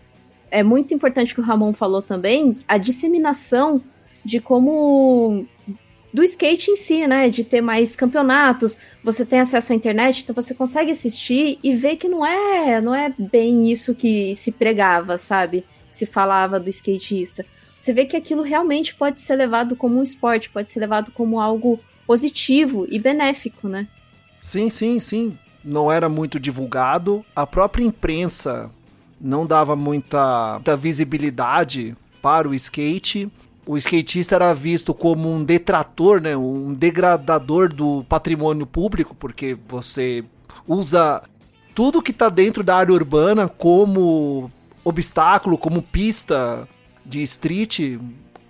é 0.52 0.62
muito 0.62 0.94
importante 0.94 1.34
que 1.34 1.40
o 1.40 1.42
Ramon 1.42 1.72
falou 1.72 2.00
também, 2.00 2.56
a 2.68 2.78
disseminação 2.78 3.82
de 4.24 4.38
como 4.38 5.44
do 6.12 6.22
skate 6.22 6.70
em 6.70 6.76
si, 6.76 7.08
né? 7.08 7.28
De 7.28 7.42
ter 7.42 7.60
mais 7.60 7.96
campeonatos, 7.96 8.78
você 9.02 9.26
tem 9.26 9.40
acesso 9.40 9.72
à 9.72 9.76
internet, 9.76 10.22
então 10.22 10.32
você 10.32 10.54
consegue 10.54 10.92
assistir 10.92 11.58
e 11.60 11.74
ver 11.74 11.96
que 11.96 12.08
não 12.08 12.24
é, 12.24 12.80
não 12.80 12.94
é 12.94 13.12
bem 13.18 13.68
isso 13.68 13.96
que 13.96 14.36
se 14.36 14.52
pregava, 14.52 15.18
sabe? 15.18 15.64
Se 15.90 16.06
falava 16.06 16.60
do 16.60 16.70
skatista. 16.70 17.44
Você 17.76 17.92
vê 17.92 18.04
que 18.04 18.16
aquilo 18.16 18.42
realmente 18.42 18.94
pode 18.94 19.20
ser 19.20 19.34
levado 19.34 19.74
como 19.74 19.98
um 19.98 20.04
esporte, 20.04 20.50
pode 20.50 20.70
ser 20.70 20.78
levado 20.78 21.10
como 21.10 21.40
algo 21.40 21.80
positivo 22.06 22.86
e 22.88 23.00
benéfico, 23.00 23.68
né? 23.68 23.88
Sim, 24.44 24.68
sim, 24.68 25.00
sim 25.00 25.38
não 25.64 25.90
era 25.90 26.06
muito 26.06 26.38
divulgado, 26.38 27.24
a 27.34 27.46
própria 27.46 27.82
imprensa 27.82 28.70
não 29.18 29.46
dava 29.46 29.74
muita, 29.74 30.56
muita 30.56 30.76
visibilidade 30.76 31.96
para 32.20 32.46
o 32.46 32.54
skate. 32.54 33.32
O 33.64 33.78
skatista 33.78 34.34
era 34.34 34.52
visto 34.52 34.92
como 34.92 35.32
um 35.32 35.42
detrator, 35.42 36.20
né, 36.20 36.36
um 36.36 36.74
degradador 36.74 37.72
do 37.72 38.04
patrimônio 38.06 38.66
público, 38.66 39.14
porque 39.14 39.56
você 39.66 40.22
usa 40.68 41.22
tudo 41.74 42.02
que 42.02 42.10
está 42.10 42.28
dentro 42.28 42.62
da 42.62 42.76
área 42.76 42.92
urbana 42.92 43.48
como 43.48 44.50
obstáculo, 44.84 45.56
como 45.56 45.80
pista 45.80 46.68
de 47.02 47.22
street, 47.22 47.98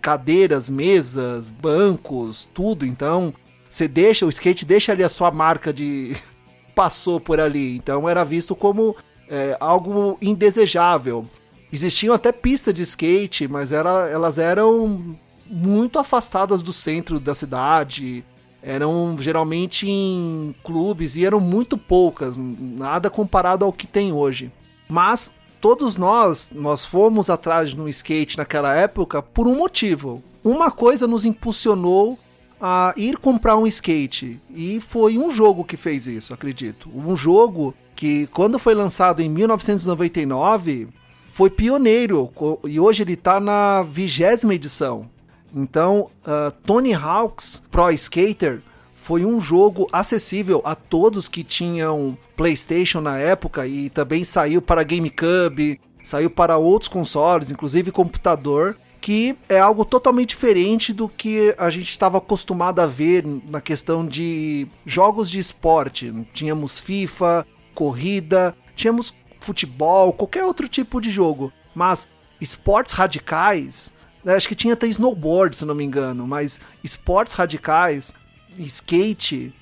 cadeiras, 0.01 0.69
mesas, 0.69 1.51
bancos, 1.51 2.49
tudo. 2.53 2.85
Então, 2.85 3.33
você 3.75 3.89
deixa 3.89 4.25
o 4.25 4.29
skate 4.29 4.65
deixa 4.65 4.93
ali 4.93 5.03
a 5.03 5.09
sua 5.09 5.33
marca 5.33 5.73
de 5.73 6.17
passou 6.77 7.19
por 7.19 7.41
ali. 7.41 7.75
Então 7.77 8.09
era 8.09 8.25
visto 8.25 8.55
como 8.55 8.95
é, 9.29 9.57
algo 9.59 10.17
indesejável. 10.23 11.27
Existiam 11.73 12.15
até 12.15 12.31
pistas 12.31 12.73
de 12.73 12.83
skate, 12.83 13.49
mas 13.49 13.73
era, 13.73 14.09
elas 14.09 14.39
eram 14.39 15.17
muito 15.45 15.99
afastadas 15.99 16.63
do 16.63 16.73
centro 16.73 17.19
da 17.19 17.35
cidade. 17.35 18.25
Eram 18.63 19.17
geralmente 19.19 19.91
em 19.91 20.55
clubes 20.63 21.17
e 21.17 21.27
eram 21.27 21.41
muito 21.41 21.77
poucas, 21.77 22.37
nada 22.39 23.11
comparado 23.11 23.65
ao 23.65 23.73
que 23.73 23.89
tem 23.89 24.13
hoje. 24.13 24.53
Mas 24.89 25.35
todos 25.61 25.97
nós, 25.97 26.53
nós 26.55 26.85
fomos 26.85 27.29
atrás 27.29 27.71
de 27.71 27.81
um 27.81 27.89
skate 27.89 28.39
naquela 28.39 28.73
época 28.73 29.21
por 29.21 29.49
um 29.49 29.57
motivo. 29.57 30.23
uma 30.45 30.71
coisa 30.71 31.09
nos 31.09 31.25
impulsionou 31.25 32.17
a 32.61 32.95
ir 32.97 33.17
comprar 33.19 33.57
um 33.57 33.67
skate. 33.67 34.41
E 34.51 34.81
foi 34.81 35.19
um 35.19 35.31
jogo 35.31 35.65
que 35.65 35.77
fez 35.77 36.07
isso, 36.07 36.33
acredito. 36.33 36.91
Um 36.95 37.17
jogo 37.17 37.75
que, 37.95 38.27
quando 38.29 38.59
foi 38.59 38.75
lançado 38.75 39.21
em 39.21 39.29
1999, 39.29 40.89
foi 41.29 41.51
pioneiro. 41.51 42.31
E 42.65 42.79
hoje 42.79 43.03
ele 43.03 43.15
está 43.15 43.41
na 43.41 43.83
vigésima 43.83 44.55
edição. 44.55 45.09
Então, 45.55 46.11
uh, 46.27 46.51
Tony 46.65 46.93
Hawk's 46.95 47.63
Pro 47.71 47.91
Skater 47.93 48.61
foi 48.95 49.25
um 49.25 49.41
jogo 49.41 49.89
acessível 49.93 50.63
a 50.65 50.75
todos 50.75 51.29
que 51.29 51.45
tinham 51.45 52.17
PlayStation 52.37 53.01
na 53.01 53.19
época 53.19 53.67
e 53.67 53.91
também 53.91 54.25
saiu 54.25 54.63
para 54.63 54.83
GameCube, 54.83 55.81
saiu 56.03 56.31
para 56.31 56.57
outros 56.57 56.89
consoles, 56.89 57.51
inclusive 57.51 57.93
computador 57.93 58.77
que 59.05 59.37
é 59.51 59.59
algo 59.59 59.85
totalmente 59.85 60.31
diferente 60.31 60.91
do 60.91 61.11
que 61.11 61.55
a 61.59 61.69
gente 61.69 61.91
estava 61.91 62.17
acostumado 62.17 62.81
a 62.81 62.87
ver 62.87 63.23
na 63.23 63.61
questão 63.61 64.07
de 64.07 64.67
jogos 64.87 65.29
de 65.29 65.39
esporte. 65.39 66.11
Tínhamos 66.33 66.81
FIFA, 66.81 67.47
corrida, 67.75 68.57
tínhamos 68.75 69.13
futebol, 69.41 70.11
qualquer 70.11 70.45
outro 70.45 70.67
tipo 70.67 71.03
de 71.03 71.11
jogo. 71.11 71.53
Mas 71.75 72.09
esportes 72.41 72.95
radicais, 72.95 73.93
né, 74.25 74.37
acho 74.37 74.49
que 74.49 74.55
tinha 74.55 74.73
até 74.73 74.87
snowboard, 74.87 75.55
se 75.55 75.67
não 75.67 75.75
me 75.75 75.85
engano, 75.85 76.27
mas 76.27 76.59
esportes 76.83 77.35
radicais, 77.35 78.15
skate, 78.57 79.53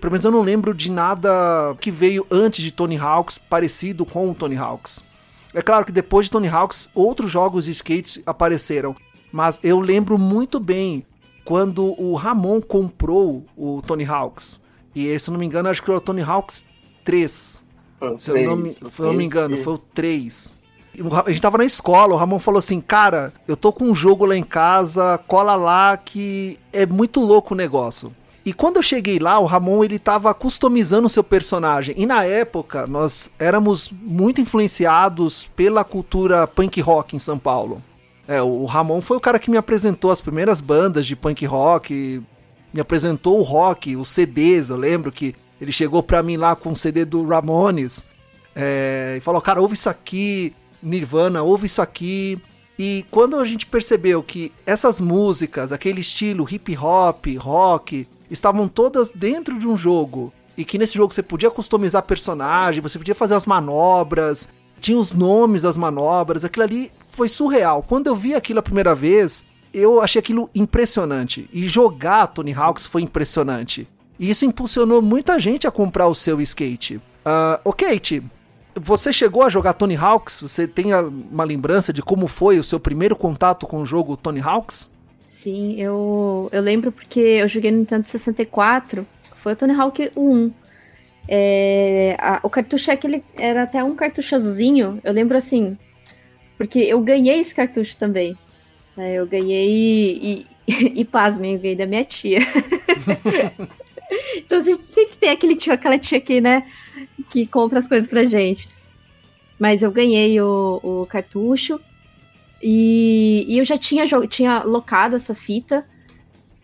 pelo 0.00 0.12
menos 0.12 0.24
eu 0.24 0.30
não 0.30 0.42
lembro 0.42 0.72
de 0.72 0.92
nada 0.92 1.74
que 1.80 1.90
veio 1.90 2.24
antes 2.30 2.62
de 2.62 2.70
Tony 2.70 2.98
Hawks 2.98 3.36
parecido 3.36 4.06
com 4.06 4.30
o 4.30 4.34
Tony 4.34 4.56
Hawks. 4.56 5.02
É 5.54 5.60
claro 5.60 5.84
que 5.84 5.92
depois 5.92 6.26
de 6.26 6.30
Tony 6.30 6.48
Hawks, 6.48 6.88
outros 6.94 7.30
jogos 7.30 7.66
de 7.66 7.72
skate 7.72 8.22
apareceram. 8.24 8.96
Mas 9.30 9.60
eu 9.62 9.80
lembro 9.80 10.18
muito 10.18 10.58
bem 10.58 11.04
quando 11.44 11.94
o 12.00 12.14
Ramon 12.14 12.60
comprou 12.60 13.44
o 13.56 13.82
Tony 13.82 14.04
Hawks. 14.04 14.60
E 14.94 15.18
se 15.18 15.28
eu 15.28 15.32
não 15.32 15.40
me 15.40 15.46
engano, 15.46 15.68
acho 15.68 15.82
que 15.82 15.90
era 15.90 15.98
o 15.98 16.00
Tony 16.00 16.22
Hawks 16.22 16.66
3. 17.04 17.66
Foi 17.98 18.18
se 18.18 18.30
3, 18.30 18.44
eu 18.44 18.50
não 18.50 18.62
me, 18.62 18.70
se 18.70 18.84
eu 18.84 19.06
não 19.06 19.14
me 19.14 19.24
engano, 19.24 19.56
foi 19.58 19.74
o 19.74 19.78
3. 19.78 20.56
A 21.24 21.30
gente 21.30 21.40
tava 21.40 21.56
na 21.56 21.64
escola, 21.64 22.14
o 22.14 22.16
Ramon 22.18 22.38
falou 22.38 22.58
assim: 22.58 22.80
Cara, 22.80 23.32
eu 23.48 23.56
tô 23.56 23.72
com 23.72 23.84
um 23.84 23.94
jogo 23.94 24.26
lá 24.26 24.36
em 24.36 24.42
casa, 24.42 25.18
cola 25.26 25.54
lá 25.54 25.96
que 25.96 26.58
é 26.72 26.84
muito 26.84 27.20
louco 27.20 27.54
o 27.54 27.56
negócio. 27.56 28.14
E 28.44 28.52
quando 28.52 28.76
eu 28.76 28.82
cheguei 28.82 29.18
lá, 29.18 29.38
o 29.38 29.46
Ramon 29.46 29.84
ele 29.84 29.98
tava 29.98 30.34
customizando 30.34 31.06
o 31.06 31.10
seu 31.10 31.22
personagem. 31.22 31.94
E 31.96 32.06
na 32.06 32.24
época, 32.24 32.86
nós 32.86 33.30
éramos 33.38 33.92
muito 33.92 34.40
influenciados 34.40 35.48
pela 35.54 35.84
cultura 35.84 36.46
punk 36.46 36.80
rock 36.80 37.14
em 37.14 37.20
São 37.20 37.38
Paulo. 37.38 37.82
É, 38.26 38.42
o 38.42 38.64
Ramon 38.64 39.00
foi 39.00 39.16
o 39.16 39.20
cara 39.20 39.38
que 39.38 39.50
me 39.50 39.56
apresentou 39.56 40.10
as 40.10 40.20
primeiras 40.20 40.60
bandas 40.60 41.06
de 41.06 41.14
punk 41.14 41.44
rock, 41.44 42.22
me 42.72 42.80
apresentou 42.80 43.38
o 43.38 43.42
rock, 43.42 43.96
os 43.96 44.08
CDs. 44.08 44.70
Eu 44.70 44.76
lembro 44.76 45.12
que 45.12 45.34
ele 45.60 45.70
chegou 45.70 46.02
pra 46.02 46.22
mim 46.22 46.36
lá 46.36 46.56
com 46.56 46.70
um 46.70 46.74
CD 46.74 47.04
do 47.04 47.24
Ramones 47.24 48.04
é, 48.56 49.16
e 49.18 49.20
falou: 49.20 49.40
Cara, 49.40 49.60
ouve 49.60 49.74
isso 49.74 49.88
aqui, 49.88 50.52
Nirvana, 50.82 51.42
ouve 51.42 51.66
isso 51.66 51.80
aqui. 51.80 52.40
E 52.78 53.04
quando 53.10 53.38
a 53.38 53.44
gente 53.44 53.66
percebeu 53.66 54.22
que 54.22 54.50
essas 54.66 55.00
músicas, 55.00 55.70
aquele 55.70 56.00
estilo 56.00 56.46
hip 56.50 56.76
hop, 56.76 57.26
rock, 57.38 58.08
estavam 58.32 58.66
todas 58.66 59.10
dentro 59.10 59.58
de 59.58 59.66
um 59.68 59.76
jogo. 59.76 60.32
E 60.56 60.64
que 60.64 60.78
nesse 60.78 60.94
jogo 60.94 61.12
você 61.12 61.22
podia 61.22 61.50
customizar 61.50 62.02
personagem, 62.02 62.82
você 62.82 62.98
podia 62.98 63.14
fazer 63.14 63.34
as 63.34 63.46
manobras, 63.46 64.48
tinha 64.80 64.98
os 64.98 65.12
nomes 65.12 65.62
das 65.62 65.76
manobras, 65.76 66.44
aquilo 66.44 66.64
ali 66.64 66.92
foi 67.10 67.28
surreal. 67.28 67.82
Quando 67.82 68.08
eu 68.08 68.16
vi 68.16 68.34
aquilo 68.34 68.58
a 68.58 68.62
primeira 68.62 68.94
vez, 68.94 69.44
eu 69.72 70.00
achei 70.00 70.18
aquilo 70.18 70.50
impressionante. 70.54 71.48
E 71.52 71.66
jogar 71.68 72.26
Tony 72.26 72.52
Hawks 72.52 72.86
foi 72.86 73.02
impressionante. 73.02 73.88
E 74.18 74.30
isso 74.30 74.44
impulsionou 74.44 75.00
muita 75.00 75.38
gente 75.38 75.66
a 75.66 75.70
comprar 75.70 76.06
o 76.06 76.14
seu 76.14 76.40
skate. 76.40 76.96
Uh, 76.96 77.60
ô 77.64 77.72
Kate, 77.72 78.22
você 78.74 79.12
chegou 79.12 79.42
a 79.42 79.48
jogar 79.48 79.74
Tony 79.74 79.96
Hawks? 79.96 80.40
Você 80.40 80.66
tem 80.66 80.94
uma 80.94 81.44
lembrança 81.44 81.92
de 81.92 82.02
como 82.02 82.26
foi 82.26 82.58
o 82.58 82.64
seu 82.64 82.80
primeiro 82.80 83.16
contato 83.16 83.66
com 83.66 83.80
o 83.80 83.86
jogo 83.86 84.16
Tony 84.16 84.40
Hawks? 84.40 84.90
Sim, 85.42 85.74
eu, 85.76 86.48
eu 86.52 86.62
lembro 86.62 86.92
porque 86.92 87.18
eu 87.18 87.48
joguei 87.48 87.72
no 87.72 87.78
Nintendo 87.78 88.06
64, 88.06 89.04
foi 89.34 89.54
o 89.54 89.56
Tony 89.56 89.74
Hawk 89.74 90.12
1. 90.16 90.52
É, 91.26 92.16
a, 92.20 92.38
o 92.44 92.48
cartucho 92.48 92.92
é 92.92 92.94
aquele, 92.94 93.24
era 93.36 93.64
até 93.64 93.82
um 93.82 93.96
cartucho 93.96 94.36
azulzinho, 94.36 95.00
eu 95.02 95.12
lembro 95.12 95.36
assim, 95.36 95.76
porque 96.56 96.78
eu 96.78 97.00
ganhei 97.00 97.40
esse 97.40 97.52
cartucho 97.52 97.96
também. 97.96 98.38
Né, 98.96 99.14
eu 99.14 99.26
ganhei 99.26 99.66
e, 100.22 100.46
e, 100.68 100.92
e 101.00 101.04
pasmem, 101.04 101.54
eu 101.54 101.58
ganhei 101.58 101.76
da 101.76 101.86
minha 101.86 102.04
tia. 102.04 102.38
então 104.36 104.58
a 104.58 104.62
gente 104.62 104.86
sempre 104.86 105.16
tem 105.16 105.30
aquele 105.30 105.56
tio, 105.56 105.72
aquela 105.72 105.98
tia 105.98 106.18
aqui, 106.18 106.40
né, 106.40 106.64
que 107.28 107.48
compra 107.48 107.80
as 107.80 107.88
coisas 107.88 108.08
pra 108.08 108.22
gente. 108.22 108.68
Mas 109.58 109.82
eu 109.82 109.90
ganhei 109.90 110.40
o, 110.40 110.78
o 110.84 111.06
cartucho 111.06 111.80
e, 112.62 113.44
e 113.48 113.58
eu 113.58 113.64
já 113.64 113.76
tinha, 113.76 114.06
tinha 114.28 114.62
locado 114.62 115.16
essa 115.16 115.34
fita. 115.34 115.84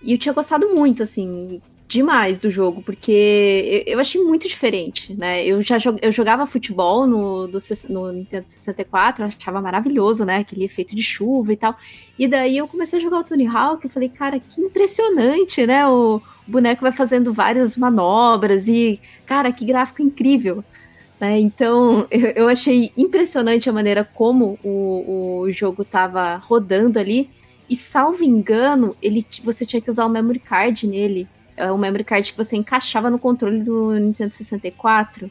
E 0.03 0.13
eu 0.13 0.19
tinha 0.19 0.33
gostado 0.33 0.69
muito, 0.75 1.03
assim, 1.03 1.61
demais 1.89 2.39
do 2.39 2.51
jogo, 2.51 2.83
porque 2.83 3.83
eu, 3.87 3.95
eu 3.95 4.01
achei 4.01 4.23
muito 4.23 4.47
diferente, 4.47 5.15
né? 5.15 5.45
Eu 5.45 5.63
já 5.63 5.79
eu 6.03 6.13
jogava 6.13 6.47
futebol 6.47 7.07
no, 7.07 7.49
do, 7.49 7.59
no 7.89 8.13
Nintendo 8.13 8.45
64, 8.47 9.25
achava 9.25 9.61
maravilhoso, 9.61 10.25
né? 10.25 10.37
Aquele 10.37 10.65
efeito 10.65 10.95
de 10.95 11.03
chuva 11.03 11.53
e 11.53 11.57
tal. 11.57 11.77
E 12.19 12.29
daí 12.29 12.59
eu 12.59 12.69
comecei 12.69 12.99
a 12.99 13.03
jogar 13.03 13.19
o 13.21 13.25
Tony 13.25 13.47
Hawk 13.47 13.87
e 13.87 13.91
falei, 13.91 14.09
cara, 14.11 14.39
que 14.39 14.61
impressionante, 14.61 15.67
né? 15.67 15.89
O 15.89 16.21
boneco 16.47 16.83
vai 16.83 16.93
fazendo 16.93 17.33
várias 17.33 17.77
manobras 17.77 18.69
e, 18.69 19.01
cara, 19.27 19.51
que 19.51 19.65
gráfico 19.65 20.03
incrível. 20.03 20.63
Né? 21.21 21.39
Então, 21.41 22.07
eu, 22.11 22.31
eu, 22.31 22.49
achei 22.49 22.93
impressionante 22.97 23.69
a 23.69 23.73
maneira 23.73 24.05
como 24.05 24.59
o, 24.63 25.41
o 25.43 25.53
jogo 25.53 25.83
estava 25.83 26.37
rodando 26.37 26.99
ali. 26.99 27.31
E, 27.69 27.77
salvo 27.77 28.25
engano, 28.25 28.97
ele, 29.03 29.25
você 29.45 29.67
tinha 29.67 29.81
que 29.81 29.91
usar 29.91 30.07
o 30.07 30.09
memory 30.09 30.39
card 30.39 30.87
nele. 30.87 31.29
É 31.57 31.71
o 31.71 31.79
memory 31.79 32.05
card 32.05 32.33
que 32.33 32.39
você 32.39 32.57
encaixava 32.57 33.11
no 33.11 33.19
controle 33.19 33.63
do 33.63 33.93
Nintendo 33.93 34.33
64. 34.33 35.31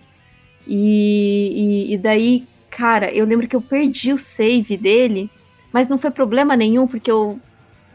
E, 0.67 1.87
e, 1.87 1.93
e 1.93 1.97
daí, 1.97 2.45
cara, 2.69 3.11
eu 3.11 3.25
lembro 3.25 3.47
que 3.47 3.55
eu 3.55 3.61
perdi 3.61 4.11
o 4.11 4.17
save 4.17 4.75
dele, 4.77 5.31
mas 5.71 5.87
não 5.87 5.97
foi 5.97 6.11
problema 6.11 6.55
nenhum, 6.55 6.85
porque 6.85 7.09
eu 7.09 7.39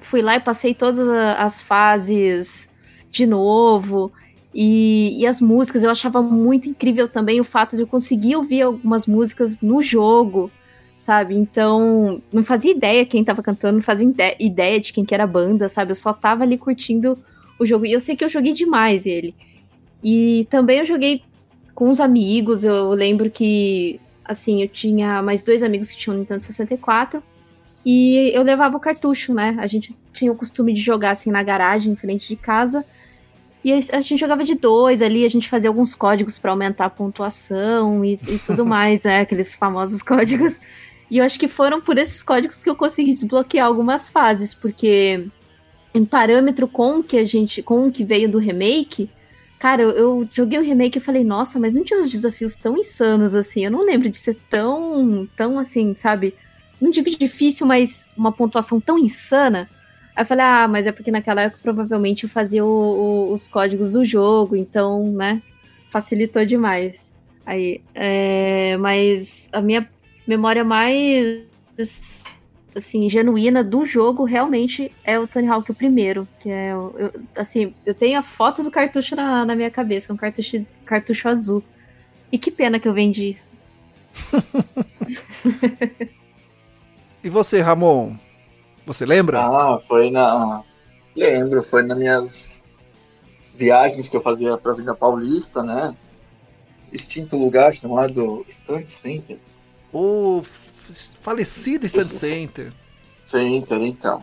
fui 0.00 0.22
lá 0.22 0.36
e 0.36 0.40
passei 0.40 0.74
todas 0.74 0.98
as 0.98 1.62
fases 1.62 2.72
de 3.10 3.26
novo. 3.26 4.10
E, 4.54 5.18
e, 5.18 5.26
as 5.26 5.40
músicas, 5.40 5.82
eu 5.82 5.90
achava 5.90 6.20
muito 6.20 6.68
incrível 6.68 7.08
também 7.08 7.40
o 7.40 7.44
fato 7.44 7.74
de 7.74 7.82
eu 7.82 7.86
conseguir 7.86 8.36
ouvir 8.36 8.62
algumas 8.62 9.06
músicas 9.06 9.60
no 9.60 9.80
jogo, 9.80 10.50
sabe? 10.98 11.34
Então, 11.34 12.20
não 12.30 12.44
fazia 12.44 12.70
ideia 12.70 13.06
quem 13.06 13.24
tava 13.24 13.42
cantando, 13.42 13.76
não 13.76 13.82
fazia 13.82 14.06
ideia 14.38 14.78
de 14.78 14.92
quem 14.92 15.04
que 15.04 15.14
era 15.14 15.24
a 15.24 15.26
banda, 15.26 15.68
sabe? 15.68 15.92
Eu 15.92 15.96
só 15.96 16.12
tava 16.12 16.44
ali 16.44 16.58
curtindo 16.58 17.18
o 17.58 17.64
jogo. 17.64 17.86
E 17.86 17.92
eu 17.92 18.00
sei 18.00 18.14
que 18.14 18.24
eu 18.24 18.28
joguei 18.28 18.52
demais 18.52 19.06
ele. 19.06 19.34
E 20.04 20.46
também 20.50 20.80
eu 20.80 20.84
joguei 20.84 21.22
com 21.74 21.88
os 21.88 22.00
amigos, 22.00 22.64
eu 22.64 22.90
lembro 22.90 23.30
que, 23.30 23.98
assim, 24.24 24.62
eu 24.62 24.68
tinha 24.68 25.22
mais 25.22 25.42
dois 25.42 25.62
amigos 25.62 25.90
que 25.90 25.96
tinham 25.96 26.18
Nintendo 26.18 26.42
64. 26.42 27.22
E 27.84 28.30
eu 28.34 28.42
levava 28.42 28.76
o 28.76 28.80
cartucho, 28.80 29.32
né? 29.32 29.56
A 29.58 29.66
gente 29.66 29.96
tinha 30.12 30.30
o 30.30 30.36
costume 30.36 30.72
de 30.72 30.80
jogar 30.80 31.12
assim 31.12 31.30
na 31.30 31.42
garagem, 31.42 31.92
em 31.92 31.96
frente 31.96 32.28
de 32.28 32.36
casa. 32.36 32.84
E 33.64 33.72
a 33.72 34.00
gente 34.00 34.18
jogava 34.18 34.42
de 34.42 34.54
dois 34.54 35.00
ali, 35.00 35.24
a 35.24 35.30
gente 35.30 35.48
fazia 35.48 35.70
alguns 35.70 35.94
códigos 35.94 36.38
para 36.38 36.50
aumentar 36.50 36.86
a 36.86 36.90
pontuação 36.90 38.04
e, 38.04 38.18
e 38.26 38.38
tudo 38.38 38.66
mais, 38.66 39.02
né? 39.04 39.20
Aqueles 39.20 39.54
famosos 39.54 40.02
códigos. 40.02 40.60
E 41.08 41.18
eu 41.18 41.24
acho 41.24 41.38
que 41.38 41.46
foram 41.46 41.80
por 41.80 41.96
esses 41.96 42.22
códigos 42.22 42.62
que 42.62 42.70
eu 42.70 42.74
consegui 42.74 43.10
desbloquear 43.10 43.66
algumas 43.66 44.08
fases, 44.08 44.54
porque 44.54 45.28
em 45.94 46.04
parâmetro 46.04 46.66
com 46.66 47.02
que 47.02 47.18
a 47.18 47.24
gente, 47.24 47.62
com 47.62 47.86
o 47.86 47.92
que 47.92 48.04
veio 48.04 48.28
do 48.28 48.38
remake, 48.38 49.10
cara, 49.58 49.82
eu, 49.82 49.90
eu, 49.90 50.28
joguei 50.32 50.58
o 50.58 50.62
remake 50.62 50.98
e 50.98 51.00
falei, 51.00 51.22
nossa, 51.22 51.60
mas 51.60 51.74
não 51.74 51.84
tinha 51.84 52.00
uns 52.00 52.10
desafios 52.10 52.56
tão 52.56 52.76
insanos 52.76 53.34
assim. 53.34 53.64
Eu 53.64 53.70
não 53.70 53.84
lembro 53.84 54.10
de 54.10 54.16
ser 54.16 54.36
tão, 54.50 55.28
tão 55.36 55.58
assim, 55.58 55.94
sabe? 55.94 56.34
Não 56.80 56.90
digo 56.90 57.08
difícil, 57.10 57.64
mas 57.64 58.08
uma 58.16 58.32
pontuação 58.32 58.80
tão 58.80 58.98
insana. 58.98 59.68
Aí 60.14 60.22
eu 60.22 60.26
falei, 60.26 60.44
ah, 60.44 60.68
mas 60.68 60.86
é 60.86 60.92
porque 60.92 61.10
naquela 61.10 61.42
época 61.42 61.60
provavelmente 61.62 62.24
eu 62.24 62.30
fazia 62.30 62.64
o, 62.64 62.68
o, 62.68 63.32
os 63.32 63.48
códigos 63.48 63.90
do 63.90 64.04
jogo, 64.04 64.54
então, 64.54 65.10
né, 65.12 65.42
facilitou 65.90 66.44
demais. 66.44 67.16
Aí, 67.46 67.80
é, 67.94 68.76
mas 68.76 69.48
a 69.52 69.60
minha 69.60 69.88
memória 70.26 70.62
mais, 70.62 71.44
assim, 72.74 73.08
genuína 73.08 73.64
do 73.64 73.84
jogo 73.84 74.24
realmente 74.24 74.92
é 75.02 75.18
o 75.18 75.26
Tony 75.26 75.48
Hawk 75.48 75.70
o 75.70 75.74
primeiro, 75.74 76.28
que 76.38 76.50
é, 76.50 76.72
eu, 76.72 77.12
assim, 77.34 77.74
eu 77.84 77.94
tenho 77.94 78.18
a 78.18 78.22
foto 78.22 78.62
do 78.62 78.70
cartucho 78.70 79.16
na, 79.16 79.44
na 79.44 79.56
minha 79.56 79.70
cabeça, 79.70 80.12
é 80.12 80.14
um 80.14 80.18
cartucho, 80.18 80.56
cartucho 80.84 81.28
azul. 81.28 81.64
E 82.30 82.38
que 82.38 82.50
pena 82.50 82.78
que 82.78 82.88
eu 82.88 82.94
vendi. 82.94 83.36
e 87.24 87.28
você, 87.28 87.60
Ramon? 87.60 88.16
Você 88.86 89.06
lembra? 89.06 89.40
Ah, 89.40 89.78
foi 89.86 90.10
na. 90.10 90.62
Lembro, 91.14 91.62
foi 91.62 91.82
nas 91.82 91.98
minhas 91.98 92.62
viagens 93.54 94.08
que 94.08 94.16
eu 94.16 94.20
fazia 94.20 94.56
pra 94.56 94.72
Vida 94.72 94.94
Paulista, 94.94 95.62
né? 95.62 95.94
Extinto 96.92 97.36
lugar 97.36 97.72
chamado 97.72 98.44
Stand 98.48 98.86
Center. 98.86 99.38
O 99.92 100.42
falecido 101.20 101.86
Stand 101.86 102.04
Center. 102.04 102.72
Center, 103.24 103.82
então. 103.82 104.22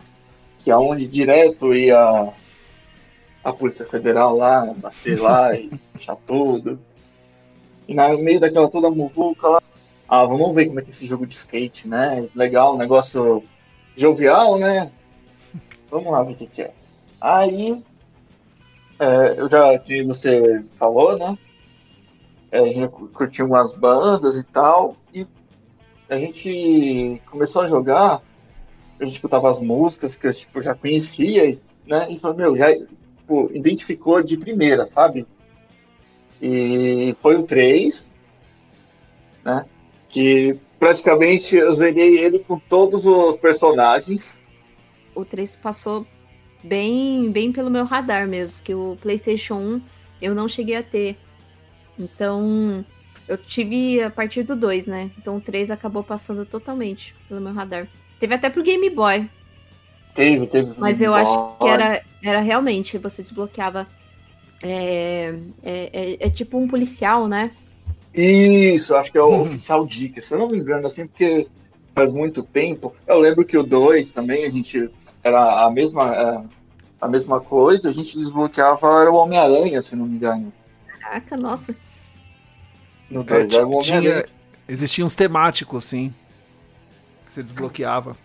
Que 0.58 0.70
é 0.70 0.76
onde 0.76 1.06
direto 1.06 1.72
ia 1.74 2.32
a 3.42 3.52
Polícia 3.52 3.86
Federal 3.86 4.36
lá, 4.36 4.66
bater 4.76 5.18
lá 5.18 5.54
e 5.56 5.70
fechar 5.94 6.16
tudo. 6.16 6.78
E 7.88 7.94
no 7.94 8.18
meio 8.18 8.38
daquela 8.38 8.68
toda 8.68 8.90
muvuca 8.90 9.48
lá, 9.48 9.62
ah, 10.08 10.24
vamos 10.24 10.54
ver 10.54 10.66
como 10.66 10.80
é 10.80 10.82
que 10.82 10.90
é 10.90 10.92
esse 10.92 11.06
jogo 11.06 11.26
de 11.26 11.34
skate, 11.34 11.88
né? 11.88 12.28
Legal, 12.34 12.76
negócio 12.76 13.42
jovial, 13.96 14.58
né? 14.58 14.90
Vamos 15.90 16.12
lá 16.12 16.22
ver 16.22 16.32
o 16.32 16.36
que, 16.36 16.46
que 16.46 16.62
é. 16.62 16.72
Aí, 17.20 17.82
é, 18.98 19.34
eu 19.40 19.48
já, 19.48 19.78
que 19.78 20.02
você 20.04 20.62
falou, 20.74 21.18
né? 21.18 21.36
É, 22.50 22.60
a 22.60 22.70
gente 22.70 22.88
curtiu 23.12 23.46
umas 23.46 23.74
bandas 23.74 24.36
e 24.36 24.44
tal, 24.44 24.96
e 25.14 25.26
a 26.08 26.18
gente 26.18 27.20
começou 27.26 27.62
a 27.62 27.68
jogar, 27.68 28.22
a 28.98 29.04
gente 29.04 29.14
escutava 29.14 29.50
as 29.50 29.60
músicas 29.60 30.16
que 30.16 30.26
eu 30.26 30.34
tipo, 30.34 30.60
já 30.60 30.74
conhecia, 30.74 31.58
né? 31.86 32.06
E 32.10 32.18
falou, 32.18 32.36
meu, 32.36 32.56
já 32.56 32.72
tipo, 32.72 33.50
identificou 33.54 34.22
de 34.22 34.36
primeira, 34.36 34.86
sabe? 34.86 35.26
E 36.42 37.14
foi 37.20 37.36
o 37.36 37.42
3, 37.42 38.16
né? 39.44 39.66
Que 40.08 40.58
praticamente 40.80 41.54
eu 41.54 41.72
zerei 41.74 42.18
ele 42.18 42.38
com 42.38 42.58
todos 42.58 43.04
os 43.04 43.36
personagens. 43.36 44.38
O 45.14 45.24
3 45.24 45.56
passou 45.56 46.06
bem, 46.64 47.30
bem 47.30 47.52
pelo 47.52 47.70
meu 47.70 47.84
radar 47.84 48.26
mesmo, 48.26 48.64
que 48.64 48.74
o 48.74 48.96
PlayStation 49.00 49.56
1 49.56 49.82
eu 50.22 50.34
não 50.34 50.48
cheguei 50.48 50.76
a 50.76 50.82
ter. 50.82 51.16
Então, 51.98 52.84
eu 53.28 53.36
tive 53.36 54.02
a 54.02 54.10
partir 54.10 54.42
do 54.42 54.56
2, 54.56 54.86
né? 54.86 55.10
Então 55.18 55.36
o 55.36 55.40
3 55.40 55.70
acabou 55.70 56.02
passando 56.02 56.46
totalmente 56.46 57.14
pelo 57.28 57.42
meu 57.42 57.52
radar. 57.52 57.86
Teve 58.18 58.34
até 58.34 58.48
pro 58.48 58.62
Game 58.62 58.88
Boy. 58.88 59.28
Teve, 60.14 60.46
teve. 60.46 60.72
Mas 60.78 61.02
eu 61.02 61.12
Boy. 61.12 61.20
acho 61.20 61.56
que 61.58 61.68
era, 61.68 62.02
era 62.24 62.40
realmente, 62.40 62.96
você 62.96 63.20
desbloqueava. 63.22 63.86
É, 64.62 65.34
é, 65.62 65.90
é, 65.92 66.26
é 66.26 66.30
tipo 66.30 66.58
um 66.58 66.68
policial, 66.68 67.28
né? 67.28 67.50
Isso, 68.14 68.94
acho 68.94 69.12
que 69.12 69.18
é 69.18 69.22
o 69.22 69.28
uhum. 69.28 69.40
oficial 69.42 69.86
Dica, 69.86 70.20
se 70.20 70.34
eu 70.34 70.38
não 70.38 70.48
me 70.48 70.58
engano, 70.58 70.86
assim, 70.86 71.06
porque 71.06 71.48
faz 71.94 72.12
muito 72.12 72.42
tempo. 72.42 72.94
Eu 73.06 73.18
lembro 73.18 73.44
que 73.44 73.56
o 73.56 73.62
2 73.62 74.12
também, 74.12 74.44
a 74.44 74.50
gente 74.50 74.90
era 75.22 75.64
a 75.64 75.70
mesma, 75.70 76.14
é, 76.14 76.44
a 77.00 77.08
mesma 77.08 77.40
coisa, 77.40 77.88
a 77.88 77.92
gente 77.92 78.18
desbloqueava 78.18 79.00
era 79.00 79.10
o 79.10 79.16
Homem-Aranha, 79.16 79.80
se 79.82 79.94
não 79.94 80.06
me 80.06 80.16
engano. 80.16 80.52
Caraca, 81.00 81.36
nossa. 81.36 81.74
No 83.08 83.22
2 83.22 83.54
é, 83.54 83.56
era 83.56 83.66
o 83.66 83.76
Homem-Aranha. 83.76 84.24
Existiam 84.68 85.06
uns 85.06 85.14
temáticos, 85.14 85.84
sim. 85.84 86.14
Que 87.26 87.34
você 87.34 87.42
desbloqueava. 87.42 88.16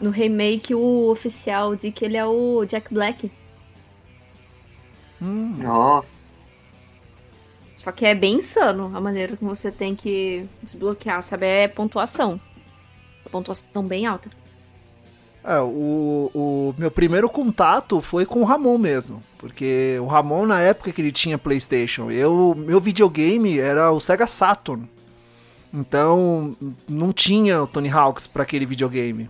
No 0.00 0.10
remake, 0.10 0.74
o 0.74 1.10
oficial 1.10 1.76
Dick, 1.76 2.04
ele 2.04 2.16
é 2.16 2.24
o 2.24 2.64
Jack 2.64 2.92
Black. 2.92 3.30
Hum. 5.20 5.54
Nossa. 5.58 6.21
Só 7.82 7.90
que 7.90 8.06
é 8.06 8.14
bem 8.14 8.34
insano 8.34 8.92
a 8.94 9.00
maneira 9.00 9.36
que 9.36 9.44
você 9.44 9.72
tem 9.72 9.96
que 9.96 10.46
desbloquear, 10.62 11.20
sabe? 11.20 11.46
É 11.46 11.66
pontuação. 11.66 12.40
Pontuação 13.28 13.84
bem 13.84 14.06
alta. 14.06 14.30
É, 15.42 15.58
o, 15.58 16.30
o 16.32 16.74
meu 16.78 16.92
primeiro 16.92 17.28
contato 17.28 18.00
foi 18.00 18.24
com 18.24 18.40
o 18.40 18.44
Ramon 18.44 18.78
mesmo. 18.78 19.20
Porque 19.36 19.98
o 20.00 20.06
Ramon, 20.06 20.46
na 20.46 20.60
época 20.60 20.92
que 20.92 21.02
ele 21.02 21.10
tinha 21.10 21.36
PlayStation, 21.36 22.08
eu, 22.08 22.54
meu 22.56 22.80
videogame 22.80 23.58
era 23.58 23.90
o 23.90 23.98
Sega 23.98 24.28
Saturn. 24.28 24.88
Então, 25.74 26.56
não 26.88 27.12
tinha 27.12 27.64
o 27.64 27.66
Tony 27.66 27.90
Hawks 27.90 28.28
para 28.28 28.44
aquele 28.44 28.64
videogame. 28.64 29.28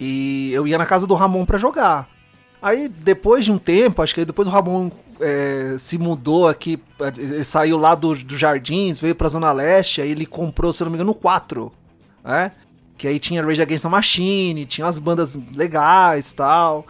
E 0.00 0.50
eu 0.54 0.66
ia 0.66 0.78
na 0.78 0.86
casa 0.86 1.06
do 1.06 1.14
Ramon 1.14 1.44
para 1.44 1.58
jogar. 1.58 2.08
Aí, 2.62 2.88
depois 2.88 3.44
de 3.44 3.52
um 3.52 3.58
tempo, 3.58 4.00
acho 4.00 4.14
que 4.14 4.24
depois 4.24 4.48
o 4.48 4.50
Ramon 4.50 4.90
é, 5.20 5.76
se 5.78 5.98
mudou 5.98 6.48
aqui, 6.48 6.80
ele 7.16 7.44
saiu 7.44 7.78
lá 7.78 7.94
dos 7.94 8.22
do 8.22 8.36
Jardins, 8.36 9.00
veio 9.00 9.14
pra 9.14 9.28
Zona 9.28 9.52
Leste, 9.52 10.00
aí 10.00 10.10
ele 10.10 10.26
comprou, 10.26 10.72
se 10.72 10.82
eu 10.82 10.86
não 10.86 10.92
me 10.92 10.96
engano, 10.96 11.12
o 11.12 11.14
4, 11.14 11.72
né? 12.24 12.52
Que 12.96 13.06
aí 13.06 13.18
tinha 13.18 13.44
Rage 13.44 13.62
Against 13.62 13.84
the 13.84 13.88
Machine, 13.88 14.66
tinha 14.66 14.84
umas 14.84 14.98
bandas 14.98 15.38
legais 15.54 16.32
tal. 16.32 16.86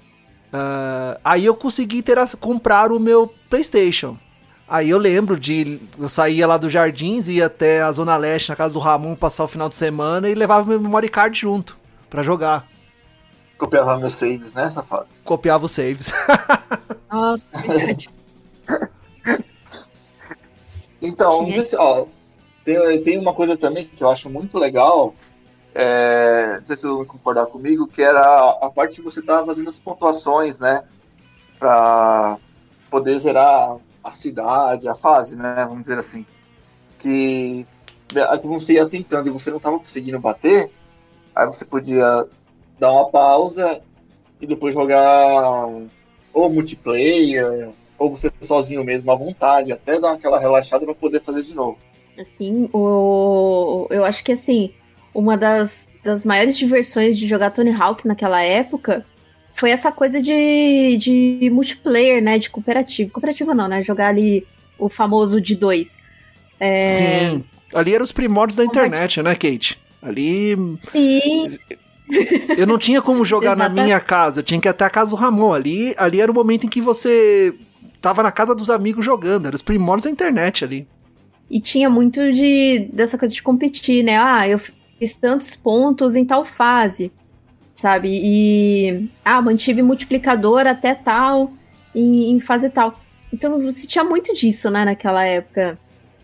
Uh, 0.52 1.20
aí 1.22 1.44
eu 1.44 1.54
consegui 1.54 2.02
ter, 2.02 2.16
comprar 2.40 2.90
o 2.90 2.98
meu 2.98 3.32
PlayStation. 3.50 4.16
Aí 4.66 4.90
eu 4.90 4.98
lembro 4.98 5.38
de. 5.38 5.80
Eu 5.98 6.08
saía 6.08 6.46
lá 6.46 6.56
dos 6.56 6.72
Jardins, 6.72 7.28
ia 7.28 7.46
até 7.46 7.82
a 7.82 7.92
Zona 7.92 8.16
Leste, 8.16 8.50
na 8.50 8.56
casa 8.56 8.74
do 8.74 8.80
Ramon, 8.80 9.14
passar 9.14 9.44
o 9.44 9.48
final 9.48 9.68
de 9.68 9.76
semana 9.76 10.28
e 10.28 10.34
levava 10.34 10.68
meu 10.68 10.80
memory 10.80 11.08
card 11.08 11.38
junto 11.38 11.76
para 12.10 12.22
jogar. 12.22 12.66
Copiava 13.56 13.98
meus 13.98 14.14
saves, 14.14 14.52
né, 14.54 14.70
safado? 14.70 15.06
Copiava 15.24 15.66
os 15.66 15.72
saves. 15.72 16.12
Nossa, 17.10 17.46
verdade. 17.66 18.08
então, 21.00 21.46
se, 21.52 21.76
ó, 21.76 22.06
tem, 22.64 23.02
tem 23.02 23.18
uma 23.18 23.32
coisa 23.32 23.56
também 23.56 23.86
que 23.86 24.02
eu 24.02 24.10
acho 24.10 24.28
muito 24.28 24.58
legal, 24.58 25.14
é, 25.74 26.58
não 26.58 26.66
sei 26.66 26.76
se 26.76 26.82
você 26.82 26.96
vai 26.96 27.06
concordar 27.06 27.46
comigo, 27.46 27.86
que 27.86 28.02
era 28.02 28.50
a 28.60 28.70
parte 28.70 28.96
que 28.96 29.02
você 29.02 29.20
estava 29.20 29.46
fazendo 29.46 29.68
as 29.68 29.78
pontuações, 29.78 30.58
né? 30.58 30.84
Pra 31.58 32.36
poder 32.90 33.18
zerar 33.20 33.76
a 34.02 34.12
cidade, 34.12 34.88
a 34.88 34.94
fase, 34.94 35.36
né? 35.36 35.64
Vamos 35.68 35.82
dizer 35.82 35.98
assim. 35.98 36.26
Que 36.98 37.66
você 38.42 38.74
ia 38.74 38.88
tentando 38.88 39.28
e 39.28 39.32
você 39.32 39.50
não 39.50 39.58
estava 39.58 39.78
conseguindo 39.78 40.18
bater, 40.18 40.70
aí 41.34 41.46
você 41.46 41.64
podia 41.64 42.26
dar 42.78 42.92
uma 42.92 43.10
pausa 43.10 43.80
e 44.40 44.46
depois 44.46 44.74
jogar 44.74 45.66
ou 46.32 46.50
multiplayer, 46.50 47.70
ou 47.98 48.10
você 48.10 48.30
sozinho 48.40 48.84
mesmo 48.84 49.10
à 49.10 49.14
vontade, 49.14 49.72
até 49.72 49.98
dar 49.98 50.12
aquela 50.12 50.38
relaxada 50.38 50.84
para 50.84 50.94
poder 50.94 51.20
fazer 51.20 51.42
de 51.42 51.54
novo. 51.54 51.78
Assim, 52.18 52.68
o... 52.72 53.86
eu 53.90 54.04
acho 54.04 54.24
que 54.24 54.32
assim, 54.32 54.72
uma 55.14 55.36
das, 55.36 55.92
das 56.04 56.24
maiores 56.24 56.56
diversões 56.56 57.18
de 57.18 57.26
jogar 57.26 57.50
Tony 57.50 57.72
Hawk 57.72 58.06
naquela 58.06 58.42
época 58.42 59.04
foi 59.54 59.70
essa 59.70 59.90
coisa 59.90 60.22
de, 60.22 60.96
de 60.98 61.50
multiplayer, 61.52 62.22
né? 62.22 62.38
De 62.38 62.48
cooperativo. 62.48 63.10
Cooperativo 63.10 63.54
não, 63.54 63.66
né? 63.66 63.82
Jogar 63.82 64.08
ali 64.08 64.46
o 64.78 64.88
famoso 64.88 65.40
de 65.40 65.56
dois. 65.56 65.98
É... 66.60 66.88
Sim. 66.88 67.44
Ali 67.74 67.94
eram 67.94 68.04
os 68.04 68.12
primórdios 68.12 68.56
da 68.56 68.64
internet, 68.64 69.20
né, 69.20 69.34
Kate? 69.34 69.78
Ali. 70.00 70.56
Sim. 70.76 71.50
Eu 72.56 72.66
não 72.66 72.78
tinha 72.78 73.02
como 73.02 73.24
jogar 73.24 73.56
na 73.56 73.68
minha 73.68 73.98
casa, 74.00 74.40
eu 74.40 74.44
tinha 74.44 74.60
que 74.60 74.68
ir 74.68 74.70
até 74.70 74.84
a 74.84 74.90
casa 74.90 75.10
do 75.10 75.16
Ramon. 75.16 75.52
Ali, 75.52 75.94
ali 75.98 76.20
era 76.20 76.30
o 76.30 76.34
momento 76.34 76.64
em 76.64 76.68
que 76.68 76.80
você 76.80 77.54
tava 78.00 78.22
na 78.22 78.32
casa 78.32 78.54
dos 78.54 78.70
amigos 78.70 79.04
jogando, 79.04 79.46
eram 79.46 79.54
os 79.54 79.62
primórdios 79.62 80.04
da 80.04 80.10
internet 80.10 80.64
ali. 80.64 80.86
E 81.50 81.60
tinha 81.60 81.88
muito 81.88 82.32
de 82.32 82.90
dessa 82.92 83.16
coisa 83.16 83.34
de 83.34 83.42
competir, 83.42 84.04
né? 84.04 84.18
Ah, 84.18 84.46
eu 84.46 84.58
fiz 84.58 85.14
tantos 85.14 85.56
pontos 85.56 86.14
em 86.14 86.24
tal 86.24 86.44
fase, 86.44 87.10
sabe? 87.72 88.10
E 88.10 89.08
ah, 89.24 89.40
mantive 89.40 89.82
multiplicador 89.82 90.66
até 90.66 90.94
tal 90.94 91.52
em, 91.94 92.32
em 92.32 92.40
fase 92.40 92.68
tal. 92.68 92.94
Então 93.32 93.60
você 93.60 93.86
tinha 93.86 94.04
muito 94.04 94.34
disso, 94.34 94.70
né, 94.70 94.84
naquela 94.84 95.24
época. 95.24 95.78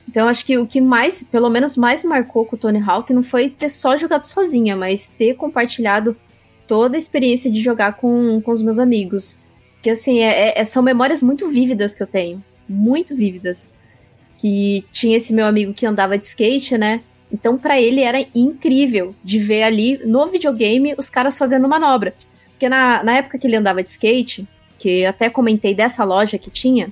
Então 0.09 0.29
acho 0.29 0.45
que 0.45 0.59
o 0.59 0.67
que 0.67 0.81
mais, 0.81 1.23
pelo 1.23 1.49
menos 1.49 1.77
mais 1.77 2.05
marcou 2.05 2.45
com 2.45 2.57
o 2.57 2.59
Tony 2.59 2.83
Hawk 2.83 3.13
não 3.13 3.23
foi 3.23 3.49
ter 3.49 3.69
só 3.69 3.97
jogado 3.97 4.27
sozinha, 4.27 4.77
mas 4.77 5.09
ter 5.09 5.35
compartilhado 5.35 6.17
toda 6.67 6.97
a 6.97 6.99
experiência 6.99 7.51
de 7.51 7.63
jogar 7.63 7.95
com, 7.95 8.41
com 8.41 8.53
os 8.53 8.63
meus 8.63 8.79
amigos. 8.79 9.39
Que 9.85 9.91
assim, 9.91 10.21
é, 10.21 10.59
é, 10.59 10.65
são 10.65 10.83
memórias 10.83 11.21
muito 11.21 11.47
vívidas 11.51 11.95
que 11.95 12.03
eu 12.03 12.07
tenho. 12.07 12.43
Muito 12.67 13.15
vívidas. 13.15 13.75
Que 14.39 14.83
tinha 14.91 15.19
esse 15.19 15.31
meu 15.31 15.45
amigo 15.45 15.75
que 15.75 15.85
andava 15.85 16.17
de 16.17 16.25
skate, 16.25 16.79
né? 16.79 17.03
Então, 17.31 17.59
para 17.59 17.79
ele 17.79 18.01
era 18.01 18.25
incrível 18.35 19.15
de 19.23 19.39
ver 19.39 19.63
ali 19.63 20.01
no 20.07 20.25
videogame 20.25 20.95
os 20.97 21.11
caras 21.11 21.37
fazendo 21.37 21.69
manobra. 21.69 22.15
Porque 22.53 22.67
na, 22.67 23.05
na 23.05 23.17
época 23.17 23.39
que 23.39 23.47
ele 23.47 23.57
andava 23.57 23.83
de 23.83 23.91
skate, 23.91 24.49
que 24.79 25.03
eu 25.03 25.11
até 25.11 25.29
comentei 25.29 25.75
dessa 25.75 26.03
loja 26.03 26.39
que 26.39 26.51
tinha, 26.51 26.91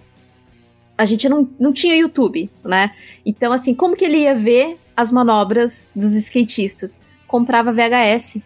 a 0.98 1.06
gente 1.06 1.30
não, 1.30 1.48
não 1.58 1.72
tinha 1.72 1.96
YouTube, 1.96 2.50
né? 2.62 2.92
Então, 3.24 3.54
assim, 3.54 3.74
como 3.74 3.96
que 3.96 4.04
ele 4.04 4.18
ia 4.18 4.34
ver 4.34 4.78
as 4.94 5.10
manobras 5.10 5.88
dos 5.96 6.12
skatistas? 6.12 7.00
Comprava 7.26 7.72
VHS 7.72 8.42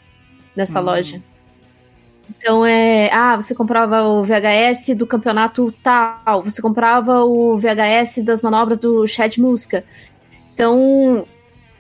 nessa 0.55 0.81
hum. 0.81 0.85
loja. 0.85 1.21
Então 2.31 2.65
é. 2.65 3.11
Ah, 3.13 3.37
você 3.37 3.55
comprava 3.55 4.03
o 4.03 4.25
VHS 4.25 4.95
do 4.97 5.07
campeonato 5.07 5.73
tal, 5.83 6.43
você 6.43 6.61
comprava 6.61 7.25
o 7.25 7.59
VHS 7.59 8.23
das 8.25 8.43
manobras 8.43 8.79
do 8.79 9.07
Chad 9.07 9.37
Muska. 9.39 9.85
Então, 10.55 11.27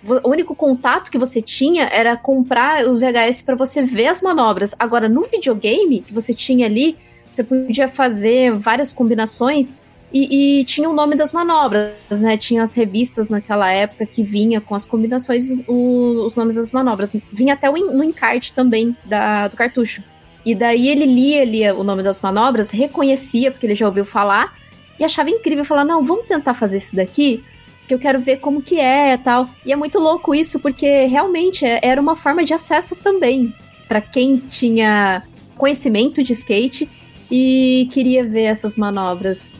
o 0.07 0.28
único 0.28 0.55
contato 0.55 1.11
que 1.11 1.18
você 1.18 1.40
tinha 1.40 1.84
era 1.84 2.16
comprar 2.16 2.86
o 2.86 2.97
VHS 2.97 3.42
para 3.42 3.55
você 3.55 3.82
ver 3.82 4.09
as 4.09 4.20
manobras. 4.20 4.74
Agora, 4.78 5.09
no 5.09 5.22
videogame 5.22 6.01
que 6.01 6.12
você 6.12 6.34
tinha 6.34 6.66
ali, 6.66 6.97
você 7.28 7.42
podia 7.42 7.88
fazer 7.88 8.53
várias 8.53 8.92
combinações 8.92 9.76
e, 10.12 10.61
e, 10.61 10.64
tinha 10.64 10.88
o 10.88 10.94
nome 10.94 11.16
das 11.16 11.32
manobras, 11.32 12.20
né? 12.22 12.36
Tinha 12.36 12.62
as 12.62 12.74
revistas 12.74 13.28
naquela 13.28 13.70
época 13.72 14.07
que 14.07 14.22
vinha 14.22 14.61
com 14.61 14.74
as 14.74 14.86
combinações, 14.86 15.62
o, 15.66 16.24
os 16.24 16.36
nomes 16.36 16.55
das 16.55 16.70
manobras. 16.70 17.16
Vinha 17.32 17.55
até 17.55 17.70
no 17.70 18.05
encarte 18.05 18.53
também 18.53 18.97
da, 19.05 19.49
do 19.49 19.57
cartucho. 19.57 20.03
E 20.47 20.55
daí 20.55 20.88
ele 20.88 21.05
lia, 21.05 21.44
lia 21.44 21.74
o 21.74 21.82
nome 21.82 22.05
das 22.05 22.20
manobras, 22.20 22.70
reconhecia, 22.70 23.51
porque 23.51 23.66
ele 23.66 23.74
já 23.74 23.84
ouviu 23.84 24.05
falar, 24.05 24.55
e 24.97 25.03
achava 25.03 25.28
incrível, 25.28 25.64
falar, 25.64 25.84
não, 25.84 26.05
vamos 26.05 26.26
tentar 26.26 26.55
fazer 26.55 26.76
isso 26.76 26.94
daqui, 26.94 27.42
que 27.88 27.92
eu 27.92 27.99
quero 27.99 28.20
ver 28.20 28.36
como 28.38 28.62
que 28.62 28.78
é 28.78 29.12
e 29.12 29.18
tal. 29.18 29.51
E 29.64 29.72
é 29.72 29.76
muito 29.76 29.99
louco 29.99 30.32
isso, 30.32 30.61
porque 30.61 31.07
realmente 31.07 31.66
é, 31.66 31.80
era 31.82 32.01
uma 32.01 32.14
forma 32.14 32.44
de 32.44 32.55
acesso 32.55 32.94
também, 32.94 33.53
para 33.88 34.01
quem 34.01 34.36
tinha 34.36 35.24
conhecimento 35.59 36.22
de 36.22 36.32
skate 36.32 36.88
e 37.28 37.88
queria 37.90 38.22
ver 38.22 38.44
essas 38.44 38.76
manobras. 38.76 39.53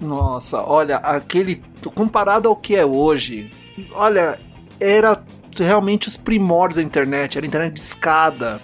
Nossa, 0.00 0.60
olha, 0.62 0.96
aquele. 0.96 1.62
Comparado 1.94 2.48
ao 2.48 2.56
que 2.56 2.74
é 2.74 2.84
hoje, 2.84 3.50
olha, 3.92 4.40
era 4.80 5.22
realmente 5.56 6.08
os 6.08 6.16
primórdios 6.16 6.76
da 6.76 6.82
internet, 6.82 7.38
era 7.38 7.46
internet 7.46 7.74
de 7.74 7.80
escada. 7.80 8.60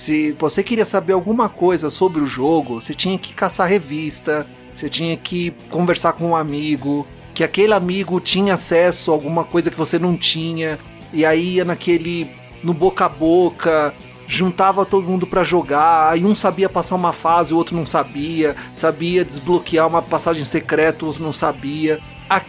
Se 0.00 0.32
você 0.38 0.62
queria 0.62 0.86
saber 0.86 1.12
alguma 1.12 1.46
coisa 1.46 1.90
sobre 1.90 2.22
o 2.22 2.26
jogo, 2.26 2.80
você 2.80 2.94
tinha 2.94 3.18
que 3.18 3.34
caçar 3.34 3.68
revista, 3.68 4.46
você 4.74 4.88
tinha 4.88 5.14
que 5.14 5.50
conversar 5.68 6.14
com 6.14 6.30
um 6.30 6.34
amigo, 6.34 7.06
que 7.34 7.44
aquele 7.44 7.74
amigo 7.74 8.18
tinha 8.18 8.54
acesso 8.54 9.10
a 9.10 9.14
alguma 9.14 9.44
coisa 9.44 9.70
que 9.70 9.76
você 9.76 9.98
não 9.98 10.16
tinha, 10.16 10.78
e 11.12 11.22
aí 11.26 11.56
ia 11.56 11.66
naquele 11.66 12.30
no 12.64 12.72
boca 12.72 13.04
a 13.04 13.08
boca, 13.10 13.94
juntava 14.26 14.86
todo 14.86 15.06
mundo 15.06 15.26
para 15.26 15.44
jogar, 15.44 16.10
aí 16.10 16.24
um 16.24 16.34
sabia 16.34 16.70
passar 16.70 16.96
uma 16.96 17.12
fase, 17.12 17.52
o 17.52 17.58
outro 17.58 17.76
não 17.76 17.84
sabia, 17.84 18.56
sabia 18.72 19.22
desbloquear 19.22 19.86
uma 19.86 20.00
passagem 20.00 20.46
secreta, 20.46 21.04
o 21.04 21.08
outro 21.08 21.22
não 21.22 21.32
sabia. 21.32 22.00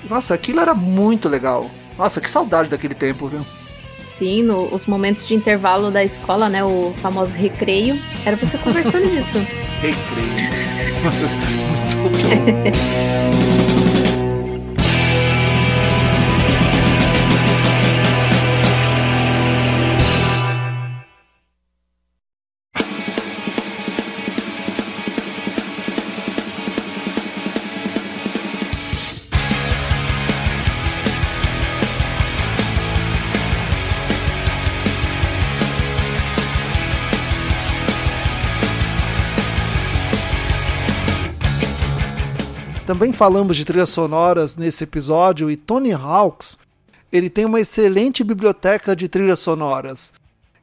Nossa, 0.10 0.34
aquilo 0.34 0.62
era 0.62 0.74
muito 0.74 1.28
legal. 1.28 1.70
Nossa, 1.98 2.22
que 2.22 2.32
saudade 2.32 2.70
daquele 2.70 2.96
tempo, 2.96 3.28
viu? 3.28 3.46
Sim, 4.22 4.44
no, 4.44 4.72
os 4.72 4.86
momentos 4.86 5.26
de 5.26 5.34
intervalo 5.34 5.90
da 5.90 6.04
escola, 6.04 6.48
né? 6.48 6.64
O 6.64 6.94
famoso 6.98 7.36
recreio. 7.36 8.00
Era 8.24 8.38
você 8.38 8.56
conversando 8.56 9.10
disso. 9.10 9.40
recreio. 9.82 10.62
muito 11.98 12.28
bom. 12.30 13.42
Também 42.92 43.14
falamos 43.14 43.56
de 43.56 43.64
trilhas 43.64 43.90
sonoras 43.90 44.58
nesse 44.58 44.84
episódio 44.84 45.50
e 45.50 45.56
Tony 45.56 45.94
Hawks, 45.94 46.58
ele 47.10 47.30
tem 47.30 47.46
uma 47.46 47.62
excelente 47.62 48.22
biblioteca 48.22 48.94
de 48.94 49.08
trilhas 49.08 49.40
sonoras, 49.40 50.12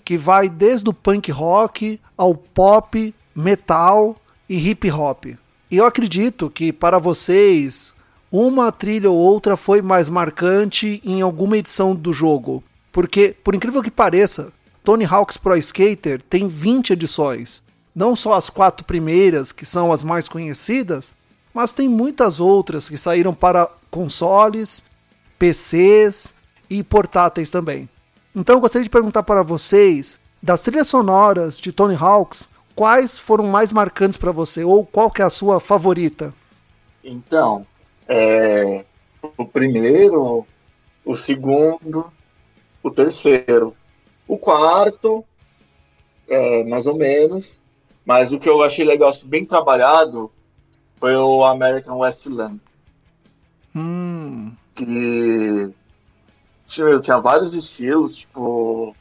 que 0.04 0.18
vai 0.18 0.46
desde 0.46 0.90
o 0.90 0.92
punk 0.92 1.30
rock 1.30 1.98
ao 2.18 2.34
pop, 2.34 3.14
metal 3.34 4.14
e 4.46 4.68
hip 4.68 4.90
hop. 4.90 5.24
E 5.24 5.38
eu 5.78 5.86
acredito 5.86 6.50
que 6.50 6.70
para 6.70 6.98
vocês 6.98 7.94
uma 8.30 8.70
trilha 8.70 9.10
ou 9.10 9.16
outra 9.16 9.56
foi 9.56 9.80
mais 9.80 10.10
marcante 10.10 11.00
em 11.02 11.22
alguma 11.22 11.56
edição 11.56 11.96
do 11.96 12.12
jogo, 12.12 12.62
porque 12.92 13.34
por 13.42 13.54
incrível 13.54 13.82
que 13.82 13.90
pareça, 13.90 14.52
Tony 14.84 15.06
Hawk's 15.06 15.38
Pro 15.38 15.56
Skater 15.56 16.20
tem 16.28 16.46
20 16.46 16.92
edições. 16.92 17.62
Não 17.94 18.14
só 18.14 18.34
as 18.34 18.50
quatro 18.50 18.84
primeiras, 18.84 19.50
que 19.50 19.64
são 19.64 19.90
as 19.90 20.04
mais 20.04 20.28
conhecidas, 20.28 21.14
mas 21.52 21.72
tem 21.72 21.88
muitas 21.88 22.40
outras 22.40 22.88
que 22.88 22.98
saíram 22.98 23.34
para 23.34 23.68
consoles, 23.90 24.84
PCs 25.38 26.34
e 26.68 26.82
portáteis 26.82 27.50
também. 27.50 27.88
Então 28.34 28.56
eu 28.56 28.60
gostaria 28.60 28.84
de 28.84 28.90
perguntar 28.90 29.22
para 29.22 29.42
vocês, 29.42 30.18
das 30.42 30.62
trilhas 30.62 30.88
sonoras 30.88 31.58
de 31.58 31.72
Tony 31.72 31.96
Hawks, 31.96 32.48
quais 32.74 33.18
foram 33.18 33.44
mais 33.44 33.72
marcantes 33.72 34.18
para 34.18 34.30
você 34.30 34.62
ou 34.62 34.84
qual 34.84 35.10
que 35.10 35.22
é 35.22 35.24
a 35.24 35.30
sua 35.30 35.58
favorita? 35.58 36.32
Então, 37.02 37.66
é, 38.06 38.84
o 39.36 39.44
primeiro, 39.44 40.46
o 41.04 41.16
segundo, 41.16 42.12
o 42.82 42.90
terceiro, 42.90 43.74
o 44.26 44.38
quarto, 44.38 45.24
é, 46.28 46.62
mais 46.64 46.86
ou 46.86 46.96
menos, 46.96 47.58
mas 48.04 48.32
o 48.32 48.38
que 48.38 48.48
eu 48.48 48.62
achei 48.62 48.84
legal, 48.84 49.10
bem 49.24 49.44
trabalhado, 49.44 50.30
foi 50.98 51.16
o 51.16 51.44
American 51.44 51.98
Westland. 51.98 52.60
Hum. 53.74 54.52
Que 54.74 55.72
tinha, 56.66 57.00
tinha 57.00 57.18
vários 57.18 57.54
estilos, 57.54 58.16
tipo. 58.16 58.94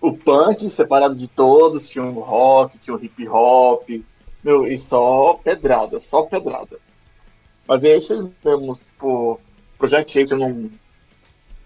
O 0.00 0.12
punk 0.12 0.68
separado 0.68 1.14
de 1.14 1.28
todos, 1.28 1.88
tinha 1.88 2.04
o 2.04 2.20
rock, 2.20 2.78
tinha 2.78 2.94
o 2.94 3.02
hip 3.02 3.26
hop. 3.28 3.88
Meu, 4.42 4.66
e 4.66 4.76
só 4.76 5.34
pedrada, 5.42 5.98
só 5.98 6.22
pedrada. 6.22 6.78
Mas 7.66 7.82
é 7.82 7.96
esse 7.96 8.30
mesmo, 8.44 8.74
tipo, 8.74 9.40
Project 9.78 10.18
8 10.18 10.34
eu 10.34 10.38
não, 10.38 10.70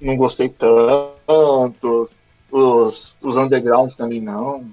não 0.00 0.16
gostei 0.16 0.48
tanto. 0.48 2.08
Os, 2.50 3.16
os 3.20 3.36
undergrounds 3.36 3.96
também 3.96 4.20
não. 4.20 4.64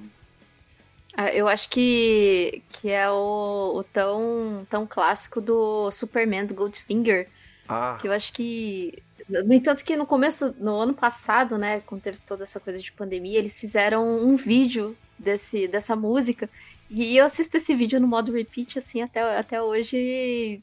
Ah, 1.17 1.33
eu 1.33 1.47
acho 1.47 1.69
que, 1.69 2.61
que 2.69 2.91
é 2.91 3.09
o, 3.09 3.73
o, 3.75 3.83
tão, 3.83 4.67
tão 4.69 4.85
clássico 4.85 5.39
do 5.39 5.89
Superman 5.89 6.45
do 6.45 6.53
Goldfinger. 6.53 7.29
Ah. 7.67 7.97
Que 8.01 8.07
eu 8.07 8.11
acho 8.11 8.33
que. 8.33 9.01
No 9.29 9.53
entanto, 9.53 9.83
que 9.83 9.95
no 9.95 10.05
começo, 10.05 10.53
no 10.59 10.75
ano 10.75 10.93
passado, 10.93 11.57
né, 11.57 11.79
quando 11.81 12.01
teve 12.01 12.19
toda 12.19 12.43
essa 12.43 12.59
coisa 12.59 12.79
de 12.79 12.91
pandemia, 12.91 13.39
eles 13.39 13.59
fizeram 13.59 14.05
um 14.05 14.35
vídeo 14.35 14.95
desse, 15.17 15.67
dessa 15.67 15.95
música. 15.95 16.49
E 16.89 17.17
eu 17.17 17.25
assisto 17.25 17.57
esse 17.57 17.73
vídeo 17.73 17.99
no 17.99 18.07
modo 18.07 18.31
repeat, 18.33 18.77
assim, 18.77 19.01
até, 19.01 19.21
até 19.37 19.61
hoje, 19.61 20.61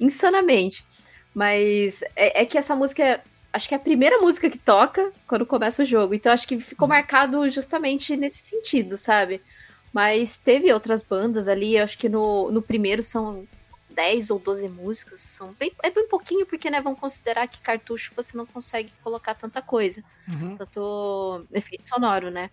insanamente. 0.00 0.84
Mas 1.34 2.02
é, 2.16 2.42
é 2.42 2.46
que 2.46 2.58
essa 2.58 2.74
música 2.74 3.22
acho 3.52 3.68
que 3.68 3.74
é 3.74 3.76
a 3.76 3.80
primeira 3.80 4.18
música 4.18 4.50
que 4.50 4.58
toca 4.58 5.12
quando 5.26 5.46
começa 5.46 5.82
o 5.82 5.86
jogo. 5.86 6.14
Então 6.14 6.32
acho 6.32 6.48
que 6.48 6.58
ficou 6.58 6.86
hum. 6.86 6.90
marcado 6.90 7.48
justamente 7.50 8.16
nesse 8.16 8.44
sentido, 8.46 8.96
sabe? 8.96 9.40
Mas 9.92 10.36
teve 10.36 10.72
outras 10.72 11.02
bandas 11.02 11.48
ali, 11.48 11.78
acho 11.78 11.98
que 11.98 12.08
no, 12.08 12.50
no 12.50 12.60
primeiro 12.60 13.02
são 13.02 13.46
10 13.90 14.30
ou 14.30 14.38
12 14.38 14.68
músicas, 14.68 15.20
são 15.20 15.52
bem, 15.58 15.72
é 15.82 15.90
bem 15.90 16.06
pouquinho, 16.06 16.46
porque 16.46 16.70
né, 16.70 16.80
vão 16.80 16.94
considerar 16.94 17.48
que 17.48 17.60
cartucho 17.60 18.12
você 18.14 18.36
não 18.36 18.46
consegue 18.46 18.92
colocar 19.02 19.34
tanta 19.34 19.60
coisa. 19.60 20.04
Uhum. 20.28 20.56
Tanto 20.56 21.44
efeito 21.52 21.88
sonoro, 21.88 22.30
né? 22.30 22.50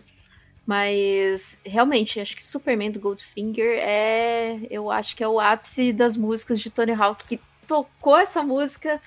Mas 0.65 1.61
realmente, 1.63 2.19
acho 2.19 2.36
que 2.36 2.43
Superman 2.43 2.89
do 2.89 2.99
Goldfinger 2.99 3.77
é. 3.79 4.59
Eu 4.71 4.89
acho 4.89 5.15
que 5.15 5.23
é 5.23 5.27
o 5.27 5.39
ápice 5.39 5.93
das 5.93 6.17
músicas 6.17 6.59
de 6.59 6.71
Tony 6.71 6.93
Hawk, 6.93 7.23
que 7.27 7.39
tocou 7.67 8.17
essa 8.17 8.41
música. 8.41 8.99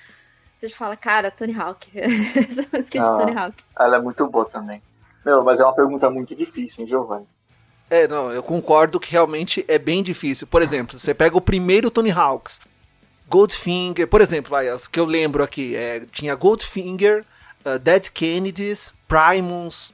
Você 0.55 0.69
fala, 0.69 0.97
cara, 0.97 1.33
Tony 1.33 1.55
Hawk. 1.59 1.91
essa 1.99 2.65
música 2.73 3.03
ah, 3.03 3.11
de 3.11 3.25
Tony 3.25 3.37
Hawk. 3.37 3.65
Ela 3.77 3.97
é 3.97 4.01
muito 4.01 4.25
boa 4.29 4.45
também. 4.45 4.81
Meu, 5.25 5.43
mas 5.43 5.59
é 5.59 5.65
uma 5.65 5.75
pergunta 5.75 6.09
muito 6.09 6.37
difícil, 6.37 6.83
hein, 6.83 6.87
Giovanni? 6.87 7.27
É, 7.91 8.07
não, 8.07 8.31
eu 8.31 8.43
concordo 8.43 9.01
que 9.01 9.11
realmente 9.11 9.65
é 9.67 9.79
bem 9.79 10.03
difícil. 10.03 10.47
Por 10.47 10.61
exemplo, 10.61 10.99
você 10.99 11.15
pega 11.15 11.37
o 11.37 11.41
primeiro 11.41 11.91
Tony 11.91 12.11
Hawks, 12.11 12.61
Goldfinger, 13.29 14.07
por 14.07 14.21
exemplo, 14.21 14.51
vai, 14.51 14.69
as 14.69 14.87
que 14.87 14.99
eu 14.99 15.05
lembro 15.05 15.43
aqui, 15.43 15.77
é, 15.77 16.07
tinha 16.13 16.35
Goldfinger, 16.35 17.25
uh, 17.65 17.79
Dead 17.79 18.09
Kennedys, 18.11 18.93
Primus, 19.07 19.93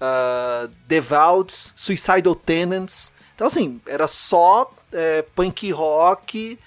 uh, 0.00 0.68
The 0.88 1.00
Vaults, 1.00 1.72
Suicidal 1.76 2.34
Tenants. 2.34 3.12
Então, 3.34 3.46
assim, 3.46 3.80
era 3.86 4.06
só 4.06 4.70
é, 4.92 5.22
punk 5.34 5.70
rock 5.72 6.58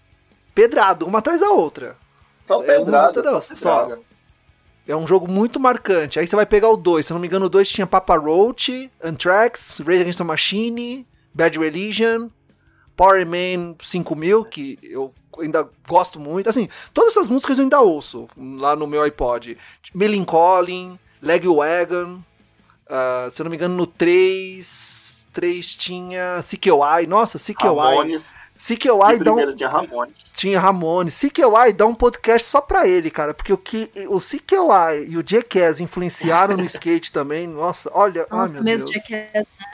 pedrado, 0.53 1.05
uma 1.05 1.19
atrás 1.19 1.41
da 1.41 1.49
outra. 1.49 1.95
Só 2.45 2.63
é 2.63 2.77
uma, 2.79 3.13
só, 3.13 3.41
só. 3.41 3.97
É 4.87 4.95
um 4.95 5.07
jogo 5.07 5.27
muito 5.27 5.59
marcante. 5.59 6.19
Aí 6.19 6.27
você 6.27 6.35
vai 6.35 6.45
pegar 6.45 6.69
o 6.69 6.77
2. 6.77 7.05
Se 7.05 7.13
eu 7.13 7.15
não 7.15 7.21
me 7.21 7.27
engano, 7.27 7.45
o 7.45 7.49
2 7.49 7.69
tinha 7.69 7.87
Papa 7.87 8.17
Roach, 8.17 8.91
Anthrax, 9.01 9.79
Rage 9.79 10.01
Against 10.01 10.17
the 10.17 10.23
Machine, 10.23 11.07
Bad 11.33 11.57
Religion, 11.57 12.29
Power 12.95 13.25
Man 13.25 13.75
5000, 13.81 14.45
que 14.45 14.77
eu 14.83 15.13
ainda 15.39 15.67
gosto 15.87 16.19
muito. 16.19 16.49
Assim, 16.49 16.67
todas 16.93 17.15
essas 17.15 17.29
músicas 17.29 17.57
eu 17.57 17.63
ainda 17.63 17.79
ouço 17.79 18.27
lá 18.59 18.75
no 18.75 18.85
meu 18.85 19.01
iPod. 19.03 19.57
Melancholy, 19.93 20.99
Legwagon, 21.21 22.21
uh, 22.87 23.31
se 23.31 23.41
eu 23.41 23.45
não 23.45 23.49
me 23.49 23.55
engano, 23.55 23.75
no 23.75 23.87
3, 23.87 25.27
3 25.31 25.75
tinha 25.75 26.39
CKY. 26.41 27.07
Nossa, 27.07 27.39
CKY. 27.39 27.67
Ramones. 27.67 28.29
CKY 28.63 29.19
dá 29.21 29.33
um... 29.33 29.55
tinha 29.55 29.69
Ramones. 29.69 30.31
Tinha 30.33 30.59
Ramones. 30.59 31.19
CKY 31.19 31.73
dá 31.75 31.85
um 31.85 31.93
podcast 31.93 32.47
só 32.47 32.61
pra 32.61 32.87
ele, 32.87 33.11
cara. 33.11 33.33
Porque 33.33 33.51
o 33.51 33.57
que 33.57 33.91
o 34.07 34.19
CKY 34.19 35.09
e 35.09 35.17
o 35.17 35.23
Jackass 35.25 35.81
influenciaram 35.81 36.55
no 36.55 36.63
skate 36.65 37.11
também. 37.11 37.45
Nossa, 37.45 37.91
olha. 37.93 38.25
Nossa, 38.31 38.53
ai, 38.53 38.55
meu 38.55 38.63
mesmo 38.63 38.89
Deus. 38.89 39.03
Jackass, 39.03 39.33
né? 39.59 39.65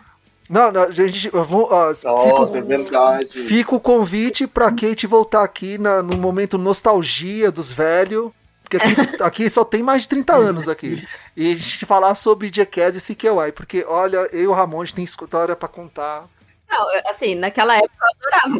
Não, 0.49 0.71
não, 0.71 0.91
gente, 0.91 1.31
eu 1.31 1.43
vou, 1.43 1.71
ó, 1.71 1.93
Nossa, 2.03 2.09
é 2.09 2.61
fica, 2.61 2.65
verdade. 2.65 3.29
fica 3.29 3.75
o 3.75 3.79
convite 3.79 4.47
pra 4.47 4.71
Kate 4.71 5.05
voltar 5.05 5.43
aqui 5.43 5.77
na, 5.77 6.01
no 6.01 6.17
momento 6.17 6.57
nostalgia 6.57 7.51
dos 7.51 7.71
velhos. 7.71 8.31
Porque 8.63 8.77
aqui, 8.77 8.95
aqui 9.21 9.49
só 9.51 9.63
tem 9.63 9.83
mais 9.83 10.03
de 10.03 10.09
30 10.09 10.35
anos 10.35 10.67
aqui. 10.67 11.07
E 11.37 11.53
a 11.53 11.55
gente 11.55 11.85
falar 11.85 12.15
sobre 12.15 12.51
Jackass 12.51 12.95
e 12.95 13.13
CKY. 13.13 13.51
Porque, 13.53 13.85
olha, 13.87 14.27
eu 14.31 14.41
e 14.41 14.47
o 14.47 14.51
Ramon 14.51 14.81
a 14.81 14.85
gente 14.85 14.95
tem 14.95 15.03
história 15.03 15.55
pra 15.55 15.67
contar. 15.67 16.27
Não, 16.67 16.87
assim, 17.07 17.35
naquela 17.35 17.75
época 17.75 17.93
eu 18.01 18.27
adorava. 18.27 18.59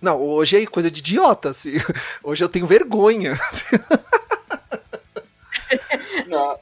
Não, 0.00 0.22
hoje 0.22 0.62
é 0.62 0.66
coisa 0.66 0.90
de 0.90 1.00
idiota, 1.00 1.50
assim. 1.50 1.72
Hoje 2.22 2.44
eu 2.44 2.48
tenho 2.48 2.66
vergonha. 2.66 3.38
Não. 6.28 6.58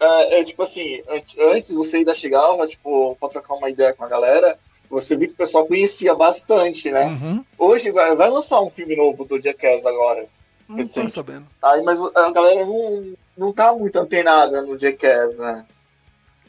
É, 0.00 0.40
é, 0.40 0.44
tipo 0.44 0.62
assim, 0.62 1.02
antes, 1.08 1.38
antes 1.38 1.72
você 1.72 1.98
ainda 1.98 2.14
chegava, 2.14 2.66
tipo, 2.66 3.16
pra 3.18 3.28
trocar 3.28 3.54
uma 3.54 3.70
ideia 3.70 3.94
com 3.94 4.04
a 4.04 4.08
galera, 4.08 4.58
você 4.90 5.16
viu 5.16 5.28
que 5.28 5.34
o 5.34 5.38
pessoal 5.38 5.66
conhecia 5.66 6.14
bastante, 6.14 6.90
né? 6.90 7.06
Uhum. 7.06 7.44
Hoje 7.58 7.90
vai, 7.90 8.14
vai 8.14 8.28
lançar 8.28 8.60
um 8.60 8.70
filme 8.70 8.96
novo 8.96 9.24
do 9.24 9.40
Jackass 9.40 9.86
agora. 9.86 10.26
Não 10.68 10.86
tô 10.86 11.08
sabendo. 11.08 11.46
Aí, 11.62 11.82
mas 11.82 11.98
a 12.14 12.30
galera 12.30 12.64
não, 12.64 13.14
não 13.36 13.52
tá 13.52 13.72
muito 13.72 13.96
antenada 13.96 14.62
no 14.62 14.78
Jackass, 14.78 15.38
né? 15.38 15.64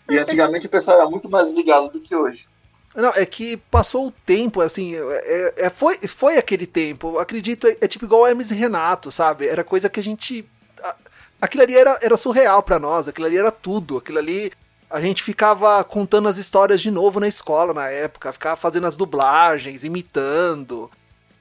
E 0.10 0.18
antigamente 0.18 0.68
o 0.68 0.70
pessoal 0.70 0.98
era 0.98 1.10
muito 1.10 1.30
mais 1.30 1.52
ligado 1.52 1.92
do 1.92 2.00
que 2.00 2.16
hoje. 2.16 2.48
Não, 2.96 3.10
é 3.10 3.26
que 3.26 3.58
passou 3.58 4.08
o 4.08 4.12
tempo, 4.12 4.62
assim, 4.62 4.96
é, 4.96 5.54
é- 5.58 5.70
foi, 5.70 5.98
foi 6.08 6.38
aquele 6.38 6.66
tempo. 6.66 7.20
Acredito, 7.20 7.68
é, 7.68 7.76
é 7.82 7.88
tipo 7.88 8.06
igual 8.06 8.26
Hermes 8.26 8.52
e 8.52 8.56
Renato, 8.56 9.12
sabe? 9.12 9.48
Era 9.48 9.64
coisa 9.64 9.90
que 9.90 10.00
a 10.00 10.04
gente. 10.04 10.48
a- 10.82 10.96
aquilo 11.42 11.64
ali 11.64 11.76
era, 11.76 12.00
era 12.02 12.16
surreal 12.16 12.64
pra 12.64 12.80
nós, 12.80 13.08
aquilo 13.08 13.28
ali 13.28 13.38
era 13.38 13.52
tudo. 13.52 13.98
Aquilo 13.98 14.20
ali. 14.20 14.52
A 14.90 15.02
gente 15.02 15.24
ficava 15.24 15.84
contando 15.84 16.30
as 16.30 16.38
histórias 16.38 16.80
de 16.80 16.90
novo 16.90 17.20
na 17.20 17.28
escola 17.28 17.74
na 17.74 17.90
época, 17.90 18.32
ficava 18.32 18.56
fazendo 18.56 18.88
as 18.88 18.96
dublagens, 18.96 19.84
imitando. 19.84 20.90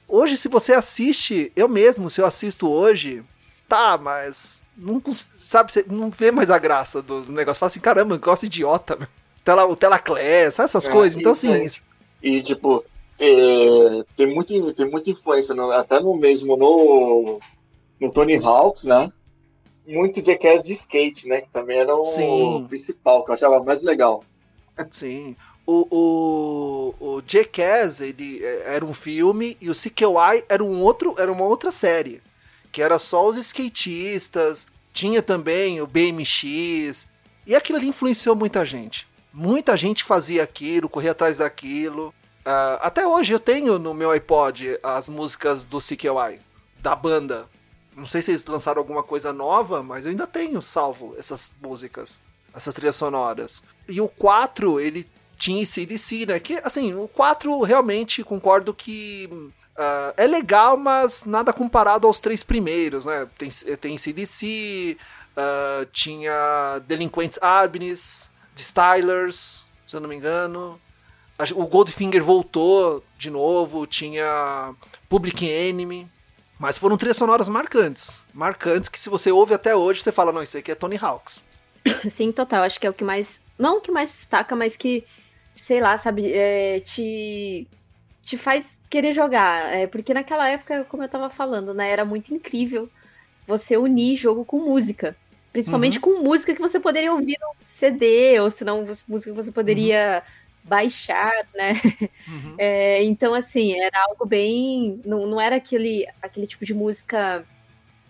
Hoje, 0.07 0.35
se 0.35 0.47
você 0.49 0.73
assiste, 0.73 1.51
eu 1.55 1.67
mesmo, 1.69 2.09
se 2.09 2.19
eu 2.19 2.25
assisto 2.25 2.69
hoje, 2.69 3.23
tá, 3.69 3.97
mas. 3.97 4.61
Não, 4.77 5.01
sabe, 5.37 5.71
você 5.71 5.85
não 5.87 6.09
vê 6.09 6.31
mais 6.31 6.51
a 6.51 6.57
graça 6.57 7.01
do 7.01 7.31
negócio. 7.31 7.59
Fala 7.59 7.67
assim, 7.69 7.79
caramba, 7.79 8.15
negócio 8.15 8.45
idiota, 8.45 8.97
meu. 8.97 9.07
Tela, 9.45 9.65
o 9.65 9.75
Telaclass, 9.77 10.59
essas 10.59 10.87
É, 10.87 10.91
coisas. 10.91 11.17
Então, 11.17 11.33
isso 11.33 11.47
assim, 11.47 11.53
aí. 11.53 11.69
E, 12.21 12.41
tipo, 12.43 12.83
é, 13.19 14.03
tem, 14.17 14.27
muito, 14.33 14.73
tem 14.73 14.89
muita 14.89 15.11
influência, 15.11 15.55
no- 15.55 15.71
até 15.71 15.99
no 15.99 16.17
mesmo 16.17 16.57
no, 16.57 17.39
no 18.01 18.11
Tony 18.11 18.35
Hawks, 18.37 18.83
né? 18.83 19.11
Muito 19.87 20.23
Jackass 20.25 20.63
de 20.65 20.73
skate, 20.73 21.27
né? 21.27 21.41
Que 21.41 21.49
também 21.51 21.79
era 21.79 21.95
o 21.95 22.03
Sim. 22.05 22.65
principal, 22.67 23.23
que 23.23 23.31
eu 23.31 23.35
achava 23.35 23.63
mais 23.63 23.83
legal. 23.83 24.23
Sim. 24.91 25.35
O, 25.65 25.87
o, 26.99 27.05
o 27.17 27.23
Jackass, 27.25 28.01
ele 28.01 28.43
é, 28.43 28.75
era 28.75 28.85
um 28.85 28.93
filme 28.93 29.57
e 29.61 29.69
o 29.69 29.73
CKY 29.75 30.43
era 30.49 30.63
um 30.63 30.81
outro, 30.81 31.15
era 31.17 31.31
uma 31.31 31.45
outra 31.45 31.71
série, 31.71 32.21
que 32.71 32.81
era 32.81 32.99
só 32.99 33.27
os 33.27 33.37
skatistas, 33.37 34.67
tinha 34.93 35.23
também 35.23 35.81
o 35.81 35.87
BMX, 35.87 37.07
e 37.47 37.55
aquilo 37.55 37.77
ali 37.77 37.87
influenciou 37.87 38.35
muita 38.35 38.65
gente. 38.65 39.07
Muita 39.37 39.75
gente 39.75 40.01
fazia 40.01 40.43
aquilo, 40.43 40.87
corria 40.87 41.11
atrás 41.11 41.39
daquilo. 41.39 42.15
Ah, 42.45 42.79
até 42.81 43.05
hoje 43.05 43.33
eu 43.33 43.39
tenho 43.39 43.77
no 43.77 43.93
meu 43.93 44.09
iPod 44.11 44.79
as 44.81 45.09
músicas 45.09 45.61
do 45.61 45.79
CKY, 45.79 46.39
da 46.79 46.95
banda. 46.95 47.45
Não 47.97 48.05
sei 48.05 48.21
se 48.21 48.31
eles 48.31 48.45
lançaram 48.45 48.79
alguma 48.79 49.03
coisa 49.03 49.33
nova, 49.33 49.83
mas 49.83 50.05
eu 50.05 50.11
ainda 50.11 50.25
tenho 50.25 50.61
salvo 50.61 51.13
essas 51.19 51.53
músicas, 51.61 52.21
essas 52.55 52.73
trilhas 52.73 52.95
sonoras. 52.95 53.61
E 53.89 53.99
o 53.99 54.07
4, 54.07 54.79
ele 54.79 55.05
tinha 55.37 55.65
CDC, 55.65 56.27
né? 56.27 56.39
Que, 56.39 56.61
assim, 56.63 56.93
o 56.93 57.05
4 57.09 57.59
realmente 57.59 58.23
concordo 58.23 58.73
que 58.73 59.29
ah, 59.75 60.13
é 60.15 60.25
legal, 60.25 60.77
mas 60.77 61.25
nada 61.25 61.51
comparado 61.51 62.07
aos 62.07 62.19
três 62.19 62.41
primeiros, 62.41 63.05
né? 63.05 63.27
Tem, 63.37 63.49
tem 63.81 63.97
CDC, 63.97 64.97
ah, 65.35 65.85
tinha 65.91 66.79
Delinquentes 66.87 67.37
Abnes, 67.41 68.33
The 68.55 68.61
Stylers, 68.61 69.67
se 69.85 69.95
eu 69.95 69.99
não 69.99 70.09
me 70.09 70.15
engano. 70.15 70.79
O 71.55 71.65
Goldfinger 71.65 72.23
voltou 72.23 73.03
de 73.17 73.29
novo, 73.29 73.85
tinha 73.85 74.73
Public 75.09 75.45
Enemy. 75.45 76.09
Mas 76.57 76.77
foram 76.77 76.97
trilhas 76.97 77.17
sonoras 77.17 77.49
marcantes. 77.49 78.23
Marcantes 78.33 78.87
que 78.87 78.99
se 78.99 79.09
você 79.09 79.31
ouve 79.31 79.53
até 79.53 79.75
hoje, 79.75 80.01
você 80.01 80.11
fala, 80.11 80.31
não, 80.31 80.41
isso 80.41 80.57
aqui 80.57 80.71
é 80.71 80.75
Tony 80.75 80.97
Hawks. 80.97 81.43
Sim, 82.09 82.31
total. 82.31 82.63
Acho 82.63 82.79
que 82.79 82.87
é 82.87 82.89
o 82.89 82.93
que 82.93 83.03
mais. 83.03 83.43
Não 83.57 83.77
o 83.77 83.81
que 83.81 83.91
mais 83.91 84.09
destaca, 84.09 84.55
mas 84.55 84.75
que, 84.75 85.03
sei 85.53 85.81
lá, 85.81 85.97
sabe, 85.97 86.31
é, 86.31 86.79
te. 86.79 87.67
Te 88.23 88.37
faz 88.37 88.79
querer 88.89 89.13
jogar. 89.13 89.71
É, 89.73 89.85
porque 89.85 90.13
naquela 90.13 90.49
época, 90.49 90.83
como 90.85 91.03
eu 91.03 91.09
tava 91.09 91.29
falando, 91.29 91.73
né? 91.73 91.89
Era 91.91 92.03
muito 92.03 92.33
incrível 92.33 92.89
você 93.45 93.77
unir 93.77 94.17
jogo 94.17 94.43
com 94.43 94.59
música. 94.59 95.15
Principalmente 95.55 95.99
com 96.01 96.21
música 96.21 96.53
que 96.53 96.61
você 96.61 96.79
poderia 96.79 97.11
ouvir 97.13 97.37
no 97.39 97.55
CD, 97.63 98.37
ou 98.41 98.49
se 98.49 98.65
não, 98.65 98.83
música 99.07 99.31
que 99.31 99.35
você 99.37 99.51
poderia 99.51 100.21
baixar, 100.63 101.31
né? 101.55 101.73
Uhum. 102.27 102.55
É, 102.57 103.03
então, 103.03 103.33
assim, 103.33 103.79
era 103.79 104.05
algo 104.09 104.25
bem. 104.25 104.99
Não, 105.05 105.25
não 105.27 105.39
era 105.39 105.55
aquele, 105.57 106.05
aquele 106.21 106.47
tipo 106.47 106.65
de 106.65 106.73
música 106.73 107.45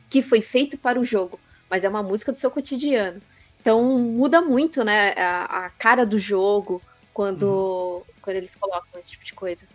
que 0.09 0.21
foi 0.21 0.41
feito 0.41 0.77
para 0.77 0.99
o 0.99 1.05
jogo, 1.05 1.39
mas 1.69 1.83
é 1.83 1.89
uma 1.89 2.01
música 2.03 2.31
do 2.31 2.39
seu 2.39 2.49
cotidiano. 2.49 3.21
Então 3.61 3.83
muda 3.99 4.41
muito, 4.41 4.83
né, 4.83 5.13
a, 5.17 5.65
a 5.65 5.69
cara 5.71 6.05
do 6.05 6.17
jogo 6.19 6.81
quando, 7.13 8.03
quando 8.21 8.37
eles 8.37 8.55
colocam 8.55 8.99
esse 8.99 9.11
tipo 9.11 9.25
de 9.25 9.33
coisa. 9.33 9.65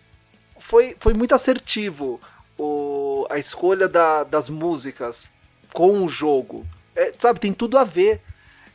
foi, 0.59 0.97
foi 1.01 1.15
muito 1.15 1.35
assertivo 1.35 2.21
o, 2.59 3.27
a 3.31 3.39
escolha 3.39 3.89
da- 3.89 4.23
das 4.25 4.49
músicas 4.49 5.27
com 5.73 6.05
o 6.05 6.09
jogo. 6.09 6.65
É, 6.95 7.13
sabe, 7.19 7.41
tem 7.41 7.53
tudo 7.53 7.79
a 7.79 7.85
ver. 7.85 8.21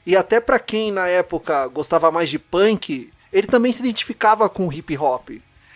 E 0.05 0.15
até 0.15 0.39
pra 0.39 0.59
quem 0.59 0.91
na 0.91 1.07
época 1.07 1.67
gostava 1.67 2.11
mais 2.11 2.29
de 2.29 2.37
punk, 2.37 3.11
ele 3.33 3.47
também 3.47 3.73
se 3.73 3.81
identificava 3.81 4.47
com 4.47 4.67
o 4.67 4.73
hip 4.73 4.97
hop. 4.97 5.29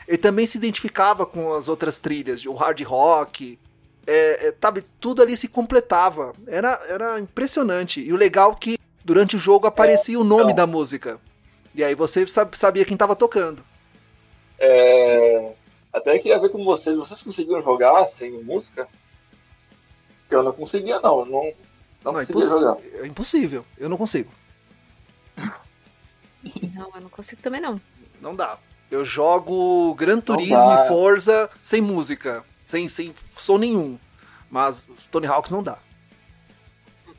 Ele 0.08 0.18
também 0.18 0.46
se 0.46 0.58
identificava 0.58 1.26
com 1.26 1.54
as 1.54 1.68
outras 1.68 2.00
trilhas, 2.00 2.46
o 2.46 2.54
hard 2.54 2.82
rock. 2.84 3.58
É, 4.08 4.48
é, 4.48 4.56
sabe, 4.60 4.84
tudo 5.00 5.22
ali 5.22 5.38
se 5.38 5.48
completava. 5.48 6.34
Era, 6.48 6.82
era 6.88 7.20
impressionante. 7.20 8.02
E 8.02 8.12
o 8.12 8.16
legal 8.16 8.54
é 8.54 8.56
que 8.56 8.80
durante 9.04 9.36
o 9.36 9.40
jogo 9.40 9.68
aparecia 9.68 10.20
o 10.20 10.24
nome 10.24 10.46
então. 10.52 10.56
da 10.56 10.68
música. 10.68 11.20
E 11.76 11.84
aí 11.84 11.94
você 11.94 12.26
sab- 12.26 12.56
sabia 12.56 12.86
quem 12.86 12.98
tava 12.98 13.16
tocando. 13.16 13.64
É, 14.58 15.54
até 15.94 16.18
queria 16.20 16.40
ver 16.40 16.50
com 16.50 16.64
vocês, 16.64 16.98
vocês 16.98 17.22
conseguiram 17.22 17.62
jogar 17.62 18.06
sem 18.08 18.32
música? 18.44 18.88
Porque 20.22 20.36
eu 20.36 20.44
não 20.44 20.52
conseguia, 20.52 21.00
não. 21.00 21.26
Não, 21.26 21.54
não, 22.04 22.14
Não, 22.14 22.20
é, 22.20 22.26
jogar. 22.26 22.78
é 23.02 23.06
impossível. 23.06 23.66
Eu 23.78 23.89
não 23.89 23.97
consigo. 23.97 24.32
Não, 26.76 26.89
eu 26.95 27.02
não 27.02 27.10
consigo 27.10 27.41
também 27.41 27.60
não. 27.62 27.80
Não 28.22 28.36
dá. 28.36 28.58
Eu 28.89 29.04
jogo 29.06 29.93
Gran 29.95 30.20
Turismo 30.20 30.72
e 30.74 30.88
Forza 30.88 31.50
sem 31.62 31.82
música. 31.82 32.43
Sem, 32.66 32.88
sem 32.88 33.14
som 33.32 33.58
nenhum. 33.58 34.00
Mas 34.50 34.88
Tony 35.12 35.28
Hawks 35.28 35.52
não 35.52 35.62
dá. 35.62 35.78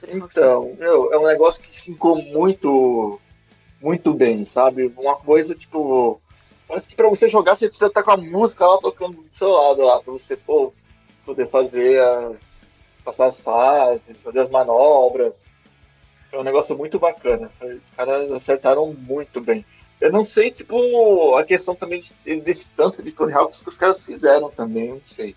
Então, 0.09 0.75
meu, 0.79 1.13
é 1.13 1.19
um 1.19 1.27
negócio 1.27 1.63
que 1.63 1.79
ficou 1.79 2.23
muito, 2.23 3.21
muito 3.83 4.15
bem, 4.15 4.45
sabe? 4.45 4.93
Uma 4.97 5.17
coisa, 5.17 5.55
tipo, 5.55 6.21
parece 6.67 6.89
que 6.89 6.97
pra 6.97 7.09
você 7.09 7.29
jogar 7.29 7.55
você 7.55 7.69
precisa 7.69 7.89
estar 7.89 8.03
com 8.03 8.13
a 8.13 8.17
música 8.17 8.67
lá 8.67 8.79
tocando 8.79 9.23
do 9.23 9.29
seu 9.31 9.51
lado 9.51 9.83
lá, 9.83 10.01
pra 10.03 10.13
você, 10.13 10.37
pô, 10.37 10.73
poder 11.27 11.49
fazer, 11.51 12.01
a, 12.03 12.33
passar 13.05 13.27
as 13.27 13.41
fases, 13.41 14.17
fazer 14.23 14.41
as 14.41 14.51
manobras. 14.51 15.59
É 16.33 16.39
um 16.39 16.45
negócio 16.45 16.77
muito 16.77 16.99
bacana. 16.99 17.51
Os 17.61 17.91
caras 17.91 18.31
acertaram 18.33 18.93
muito 18.95 19.41
bem. 19.41 19.65
Eu 20.01 20.11
não 20.13 20.25
sei, 20.25 20.51
tipo, 20.51 21.35
a 21.37 21.45
questão 21.45 21.75
também 21.75 22.01
de- 22.01 22.41
desse 22.41 22.69
tanto 22.69 23.03
de 23.03 23.13
Tony 23.13 23.33
Hawk 23.33 23.59
que 23.63 23.69
os 23.69 23.77
caras 23.77 24.05
fizeram 24.05 24.49
também, 24.51 24.87
eu 24.89 24.95
não 24.95 25.03
sei. 25.05 25.35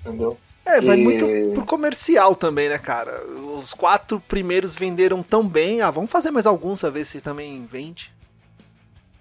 Entendeu? 0.00 0.38
É, 0.64 0.80
vai 0.80 0.96
E- 0.98 1.02
muito 1.02 1.26
pro 1.54 1.64
comercial 1.64 2.34
também, 2.36 2.68
né, 2.68 2.78
cara? 2.78 3.24
Os 3.26 3.72
quatro 3.72 4.20
primeiros 4.20 4.76
venderam 4.76 5.22
tão 5.22 5.46
bem. 5.48 5.80
Ah, 5.80 5.90
vamos 5.90 6.10
fazer 6.10 6.30
mais 6.30 6.46
alguns 6.46 6.80
pra 6.80 6.90
ver 6.90 7.04
se 7.04 7.20
também 7.20 7.64
vende. 7.66 8.12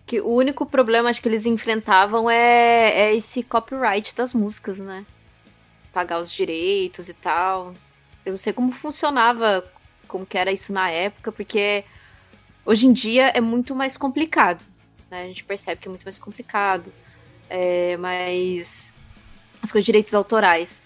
Que 0.06 0.22
o 0.22 0.30
único 0.34 0.66
problema 0.66 1.10
acho 1.10 1.22
que 1.22 1.28
eles 1.28 1.46
enfrentavam 1.48 2.30
é, 2.30 2.92
é 3.10 3.16
esse 3.16 3.42
copyright 3.42 4.14
das 4.16 4.34
músicas, 4.34 4.78
né? 4.78 5.06
Pagar 5.96 6.20
os 6.20 6.30
direitos 6.30 7.08
e 7.08 7.14
tal. 7.14 7.74
Eu 8.26 8.34
não 8.34 8.38
sei 8.38 8.52
como 8.52 8.74
funcionava, 8.74 9.64
como 10.10 10.26
que 10.26 10.38
era 10.38 10.52
isso 10.52 10.74
na 10.74 10.90
época, 10.90 11.32
porque 11.32 11.86
hoje 12.66 12.86
em 12.86 12.92
dia 12.92 13.28
é 13.30 13.40
muito 13.40 13.74
mais 13.74 13.96
complicado. 13.96 14.62
Né? 15.10 15.24
A 15.24 15.28
gente 15.28 15.46
percebe 15.46 15.80
que 15.80 15.88
é 15.88 15.90
muito 15.90 16.04
mais 16.04 16.20
complicado. 16.20 16.92
É, 17.50 17.96
mas. 17.96 18.94
As 19.62 19.72
coisas 19.72 19.86
direitos 19.86 20.14
autorais. 20.14 20.82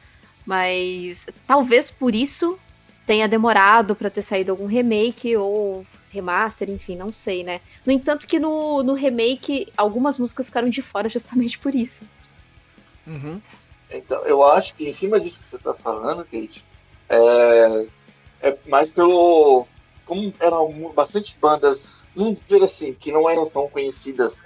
Mas 0.46 1.28
talvez 1.48 1.90
por 1.90 2.14
isso 2.14 2.60
tenha 3.08 3.28
demorado 3.28 3.96
para 3.96 4.12
ter 4.12 4.22
saído 4.22 4.52
algum 4.52 4.68
remake 4.68 5.36
ou 5.36 5.86
remaster, 6.12 6.70
enfim, 6.70 6.96
não 6.96 7.12
sei, 7.12 7.44
né? 7.44 7.62
No 7.84 7.92
entanto, 7.92 8.28
que 8.28 8.40
no, 8.40 8.84
no 8.84 8.94
remake, 8.94 9.72
algumas 9.76 10.20
músicas 10.20 10.46
ficaram 10.48 10.70
de 10.70 10.84
fora 10.84 11.10
justamente 11.10 11.58
por 11.58 11.74
isso. 11.74 12.04
Uhum. 13.08 13.42
Então, 13.92 14.24
eu 14.26 14.44
acho 14.44 14.76
que 14.76 14.88
em 14.88 14.94
cima 14.94 15.20
disso 15.20 15.40
que 15.40 15.46
você 15.46 15.58
tá 15.58 15.74
falando, 15.74 16.24
Kate, 16.24 16.64
é, 17.08 17.88
é 18.42 18.58
mais 18.68 18.92
pelo. 18.92 19.66
Como 20.06 20.34
eram 20.40 20.92
bastante 20.94 21.38
bandas, 21.40 22.04
vamos 22.16 22.40
dizer 22.42 22.64
assim, 22.64 22.94
que 22.94 23.12
não 23.12 23.30
eram 23.30 23.48
tão 23.48 23.68
conhecidas, 23.70 24.44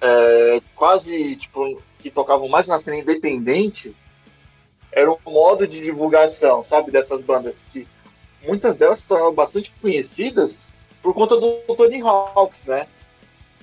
é, 0.00 0.62
quase, 0.74 1.36
tipo, 1.36 1.82
que 1.98 2.10
tocavam 2.10 2.48
mais 2.48 2.66
na 2.66 2.78
cena 2.78 2.96
independente, 2.96 3.94
era 4.90 5.10
um 5.10 5.18
modo 5.26 5.66
de 5.66 5.80
divulgação, 5.80 6.64
sabe, 6.64 6.90
dessas 6.90 7.20
bandas 7.20 7.64
que 7.70 7.86
muitas 8.42 8.76
delas 8.76 9.00
se 9.00 9.08
tornaram 9.08 9.34
bastante 9.34 9.72
conhecidas 9.80 10.70
por 11.02 11.12
conta 11.14 11.38
do 11.38 11.60
Tony 11.74 12.00
Hawks, 12.00 12.64
né? 12.64 12.86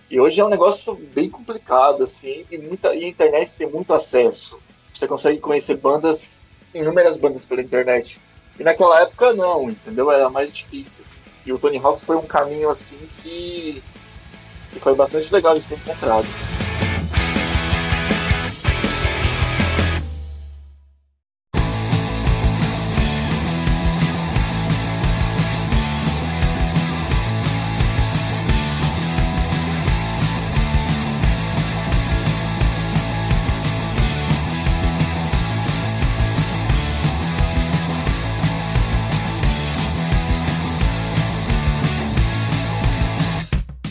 E 0.10 0.20
hoje 0.20 0.40
é 0.40 0.46
um 0.46 0.50
negócio 0.50 0.94
bem 0.96 1.30
complicado, 1.30 2.04
assim, 2.04 2.46
e, 2.52 2.58
muita, 2.58 2.94
e 2.96 3.06
a 3.06 3.08
internet 3.08 3.56
tem 3.56 3.68
muito 3.68 3.94
acesso. 3.94 4.60
Você 4.96 5.08
consegue 5.08 5.40
conhecer 5.40 5.76
bandas, 5.76 6.40
inúmeras 6.74 7.18
bandas 7.18 7.46
pela 7.46 7.62
internet. 7.62 8.20
E 8.58 8.64
naquela 8.64 9.02
época 9.02 9.34
não, 9.34 9.70
entendeu? 9.70 10.10
Era 10.10 10.30
mais 10.30 10.52
difícil. 10.54 11.04
E 11.46 11.52
o 11.52 11.60
Tony 11.60 11.78
Hawks 11.78 12.06
foi 12.06 12.16
um 12.16 12.26
caminho 12.26 12.70
assim 12.70 12.98
que, 13.22 13.84
que 14.72 14.80
foi 14.80 14.96
bastante 14.96 15.32
legal 15.34 15.58
de 15.58 15.68
ter 15.68 15.76
encontrado. 15.76 16.26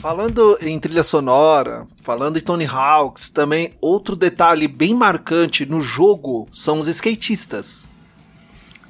Falando 0.05 0.59
em 0.61 0.79
trilha 0.79 1.03
sonora, 1.03 1.89
falando 2.03 2.37
em 2.37 2.43
Tony 2.43 2.67
Hawks, 2.67 3.31
também 3.31 3.73
outro 3.81 4.15
detalhe 4.15 4.69
bem 4.69 4.93
marcante 4.93 5.65
no 5.65 5.81
jogo 5.81 6.47
são 6.53 6.79
os 6.79 6.87
skatistas. 6.89 7.89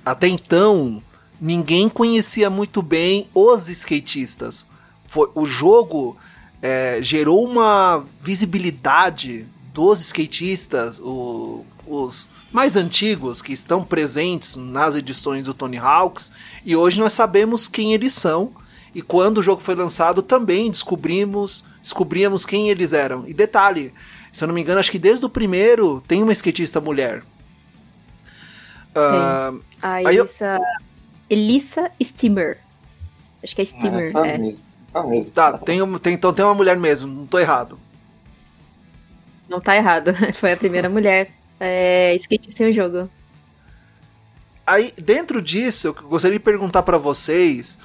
Até 0.05 0.27
então, 0.27 1.01
ninguém 1.41 1.89
conhecia 1.89 2.51
muito 2.51 2.83
bem 2.83 3.29
os 3.33 3.69
skatistas. 3.69 4.67
Foi, 5.07 5.31
o 5.37 5.47
jogo 5.47 6.17
é, 6.61 6.99
gerou 7.01 7.47
uma 7.49 8.05
visibilidade 8.21 9.47
dos 9.73 10.01
skatistas, 10.01 10.99
o, 10.99 11.65
os 11.87 12.29
mais 12.51 12.75
antigos 12.75 13.41
que 13.41 13.53
estão 13.53 13.85
presentes 13.85 14.57
nas 14.57 14.97
edições 14.97 15.47
do 15.47 15.55
Tony 15.55 15.79
Hawks, 15.79 16.33
e 16.65 16.75
hoje 16.75 16.99
nós 16.99 17.13
sabemos 17.13 17.69
quem 17.69 17.95
eles 17.95 18.15
são 18.15 18.64
e 18.95 19.03
quando 19.03 19.39
o 19.39 19.43
jogo 19.43 19.61
foi 19.61 19.75
lançado, 19.75 20.23
também 20.23 20.71
descobrimos, 20.71 21.65
descobríamos 21.83 22.47
quem 22.47 22.71
eles 22.71 22.93
eram. 22.93 23.27
E 23.27 23.35
detalhe, 23.35 23.93
se 24.33 24.45
eu 24.45 24.49
não 24.49 24.55
me 24.55 24.61
engano, 24.61 24.79
acho 24.79 24.91
que 24.91 24.99
desde 24.99 25.25
o 25.27 25.29
primeiro 25.29 26.03
tem 26.07 26.23
uma 26.23 26.33
skatista 26.33 26.81
mulher. 26.81 27.23
Uh, 28.95 29.61
a 29.83 30.03
Elissa, 30.03 30.61
eu... 31.29 31.37
Elissa 31.37 31.91
Steamer. 32.01 32.59
Acho 33.43 33.57
que 33.57 33.63
é 33.63 33.65
Steamer. 33.65 34.17
É, 34.17 34.35
é. 34.35 34.39
Mesmo, 34.39 34.65
mesmo. 35.09 35.31
Tá, 35.33 35.59
tem, 35.59 35.99
tem, 35.99 36.15
então 36.15 36.33
tem 36.33 36.45
uma 36.45 36.55
mulher 36.55 36.77
mesmo, 36.77 37.13
não 37.13 37.27
tô 37.27 37.41
errado. 37.41 37.77
Não 39.49 39.61
tá 39.61 39.77
errado, 39.77 40.13
foi 40.35 40.53
a 40.53 40.57
primeira 40.57 40.89
mulher 40.89 41.33
é, 41.59 42.15
skatista 42.15 42.63
em 42.63 42.69
um 42.69 42.73
jogo. 42.73 43.11
Aí, 44.67 44.93
dentro 44.97 45.43
disso, 45.43 45.89
eu 45.89 45.95
gostaria 45.95 46.39
de 46.39 46.45
perguntar 46.45 46.83
para 46.83 46.97
vocês 46.97 47.79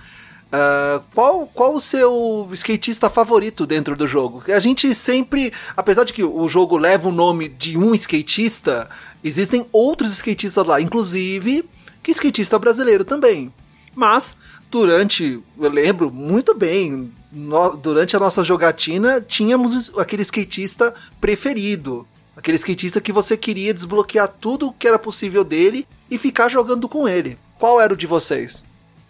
Uh, 0.52 1.04
qual, 1.14 1.46
qual 1.54 1.76
o 1.76 1.82
seu 1.82 2.50
skatista 2.54 3.08
favorito 3.08 3.68
dentro 3.68 3.96
do 3.96 4.08
jogo? 4.08 4.44
A 4.52 4.60
gente 4.60 4.96
sempre, 4.96 5.54
apesar 5.78 6.04
de 6.04 6.12
que 6.12 6.24
o 6.24 6.48
jogo 6.48 6.76
leva 6.76 7.08
o 7.08 7.12
nome 7.12 7.48
de 7.48 7.78
um 7.78 7.94
skatista, 7.94 8.90
existem 9.24 9.68
outros 9.72 10.12
skatistas 10.12 10.66
lá, 10.66 10.82
inclusive 10.82 11.64
que 12.02 12.10
skatista 12.12 12.58
brasileiro 12.58 13.06
também. 13.06 13.54
Mas 13.94 14.38
durante, 14.72 15.40
eu 15.60 15.70
lembro 15.70 16.10
muito 16.10 16.56
bem, 16.56 17.12
no, 17.32 17.78
durante 17.78 18.16
a 18.16 18.20
nossa 18.20 18.44
jogatina 18.44 19.22
tínhamos 19.22 19.92
aquele 20.00 20.24
skatista 20.24 20.96
preferido, 21.22 22.08
aquele 22.36 22.58
skatista 22.58 23.00
que 23.00 23.12
você 23.12 23.38
queria 23.38 23.72
desbloquear 23.72 24.28
tudo 24.28 24.72
que 24.72 24.88
era 24.88 24.98
possível 24.98 25.44
dele 25.44 25.88
e 26.10 26.18
ficar 26.18 26.50
jogando 26.50 26.90
com 26.90 27.08
ele. 27.08 27.38
Qual 27.60 27.80
era 27.80 27.94
o 27.94 27.98
de 27.98 28.08
vocês? 28.08 28.64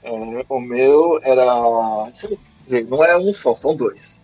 É, 0.03 0.45
o 0.47 0.59
meu 0.59 1.19
era. 1.23 2.09
Dizer, 2.63 2.85
não 2.87 3.03
é 3.03 3.17
um 3.17 3.33
só, 3.33 3.55
são 3.55 3.75
dois. 3.75 4.21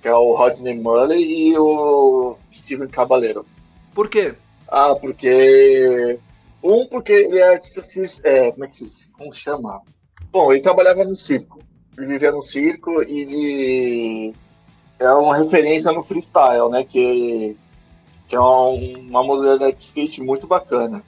Que 0.00 0.08
é 0.08 0.14
o 0.14 0.34
Rodney 0.34 0.78
Mullen 0.78 1.20
e 1.20 1.58
o 1.58 2.36
Steven 2.52 2.88
Caballero. 2.88 3.44
Por 3.94 4.08
quê? 4.08 4.34
Ah, 4.68 4.94
porque. 4.94 6.18
Um, 6.62 6.86
porque 6.86 7.12
ele 7.12 7.38
é 7.38 7.48
artista. 7.48 8.28
É, 8.28 8.52
como 8.52 8.64
é 8.64 8.68
que 8.68 8.76
se 8.76 9.08
Como 9.10 9.32
chama? 9.32 9.82
Bom, 10.30 10.52
ele 10.52 10.60
trabalhava 10.60 11.04
no 11.04 11.16
circo. 11.16 11.60
Ele 11.96 12.06
vivia 12.06 12.30
no 12.30 12.42
circo 12.42 13.02
e 13.02 13.20
ele. 13.20 14.34
É 15.00 15.10
uma 15.12 15.36
referência 15.36 15.92
no 15.92 16.02
freestyle, 16.02 16.68
né? 16.70 16.84
Que, 16.84 17.56
que 18.28 18.36
é 18.36 18.40
uma 18.40 19.22
modalidade 19.22 19.76
de 19.76 19.84
skate 19.84 20.20
muito 20.20 20.46
bacana. 20.46 21.02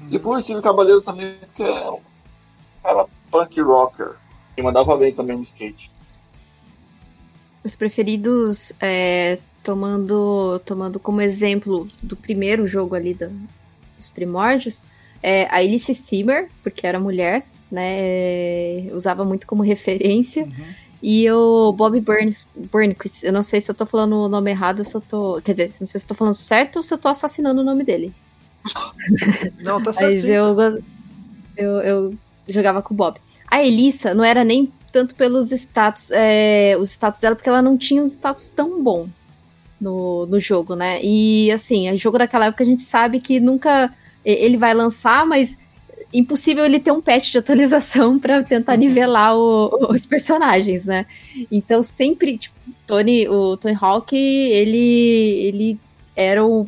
Hum. 0.00 0.08
E 0.10 0.18
por 0.18 0.40
Steven 0.42 0.62
Caballero 0.62 1.00
também, 1.00 1.34
porque 1.46 1.62
é 1.62 1.90
um 1.90 2.00
cara 2.82 3.06
punk 3.36 3.60
rocker, 3.60 4.12
que 4.54 4.62
mandava 4.62 4.96
bem 4.96 5.12
também 5.12 5.36
no 5.36 5.42
skate. 5.42 5.90
Os 7.62 7.74
preferidos, 7.74 8.72
é, 8.80 9.38
tomando, 9.62 10.60
tomando 10.64 11.00
como 11.00 11.20
exemplo 11.20 11.88
do 12.02 12.16
primeiro 12.16 12.66
jogo 12.66 12.94
ali 12.94 13.12
do, 13.12 13.30
dos 13.96 14.08
primórdios, 14.08 14.82
é 15.22 15.44
a 15.46 15.56
Alice 15.56 15.92
Steamer, 15.92 16.48
porque 16.62 16.86
era 16.86 17.00
mulher, 17.00 17.44
né? 17.70 18.88
Usava 18.92 19.24
muito 19.24 19.46
como 19.46 19.62
referência. 19.62 20.44
Uhum. 20.44 20.86
E 21.02 21.30
o 21.30 21.72
Bob 21.72 22.00
Burns, 22.00 22.48
Burnquist, 22.54 23.24
eu 23.24 23.32
não 23.32 23.42
sei 23.42 23.60
se 23.60 23.70
eu 23.70 23.74
tô 23.74 23.84
falando 23.84 24.16
o 24.16 24.28
nome 24.28 24.50
errado, 24.50 24.84
se 24.84 24.94
eu 24.94 25.00
tô. 25.00 25.40
Quer 25.42 25.52
dizer, 25.52 25.72
não 25.78 25.86
sei 25.86 26.00
se 26.00 26.04
eu 26.04 26.08
tô 26.08 26.14
falando 26.14 26.34
certo 26.34 26.76
ou 26.76 26.82
se 26.82 26.94
eu 26.94 26.98
tô 26.98 27.08
assassinando 27.08 27.60
o 27.60 27.64
nome 27.64 27.84
dele. 27.84 28.14
Não, 29.60 29.82
tá 29.82 29.92
certo. 29.92 30.10
Mas 30.10 30.24
eu, 30.24 30.82
eu, 31.56 31.70
eu 31.80 32.18
jogava 32.48 32.82
com 32.82 32.94
o 32.94 32.96
Bob. 32.96 33.18
A 33.48 33.62
Elissa 33.62 34.14
não 34.14 34.24
era 34.24 34.44
nem 34.44 34.72
tanto 34.92 35.14
pelos 35.14 35.52
status, 35.52 36.10
é, 36.12 36.76
os 36.78 36.90
status 36.90 37.20
dela, 37.20 37.36
porque 37.36 37.48
ela 37.48 37.62
não 37.62 37.76
tinha 37.76 38.02
os 38.02 38.12
status 38.12 38.48
tão 38.48 38.82
bom 38.82 39.08
no, 39.80 40.26
no 40.26 40.40
jogo, 40.40 40.74
né? 40.74 41.00
E 41.02 41.50
assim, 41.52 41.90
o 41.90 41.96
jogo 41.96 42.18
daquela 42.18 42.46
época 42.46 42.64
a 42.64 42.66
gente 42.66 42.82
sabe 42.82 43.20
que 43.20 43.38
nunca 43.38 43.92
ele 44.24 44.56
vai 44.56 44.74
lançar, 44.74 45.26
mas 45.26 45.58
impossível 46.12 46.64
ele 46.64 46.80
ter 46.80 46.90
um 46.92 47.00
patch 47.00 47.30
de 47.30 47.38
atualização 47.38 48.18
para 48.20 48.42
tentar 48.42 48.76
nivelar 48.76 49.36
o, 49.36 49.90
os 49.90 50.06
personagens, 50.06 50.84
né? 50.84 51.06
Então 51.50 51.82
sempre, 51.82 52.38
tipo, 52.38 52.56
Tony, 52.86 53.28
o 53.28 53.56
Tony 53.56 53.76
Hawk, 53.78 54.16
ele 54.16 54.78
ele 55.46 55.78
era 56.14 56.44
o 56.44 56.66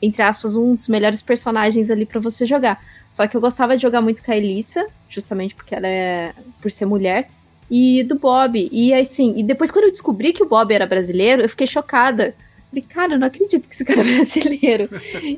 entre 0.00 0.22
aspas 0.22 0.56
um 0.56 0.74
dos 0.74 0.88
melhores 0.88 1.22
personagens 1.22 1.90
ali 1.90 2.06
para 2.06 2.20
você 2.20 2.46
jogar. 2.46 2.82
Só 3.10 3.26
que 3.26 3.36
eu 3.36 3.40
gostava 3.40 3.76
de 3.76 3.82
jogar 3.82 4.00
muito 4.00 4.22
com 4.22 4.30
a 4.30 4.36
Elissa, 4.36 4.86
justamente 5.08 5.54
porque 5.54 5.74
ela 5.74 5.88
é. 5.88 6.32
por 6.60 6.70
ser 6.70 6.86
mulher. 6.86 7.28
E 7.70 8.02
do 8.04 8.18
Bob. 8.18 8.68
E 8.72 8.94
assim, 8.94 9.34
e 9.36 9.42
depois 9.42 9.70
quando 9.70 9.84
eu 9.84 9.90
descobri 9.90 10.32
que 10.32 10.42
o 10.42 10.48
Bob 10.48 10.72
era 10.72 10.86
brasileiro, 10.86 11.42
eu 11.42 11.48
fiquei 11.48 11.66
chocada. 11.66 12.34
Falei, 12.70 12.84
cara, 12.86 13.14
eu 13.14 13.18
não 13.18 13.26
acredito 13.26 13.66
que 13.66 13.74
esse 13.74 13.84
cara 13.84 14.00
é 14.00 14.04
brasileiro. 14.16 14.88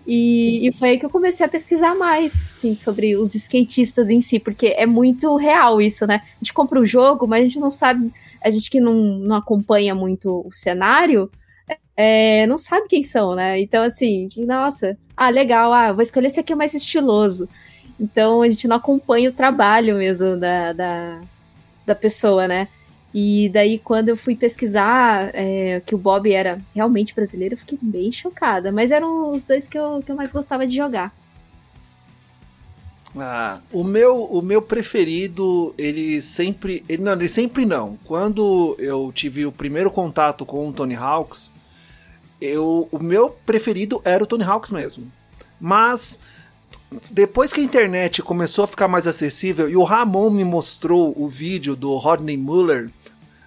e, 0.07 0.67
e 0.67 0.73
foi 0.73 0.91
aí 0.91 0.99
que 0.99 1.07
eu 1.07 1.11
comecei 1.11 1.47
a 1.47 1.49
pesquisar 1.49 1.95
mais, 1.95 2.33
sim, 2.33 2.75
sobre 2.75 3.17
os 3.17 3.35
skatistas 3.35 4.11
em 4.11 4.21
si, 4.21 4.39
porque 4.39 4.75
é 4.77 4.87
muito 4.87 5.37
real 5.37 5.81
isso, 5.81 6.07
né? 6.07 6.23
A 6.25 6.39
gente 6.41 6.53
compra 6.53 6.81
o 6.81 6.87
jogo, 6.87 7.27
mas 7.27 7.41
a 7.41 7.45
gente 7.45 7.59
não 7.61 7.71
sabe, 7.71 8.13
a 8.43 8.51
gente 8.51 8.69
que 8.69 8.81
não, 8.81 8.95
não 8.95 9.37
acompanha 9.37 9.95
muito 9.95 10.45
o 10.45 10.53
cenário, 10.53 11.31
é, 12.01 12.47
não 12.47 12.57
sabe 12.57 12.89
quem 12.89 13.03
são, 13.03 13.35
né? 13.35 13.61
Então, 13.61 13.83
assim, 13.83 14.29
nossa, 14.39 14.97
ah, 15.15 15.29
legal, 15.29 15.71
ah, 15.73 15.93
vou 15.93 16.03
escolher 16.03 16.29
esse 16.29 16.41
aqui 16.41 16.53
é 16.53 16.57
mais 16.57 16.73
estiloso. 16.73 17.47
Então 17.99 18.41
a 18.41 18.49
gente 18.49 18.67
não 18.67 18.77
acompanha 18.77 19.29
o 19.29 19.33
trabalho 19.33 19.97
mesmo 19.97 20.35
da, 20.37 20.73
da, 20.73 21.21
da 21.85 21.95
pessoa, 21.95 22.49
né? 22.49 22.69
E 23.13 23.51
daí, 23.53 23.79
quando 23.79 24.09
eu 24.09 24.17
fui 24.17 24.35
pesquisar 24.35 25.31
é, 25.35 25.83
que 25.85 25.95
o 25.95 25.99
Bob 25.99 26.33
era 26.33 26.61
realmente 26.75 27.15
brasileiro, 27.15 27.55
eu 27.55 27.59
fiquei 27.59 27.79
bem 27.83 28.11
chocada. 28.11 28.73
Mas 28.73 28.91
eram 28.91 29.31
os 29.31 29.45
dois 29.45 29.69
que 29.69 29.79
eu, 29.79 30.03
que 30.03 30.11
eu 30.11 30.17
mais 30.17 30.33
gostava 30.33 30.67
de 30.67 30.75
jogar. 30.75 31.13
Ah, 33.17 33.59
o 33.73 33.83
meu, 33.85 34.25
o 34.25 34.41
meu 34.41 34.63
preferido, 34.63 35.75
ele 35.77 36.23
sempre. 36.23 36.85
Ele, 36.89 37.03
não, 37.03 37.13
ele 37.13 37.29
sempre 37.29 37.67
não. 37.67 37.99
Quando 38.05 38.77
eu 38.79 39.11
tive 39.13 39.45
o 39.45 39.53
primeiro 39.53 39.91
contato 39.91 40.47
com 40.47 40.69
o 40.69 40.73
Tony 40.73 40.95
Hawks, 40.95 41.51
eu, 42.41 42.89
o 42.91 42.99
meu 42.99 43.31
preferido 43.45 44.01
era 44.05 44.25
o 44.25 44.27
Tony 44.27 44.45
Hawks 44.45 44.71
mesmo. 44.71 45.11
Mas 45.61 46.19
depois 47.11 47.53
que 47.53 47.61
a 47.61 47.65
internet 47.65 48.23
começou 48.23 48.65
a 48.65 48.67
ficar 48.67 48.89
mais 48.89 49.07
acessível 49.07 49.69
e 49.69 49.77
o 49.77 49.85
Ramon 49.85 50.31
me 50.31 50.45
mostrou 50.45 51.15
o 51.17 51.29
vídeo 51.29 51.77
do 51.77 51.97
Rodney 51.97 52.37
Muller 52.37 52.91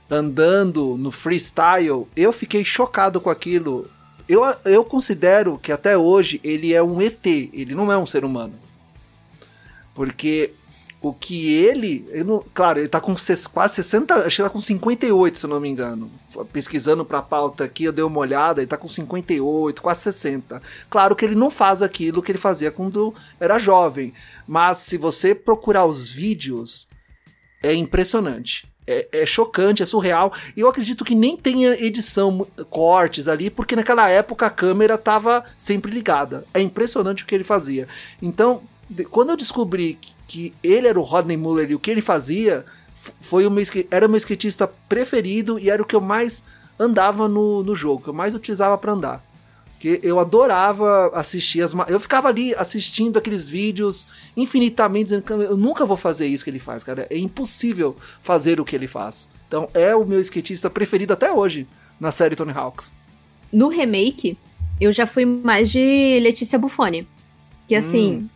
andando 0.10 0.96
no 0.98 1.12
freestyle, 1.12 2.08
eu 2.16 2.32
fiquei 2.32 2.64
chocado 2.64 3.20
com 3.20 3.30
aquilo. 3.30 3.90
Eu, 4.30 4.44
eu 4.64 4.86
considero 4.86 5.58
que 5.58 5.72
até 5.72 5.98
hoje 5.98 6.40
ele 6.44 6.74
é 6.74 6.82
um 6.82 7.02
ET, 7.02 7.26
ele 7.26 7.76
não 7.76 7.92
é 7.92 7.98
um 7.98 8.06
ser 8.06 8.24
humano. 8.24 8.54
Porque 9.94 10.54
o 11.04 11.14
que 11.14 11.54
ele. 11.54 12.08
Não, 12.26 12.44
claro, 12.54 12.80
ele 12.80 12.88
tá 12.88 13.02
com 13.02 13.14
quase 13.52 13.76
60. 13.76 14.26
Acho 14.26 14.36
que 14.38 14.42
ele 14.42 14.50
tá 14.50 14.54
com 14.54 14.62
58, 14.62 15.38
se 15.38 15.46
eu 15.46 15.50
não 15.50 15.60
me 15.60 15.68
engano. 15.68 16.10
Pesquisando 16.54 17.04
pra 17.04 17.22
pauta 17.22 17.66
aqui, 17.66 17.84
eu 17.84 17.92
dei 17.92 18.06
uma 18.06 18.20
olhada, 18.20 18.62
ele 18.62 18.70
tá 18.70 18.78
com 18.78 18.88
58, 18.88 19.82
quase 19.82 20.02
60. 20.02 20.62
Claro 20.90 21.14
que 21.14 21.26
ele 21.26 21.36
não 21.36 21.52
faz 21.52 21.82
aquilo 21.82 22.24
que 22.24 22.32
ele 22.32 22.40
fazia 22.40 22.72
quando 22.72 23.14
era 23.38 23.60
jovem. 23.60 24.14
Mas 24.48 24.78
se 24.78 24.96
você 24.98 25.36
procurar 25.36 25.86
os 25.86 26.10
vídeos, 26.10 26.88
é 27.62 27.74
impressionante. 27.74 28.72
É, 28.88 29.08
é, 29.12 29.26
chocante, 29.26 29.84
é 29.84 29.86
surreal. 29.86 30.32
E 30.56 30.62
eu 30.62 30.70
acredito 30.70 31.04
que 31.04 31.16
nem 31.16 31.36
tenha 31.36 31.74
edição, 31.86 32.48
cortes 32.70 33.28
ali, 33.28 33.50
porque 33.50 33.76
naquela 33.76 34.10
época 34.10 34.46
a 34.46 34.50
câmera 34.50 34.96
estava 34.96 35.44
sempre 35.58 35.92
ligada. 35.92 36.46
É 36.54 36.62
impressionante 36.62 37.24
o 37.24 37.26
que 37.26 37.36
ele 37.36 37.44
fazia. 37.44 37.90
Então, 38.22 38.62
quando 39.10 39.32
eu 39.32 39.38
descobri 39.38 39.98
que 40.28 40.54
ele 40.64 40.88
era 40.88 41.00
o 41.00 41.04
Rodney 41.04 41.38
Muller 41.38 41.70
e 41.72 41.76
o 41.76 41.80
que 41.80 41.92
ele 41.92 42.02
fazia, 42.02 42.66
foi 43.20 43.46
o 43.46 43.52
meu, 43.52 43.64
era 43.92 44.06
o 44.06 44.10
meu 44.10 44.18
skatista 44.18 44.68
preferido 44.68 45.60
e 45.60 45.70
era 45.70 45.82
o 45.82 45.86
que 45.86 45.96
eu 45.96 46.02
mais 46.02 46.44
andava 46.80 47.28
no, 47.28 47.64
no 47.64 47.76
jogo, 47.76 48.04
que 48.04 48.10
eu 48.10 48.14
mais 48.14 48.34
utilizava 48.36 48.78
para 48.78 48.92
andar. 48.92 49.24
Que 49.80 50.00
eu 50.02 50.18
adorava 50.18 51.12
assistir 51.14 51.62
as. 51.62 51.74
Eu 51.90 52.00
ficava 52.00 52.30
ali 52.30 52.56
assistindo 52.56 53.18
aqueles 53.18 53.50
vídeos 53.50 54.08
infinitamente, 54.36 55.06
dizendo 55.06 55.24
que 55.24 55.34
eu 55.34 55.58
nunca 55.58 55.86
vou 55.86 55.98
fazer 55.98 56.26
isso 56.26 56.44
que 56.44 56.50
ele 56.50 56.60
faz, 56.60 56.84
cara. 56.84 57.06
É 57.10 57.18
impossível 57.18 57.96
fazer 58.22 58.62
o 58.62 58.66
que 58.66 58.76
ele 58.76 58.88
faz. 58.88 59.28
Então 59.48 59.68
é 59.74 59.94
o 59.94 60.06
meu 60.06 60.22
skatista 60.22 60.70
preferido 60.70 61.12
até 61.12 61.34
hoje 61.34 61.68
na 62.00 62.14
série 62.14 62.36
Tony 62.36 62.54
Hawks. 62.54 62.94
No 63.52 63.68
remake, 63.68 64.38
eu 64.80 64.94
já 64.94 65.06
fui 65.06 65.26
mais 65.26 65.70
de 65.70 66.20
Letícia 66.22 66.58
Buffoni. 66.58 67.06
Que 67.68 67.76
assim, 67.76 68.16
hum. 68.16 68.30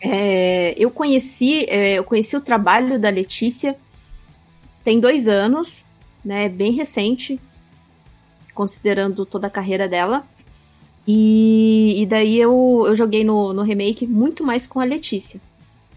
É, 0.00 0.74
eu 0.76 0.90
conheci, 0.90 1.64
é, 1.68 1.94
eu 1.94 2.04
conheci 2.04 2.36
o 2.36 2.40
trabalho 2.40 2.98
da 2.98 3.10
Letícia 3.10 3.76
tem 4.88 4.98
dois 4.98 5.28
anos, 5.28 5.84
né? 6.24 6.48
Bem 6.48 6.72
recente, 6.72 7.38
considerando 8.54 9.26
toda 9.26 9.46
a 9.46 9.50
carreira 9.50 9.86
dela. 9.86 10.26
E, 11.06 12.02
e 12.02 12.06
daí 12.06 12.38
eu, 12.38 12.84
eu 12.86 12.96
joguei 12.96 13.22
no, 13.22 13.52
no 13.52 13.62
remake 13.62 14.06
muito 14.06 14.44
mais 14.44 14.66
com 14.66 14.80
a 14.80 14.84
Letícia, 14.84 15.40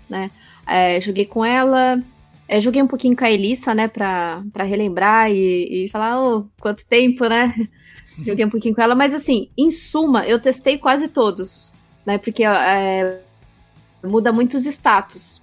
né? 0.09 0.29
É, 0.67 0.99
joguei 0.99 1.25
com 1.25 1.43
ela, 1.43 2.03
é, 2.47 2.59
joguei 2.59 2.81
um 2.81 2.87
pouquinho 2.87 3.15
com 3.15 3.23
a 3.23 3.31
Elissa, 3.31 3.73
né, 3.73 3.87
pra, 3.87 4.43
pra 4.51 4.65
relembrar 4.65 5.31
e, 5.31 5.85
e 5.85 5.89
falar, 5.89 6.21
oh, 6.21 6.45
quanto 6.59 6.85
tempo, 6.85 7.25
né? 7.29 7.53
joguei 8.23 8.45
um 8.45 8.49
pouquinho 8.49 8.75
com 8.75 8.81
ela, 8.81 8.93
mas 8.93 9.13
assim, 9.13 9.49
em 9.57 9.71
suma, 9.71 10.25
eu 10.25 10.37
testei 10.37 10.77
quase 10.77 11.07
todos, 11.07 11.73
né? 12.05 12.17
Porque 12.17 12.43
é, 12.43 13.21
muda 14.03 14.31
muito 14.31 14.55
os 14.55 14.65
status, 14.65 15.41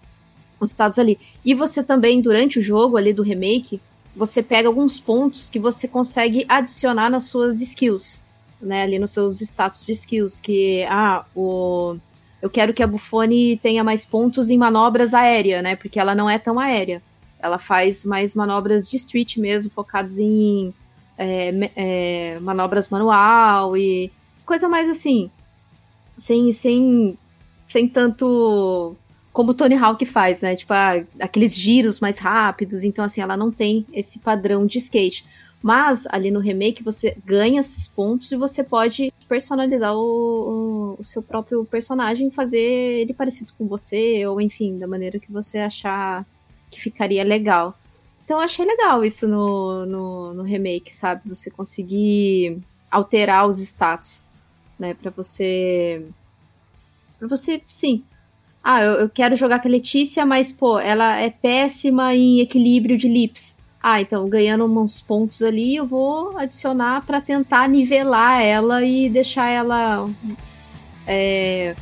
os 0.61 0.70
status 0.70 0.98
ali. 0.98 1.18
E 1.44 1.54
você 1.54 1.82
também, 1.82 2.20
durante 2.20 2.59
o 2.59 2.62
jogo 2.62 2.96
ali 2.96 3.12
do 3.12 3.22
remake, 3.22 3.80
você 4.14 4.42
pega 4.42 4.68
alguns 4.68 4.98
pontos 4.98 5.48
que 5.48 5.59
você 5.59 5.86
consegue 5.86 6.44
adicionar 6.48 7.09
nas 7.11 7.24
suas 7.24 7.61
skills, 7.61 8.24
né, 8.61 8.82
ali 8.82 8.98
nos 8.98 9.12
seus 9.12 9.40
status 9.40 9.86
de 9.86 9.92
skills, 9.92 10.40
que 10.40 10.84
ah, 10.88 11.24
o 11.34 11.96
eu 12.40 12.48
quero 12.48 12.72
que 12.72 12.82
a 12.82 12.86
Buffone 12.86 13.59
tenha 13.59 13.82
mais 13.82 14.06
pontos 14.06 14.48
em 14.48 14.56
manobras 14.56 15.12
aéreas, 15.12 15.62
né? 15.62 15.74
Porque 15.74 15.98
ela 15.98 16.14
não 16.14 16.30
é 16.30 16.38
tão 16.38 16.59
aérea. 16.59 17.02
Ela 17.40 17.59
faz 17.59 18.04
mais 18.04 18.34
manobras 18.34 18.88
de 18.88 18.96
street 18.96 19.36
mesmo, 19.38 19.72
focadas 19.72 20.18
em 20.18 20.72
é, 21.16 21.70
é, 21.74 22.38
manobras 22.40 22.88
manual 22.88 23.76
e 23.76 24.12
coisa 24.46 24.68
mais 24.68 24.88
assim. 24.88 25.30
Sem, 26.16 26.52
sem, 26.52 27.18
sem 27.68 27.86
tanto 27.86 28.96
como 29.32 29.52
o 29.52 29.54
Tony 29.54 29.76
Hawk 29.76 30.04
faz, 30.04 30.42
né? 30.42 30.56
Tipo, 30.56 30.72
ah, 30.72 31.04
aqueles 31.20 31.54
giros 31.54 32.00
mais 32.00 32.18
rápidos. 32.18 32.82
Então, 32.82 33.04
assim, 33.04 33.20
ela 33.20 33.36
não 33.36 33.52
tem 33.52 33.86
esse 33.92 34.18
padrão 34.18 34.66
de 34.66 34.78
skate. 34.78 35.24
Mas 35.62 36.06
ali 36.10 36.30
no 36.30 36.40
remake 36.40 36.82
você 36.82 37.16
ganha 37.24 37.60
esses 37.60 37.86
pontos 37.88 38.32
e 38.32 38.36
você 38.36 38.64
pode 38.64 39.12
personalizar 39.28 39.94
o, 39.94 40.96
o, 40.96 40.96
o, 41.00 41.04
seu 41.04 41.22
próprio 41.22 41.64
personagem, 41.64 42.30
fazer 42.30 42.58
ele 42.58 43.12
parecido 43.12 43.52
com 43.58 43.66
você, 43.66 44.26
ou 44.26 44.40
enfim, 44.40 44.78
da 44.78 44.86
maneira 44.86 45.18
que 45.18 45.30
você 45.30 45.58
achar 45.58 46.24
que 46.70 46.80
ficaria 46.80 47.24
legal. 47.24 47.78
Então 48.24 48.38
eu 48.38 48.44
achei 48.44 48.64
legal 48.64 49.04
isso 49.04 49.26
no, 49.26 49.84
no, 49.86 50.34
no 50.34 50.42
remake, 50.42 50.94
sabe? 50.94 51.28
Você 51.28 51.50
conseguir 51.50 52.58
alterar 52.90 53.46
os 53.46 53.58
status, 53.58 54.24
né? 54.78 54.94
Pra 54.94 55.10
você. 55.10 56.04
Pra 57.18 57.28
você, 57.28 57.60
sim. 57.66 58.04
Ah, 58.62 58.82
eu, 58.82 58.92
eu 58.92 59.08
quero 59.08 59.36
jogar 59.36 59.60
com 59.60 59.68
a 59.68 59.70
Letícia, 59.70 60.26
mas, 60.26 60.52
pô, 60.52 60.78
ela 60.78 61.18
é 61.18 61.30
péssima 61.30 62.14
em 62.14 62.40
equilíbrio 62.40 62.98
de 62.98 63.08
lips 63.08 63.58
ah, 63.82 64.00
então 64.00 64.28
ganhando 64.28 64.64
uns 64.64 65.00
pontos 65.00 65.42
ali, 65.42 65.76
eu 65.76 65.86
vou 65.86 66.36
adicionar 66.36 67.04
para 67.06 67.20
tentar 67.20 67.68
nivelar 67.68 68.42
ela 68.42 68.84
e 68.84 69.08
deixar 69.08 69.48
ela. 69.48 70.10
É, 71.06 71.76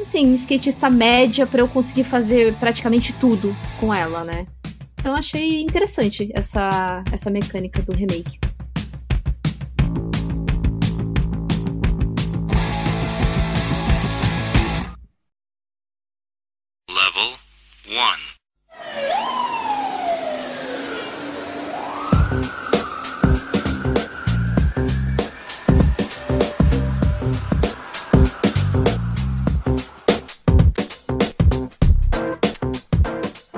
assim, 0.00 0.34
skatista 0.34 0.90
média 0.90 1.46
para 1.46 1.60
eu 1.60 1.68
conseguir 1.68 2.04
fazer 2.04 2.54
praticamente 2.56 3.12
tudo 3.14 3.54
com 3.78 3.94
ela, 3.94 4.24
né? 4.24 4.46
Então 4.98 5.14
achei 5.14 5.62
interessante 5.62 6.28
essa, 6.34 7.02
essa 7.10 7.30
mecânica 7.30 7.80
do 7.80 7.92
remake. 7.92 8.38
1 17.90 17.94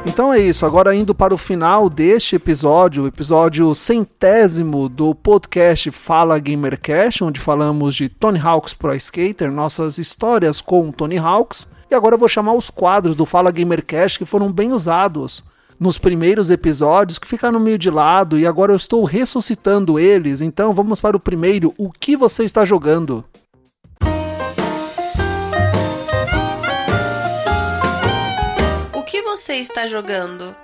Então 0.07 0.33
é 0.33 0.39
isso, 0.39 0.65
agora 0.65 0.95
indo 0.95 1.15
para 1.15 1.35
o 1.35 1.39
final 1.39 1.91
deste 1.91 2.37
episódio, 2.37 3.03
o 3.03 3.07
episódio 3.07 3.75
centésimo 3.75 4.89
do 4.89 5.15
podcast 5.15 5.91
Fala 5.91 6.39
Gamercast, 6.39 7.23
onde 7.23 7.39
falamos 7.39 7.95
de 7.95 8.09
Tony 8.09 8.39
Hawk's 8.39 8.73
Pro 8.73 8.95
Skater, 8.95 9.51
nossas 9.53 9.99
histórias 9.99 10.63
com 10.63 10.91
Tony 10.91 11.19
Hawk's. 11.19 11.69
E 11.93 11.95
agora 11.95 12.15
eu 12.15 12.19
vou 12.19 12.27
chamar 12.27 12.55
os 12.55 12.71
quadros 12.71 13.15
do 13.15 13.27
Fala 13.27 13.51
Gamercast 13.51 14.19
que 14.19 14.25
foram 14.25 14.51
bem 14.51 14.73
usados 14.73 15.45
nos 15.79 15.99
primeiros 15.99 16.49
episódios, 16.49 17.19
que 17.19 17.29
ficaram 17.29 17.61
meio 17.61 17.77
de 17.77 17.91
lado 17.91 18.39
e 18.39 18.47
agora 18.47 18.73
eu 18.73 18.77
estou 18.77 19.05
ressuscitando 19.05 19.99
eles. 19.99 20.41
Então 20.41 20.73
vamos 20.73 21.03
para 21.03 21.19
o 21.19 21.21
primeiro, 21.21 21.75
o 21.77 21.93
que 21.93 22.17
você 22.17 22.45
está 22.45 22.65
jogando? 22.65 23.23
você 29.37 29.55
está 29.57 29.87
jogando? 29.87 30.55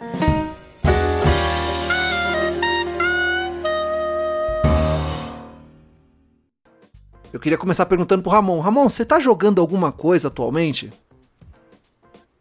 Eu 7.32 7.40
queria 7.40 7.58
começar 7.58 7.86
perguntando 7.86 8.22
pro 8.22 8.30
Ramon. 8.30 8.60
Ramon, 8.60 8.88
você 8.88 9.04
tá 9.04 9.18
jogando 9.18 9.60
alguma 9.60 9.90
coisa 9.90 10.28
atualmente? 10.28 10.92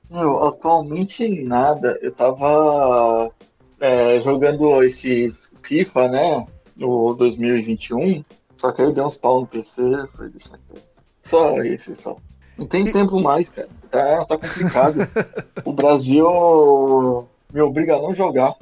Não, 0.10 0.44
atualmente 0.44 1.44
nada. 1.44 1.98
Eu 2.02 2.12
tava 2.12 3.32
é, 3.80 4.20
jogando 4.22 4.84
esse 4.84 5.34
FIFA, 5.62 6.08
né? 6.08 6.48
No 6.76 7.14
2021. 7.14 8.24
Só 8.56 8.72
que 8.72 8.82
aí 8.82 8.94
deu 8.94 9.06
uns 9.06 9.16
pau 9.16 9.42
no 9.42 9.48
PC. 9.48 9.82
Falei, 10.16 10.32
deixa 10.32 10.56
aqui. 10.56 10.82
Só 11.22 11.62
esse, 11.62 11.96
só. 11.96 12.18
Não 12.58 12.66
tem 12.66 12.88
e... 12.88 12.92
tempo 12.92 13.20
mais, 13.20 13.50
cara. 13.50 13.70
Tá, 13.90 14.26
tá 14.26 14.38
complicado. 14.38 15.00
o 15.64 15.74
Brasil 15.74 17.28
me 17.54 17.62
obriga 17.62 17.96
a 17.96 18.02
não 18.02 18.14
jogar. 18.14 18.56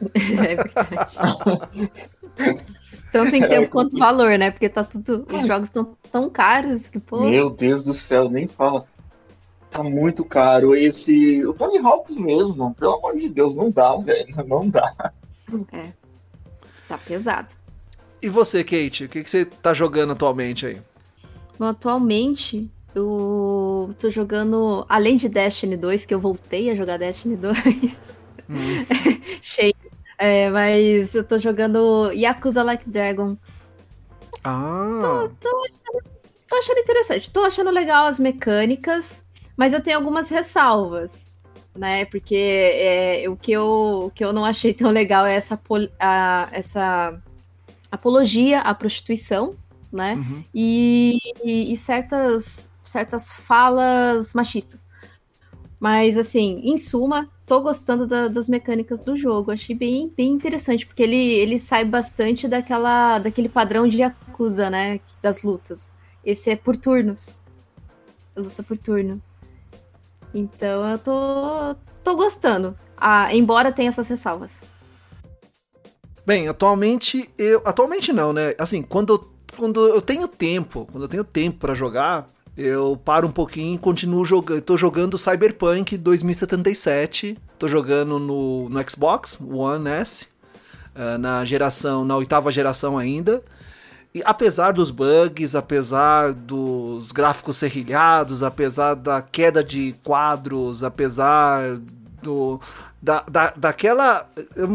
É 0.04 0.56
verdade. 0.56 1.16
Tanto 3.10 3.34
em 3.34 3.42
é, 3.42 3.48
tempo 3.48 3.70
quanto 3.70 3.98
valor, 3.98 4.38
né? 4.38 4.50
Porque 4.50 4.68
tá 4.68 4.84
tudo. 4.84 5.26
Os 5.32 5.46
jogos 5.46 5.68
estão 5.68 5.96
tão 6.12 6.28
caros 6.28 6.88
que, 6.88 6.98
pô. 6.98 7.20
Meu 7.20 7.48
Deus 7.48 7.82
do 7.82 7.94
céu, 7.94 8.28
nem 8.28 8.46
fala. 8.46 8.84
Tá 9.76 9.82
muito 9.82 10.24
caro. 10.24 10.74
Esse. 10.74 11.44
O 11.44 11.52
Tony 11.52 11.76
Hawks 11.78 12.16
mesmo, 12.16 12.74
pelo 12.74 12.94
amor 12.94 13.14
de 13.14 13.28
Deus, 13.28 13.54
não 13.54 13.70
dá, 13.70 13.94
velho. 13.96 14.34
Não 14.46 14.70
dá. 14.70 15.12
É. 15.70 15.92
Tá 16.88 16.96
pesado. 16.96 17.54
E 18.22 18.30
você, 18.30 18.64
Kate? 18.64 19.04
O 19.04 19.08
que, 19.10 19.22
que 19.22 19.28
você 19.28 19.44
tá 19.44 19.74
jogando 19.74 20.12
atualmente 20.12 20.64
aí? 20.64 20.80
Bom, 21.58 21.66
atualmente 21.66 22.70
eu 22.94 23.94
tô 23.98 24.08
jogando, 24.08 24.86
além 24.88 25.16
de 25.16 25.28
Destiny 25.28 25.76
2, 25.76 26.06
que 26.06 26.14
eu 26.14 26.20
voltei 26.20 26.70
a 26.70 26.74
jogar 26.74 26.96
Destiny 26.96 27.36
2. 27.36 28.14
Hum. 28.48 28.56
Cheio. 29.42 29.74
É, 30.16 30.48
mas 30.48 31.14
eu 31.14 31.22
tô 31.22 31.38
jogando 31.38 32.10
Yakuza 32.12 32.62
Like 32.62 32.88
Dragon. 32.88 33.36
Ah. 34.42 35.28
Tô, 35.38 35.50
tô, 35.50 35.64
achando, 35.64 36.04
tô 36.48 36.56
achando 36.56 36.78
interessante. 36.78 37.30
Tô 37.30 37.40
achando 37.40 37.70
legal 37.70 38.06
as 38.06 38.18
mecânicas, 38.18 39.25
mas 39.56 39.72
eu 39.72 39.82
tenho 39.82 39.96
algumas 39.96 40.28
ressalvas 40.28 41.36
né? 41.76 42.04
Porque 42.06 42.34
é, 42.34 43.28
o, 43.28 43.36
que 43.36 43.52
eu, 43.52 44.06
o 44.06 44.10
que 44.10 44.24
eu 44.24 44.32
não 44.32 44.44
achei 44.44 44.72
tão 44.72 44.90
legal 44.90 45.26
é 45.26 45.36
essa, 45.36 45.60
a, 46.00 46.48
essa 46.52 47.22
apologia 47.90 48.60
à 48.60 48.74
prostituição, 48.74 49.54
né? 49.92 50.14
Uhum. 50.14 50.42
E, 50.54 51.18
e, 51.44 51.72
e, 51.72 51.76
certas, 51.76 52.68
certas 52.82 53.32
falas 53.32 54.32
machistas. 54.32 54.88
Mas, 55.78 56.16
assim, 56.16 56.60
em 56.64 56.78
suma, 56.78 57.30
tô 57.46 57.60
gostando 57.60 58.06
da, 58.06 58.28
das 58.28 58.48
mecânicas 58.48 59.00
do 59.00 59.16
jogo. 59.16 59.50
Achei 59.50 59.76
bem, 59.76 60.12
bem 60.16 60.32
interessante, 60.32 60.86
porque 60.86 61.02
ele, 61.02 61.16
ele 61.16 61.58
sai 61.58 61.84
bastante 61.84 62.48
daquela, 62.48 63.18
daquele 63.18 63.48
padrão 63.48 63.86
de 63.86 63.98
Yakuza, 63.98 64.70
né? 64.70 65.00
Das 65.22 65.42
lutas. 65.42 65.92
Esse 66.24 66.50
é 66.50 66.56
por 66.56 66.76
turnos. 66.76 67.36
Luta 68.34 68.62
por 68.62 68.76
turno. 68.76 69.22
Então 70.36 70.86
eu 70.90 70.98
tô, 70.98 71.74
tô 72.04 72.14
gostando. 72.14 72.76
Ah, 72.94 73.34
embora 73.34 73.72
tenha 73.72 73.88
essas 73.88 74.06
ressalvas. 74.06 74.62
Bem, 76.26 76.46
atualmente 76.46 77.30
eu. 77.38 77.62
Atualmente 77.64 78.12
não, 78.12 78.32
né? 78.34 78.52
Assim, 78.58 78.82
quando 78.82 79.14
eu, 79.14 79.30
quando 79.56 79.88
eu 79.88 80.02
tenho 80.02 80.28
tempo, 80.28 80.86
quando 80.92 81.04
eu 81.04 81.08
tenho 81.08 81.24
tempo 81.24 81.58
para 81.58 81.74
jogar, 81.74 82.26
eu 82.54 83.00
paro 83.02 83.26
um 83.26 83.30
pouquinho 83.30 83.76
e 83.76 83.78
continuo 83.78 84.26
jogando. 84.26 84.60
Tô 84.60 84.76
jogando 84.76 85.16
Cyberpunk 85.16 85.96
2077. 85.96 87.38
Tô 87.58 87.66
jogando 87.66 88.18
no, 88.18 88.68
no 88.68 88.90
Xbox 88.90 89.40
One 89.40 89.88
S. 89.88 90.26
Uh, 90.94 91.18
na 91.18 91.44
geração, 91.44 92.04
na 92.04 92.16
oitava 92.16 92.50
geração 92.52 92.98
ainda. 92.98 93.42
E 94.16 94.22
apesar 94.24 94.72
dos 94.72 94.90
bugs, 94.90 95.54
apesar 95.54 96.32
dos 96.32 97.12
gráficos 97.12 97.58
serrilhados, 97.58 98.42
apesar 98.42 98.94
da 98.94 99.20
queda 99.20 99.62
de 99.62 99.94
quadros, 100.02 100.82
apesar 100.82 101.76
do. 102.22 102.58
Da, 103.02 103.22
da, 103.30 103.52
daquela. 103.54 104.26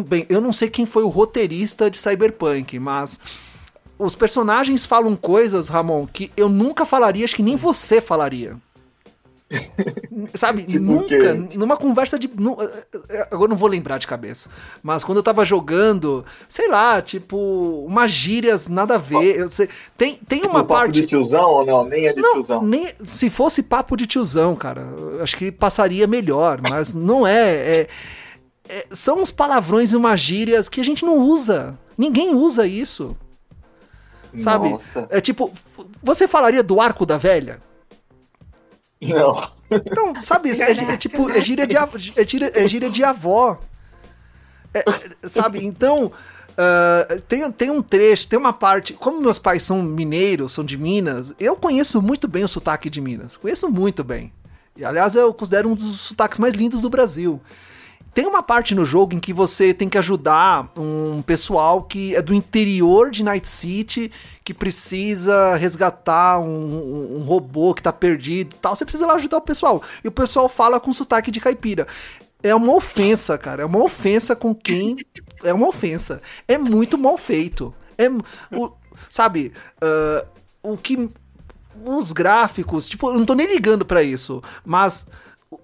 Bem, 0.05 0.27
eu 0.29 0.39
não 0.39 0.53
sei 0.53 0.69
quem 0.69 0.85
foi 0.85 1.01
o 1.01 1.07
roteirista 1.07 1.89
de 1.89 1.97
Cyberpunk, 1.97 2.77
mas 2.77 3.19
os 3.97 4.13
personagens 4.13 4.85
falam 4.85 5.15
coisas, 5.15 5.69
Ramon, 5.69 6.05
que 6.05 6.31
eu 6.37 6.47
nunca 6.47 6.85
falaria, 6.85 7.25
acho 7.25 7.35
que 7.35 7.41
nem 7.41 7.55
você 7.55 7.99
falaria. 7.99 8.57
Sabe, 10.35 10.63
tipo 10.65 10.83
nunca, 10.83 11.33
numa 11.55 11.77
conversa 11.77 12.17
de. 12.17 12.29
agora 13.29 13.49
não 13.49 13.57
vou 13.57 13.69
lembrar 13.69 13.97
de 13.97 14.07
cabeça. 14.07 14.49
Mas 14.81 15.03
quando 15.03 15.17
eu 15.17 15.23
tava 15.23 15.43
jogando, 15.43 16.25
sei 16.47 16.67
lá, 16.67 17.01
tipo, 17.01 17.85
umas 17.85 18.11
gírias 18.11 18.67
nada 18.67 18.95
a 18.95 18.97
ver. 18.97 19.37
Eu 19.37 19.49
sei, 19.49 19.67
tem, 19.97 20.15
tem 20.15 20.41
tipo 20.41 20.51
uma 20.51 20.63
parte. 20.63 21.01
de 21.01 21.07
tiozão 21.07 21.49
ou 21.49 21.65
não? 21.65 21.83
Nem 21.83 22.07
é 22.07 22.13
de 22.13 22.21
não, 22.21 22.33
tiozão. 22.33 22.61
Nem, 22.61 22.93
se 23.03 23.29
fosse 23.29 23.63
papo 23.63 23.97
de 23.97 24.07
tiozão, 24.07 24.55
cara, 24.55 24.85
acho 25.21 25.35
que 25.35 25.51
passaria 25.51 26.07
melhor, 26.07 26.61
mas 26.69 26.93
não 26.93 27.25
é, 27.25 27.51
é, 27.51 27.87
é. 28.69 28.85
São 28.91 29.21
uns 29.21 29.31
palavrões 29.31 29.91
e 29.91 29.95
umas 29.95 30.19
gírias 30.19 30.69
que 30.69 30.79
a 30.79 30.85
gente 30.85 31.03
não 31.03 31.17
usa. 31.17 31.77
Ninguém 31.97 32.33
usa 32.33 32.65
isso. 32.65 33.15
Sabe? 34.37 34.69
Nossa. 34.69 35.07
É 35.09 35.19
tipo, 35.19 35.51
você 36.01 36.27
falaria 36.27 36.63
do 36.63 36.79
arco 36.79 37.05
da 37.05 37.17
velha? 37.17 37.59
Não. 39.01 39.49
Então, 39.71 40.21
sabe, 40.21 40.51
é, 40.51 40.71
é, 40.71 40.97
tipo, 40.97 41.29
é 41.29 41.41
gíria 41.41 41.65
de, 41.65 41.75
é 41.75 42.25
gíria, 42.27 42.51
é 42.53 42.67
gíria 42.67 42.89
de 42.89 43.03
avó. 43.03 43.59
É, 44.73 44.83
sabe, 45.27 45.65
então. 45.65 46.11
Uh, 46.51 47.21
tem, 47.21 47.49
tem 47.53 47.71
um 47.71 47.81
trecho, 47.81 48.27
tem 48.27 48.37
uma 48.37 48.53
parte. 48.53 48.93
Como 48.93 49.21
meus 49.21 49.39
pais 49.39 49.63
são 49.63 49.81
mineiros, 49.81 50.51
são 50.51 50.63
de 50.63 50.77
Minas, 50.77 51.33
eu 51.39 51.55
conheço 51.55 52.01
muito 52.01 52.27
bem 52.27 52.43
o 52.43 52.47
sotaque 52.47 52.89
de 52.89 52.99
Minas. 52.99 53.37
Conheço 53.37 53.69
muito 53.69 54.03
bem. 54.03 54.31
E 54.75 54.85
aliás, 54.85 55.15
eu 55.15 55.33
considero 55.33 55.69
um 55.69 55.75
dos 55.75 56.01
sotaques 56.01 56.37
mais 56.37 56.53
lindos 56.53 56.81
do 56.81 56.89
Brasil. 56.89 57.41
Tem 58.13 58.25
uma 58.25 58.43
parte 58.43 58.75
no 58.75 58.85
jogo 58.85 59.15
em 59.15 59.19
que 59.19 59.31
você 59.31 59.73
tem 59.73 59.87
que 59.87 59.97
ajudar 59.97 60.69
um 60.75 61.21
pessoal 61.21 61.83
que 61.83 62.13
é 62.13 62.21
do 62.21 62.33
interior 62.33 63.09
de 63.09 63.23
Night 63.23 63.47
City, 63.47 64.11
que 64.43 64.53
precisa 64.53 65.55
resgatar 65.55 66.39
um, 66.39 66.45
um, 66.45 67.17
um 67.17 67.23
robô 67.23 67.73
que 67.73 67.81
tá 67.81 67.93
perdido 67.93 68.55
tal. 68.61 68.75
Você 68.75 68.83
precisa 68.83 69.07
lá 69.07 69.13
ajudar 69.13 69.37
o 69.37 69.41
pessoal. 69.41 69.81
E 70.03 70.09
o 70.09 70.11
pessoal 70.11 70.49
fala 70.49 70.79
com 70.79 70.91
sotaque 70.91 71.31
de 71.31 71.39
caipira. 71.39 71.87
É 72.43 72.53
uma 72.53 72.73
ofensa, 72.73 73.37
cara. 73.37 73.63
É 73.63 73.65
uma 73.65 73.83
ofensa 73.83 74.35
com 74.35 74.53
quem. 74.53 74.97
É 75.43 75.51
uma 75.51 75.69
ofensa. 75.69 76.21
É 76.47 76.55
muito 76.55 76.99
mal 76.99 77.17
feito. 77.17 77.73
É. 77.97 78.07
O, 78.55 78.71
sabe? 79.09 79.51
Uh, 79.81 80.27
o 80.61 80.77
que. 80.77 81.09
Os 81.83 82.11
gráficos, 82.11 82.87
tipo, 82.87 83.09
eu 83.09 83.17
não 83.17 83.25
tô 83.25 83.33
nem 83.33 83.47
ligando 83.47 83.83
para 83.83 84.03
isso, 84.03 84.43
mas 84.63 85.07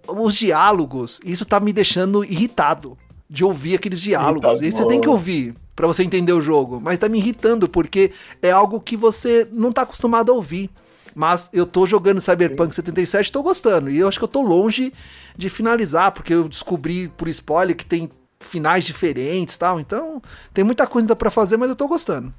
os 0.07 0.35
diálogos, 0.35 1.19
isso 1.23 1.45
tá 1.45 1.59
me 1.59 1.71
deixando 1.71 2.23
irritado 2.23 2.97
de 3.29 3.43
ouvir 3.43 3.75
aqueles 3.75 4.01
diálogos. 4.01 4.61
E 4.61 4.71
você 4.71 4.85
tem 4.85 5.01
que 5.01 5.09
ouvir 5.09 5.55
para 5.75 5.87
você 5.87 6.03
entender 6.03 6.33
o 6.33 6.41
jogo, 6.41 6.81
mas 6.81 6.99
tá 6.99 7.07
me 7.07 7.19
irritando 7.19 7.69
porque 7.69 8.11
é 8.41 8.51
algo 8.51 8.79
que 8.79 8.97
você 8.97 9.47
não 9.51 9.71
tá 9.71 9.83
acostumado 9.83 10.31
a 10.31 10.35
ouvir. 10.35 10.69
Mas 11.13 11.49
eu 11.51 11.65
tô 11.65 11.85
jogando 11.87 12.21
Cyberpunk 12.21 12.75
77 12.75 13.27
e 13.27 13.31
tô 13.31 13.41
gostando. 13.41 13.89
E 13.89 13.97
eu 13.97 14.07
acho 14.07 14.19
que 14.19 14.23
eu 14.23 14.29
tô 14.29 14.41
longe 14.41 14.93
de 15.35 15.49
finalizar, 15.49 16.11
porque 16.11 16.31
eu 16.31 16.47
descobri 16.47 17.07
por 17.09 17.27
spoiler 17.27 17.75
que 17.75 17.85
tem 17.85 18.07
finais 18.39 18.85
diferentes 18.85 19.57
tal. 19.57 19.79
Então, 19.79 20.21
tem 20.53 20.63
muita 20.63 20.85
coisa 20.85 21.15
para 21.15 21.31
fazer, 21.31 21.57
mas 21.57 21.69
eu 21.69 21.75
tô 21.75 21.87
gostando. 21.87 22.31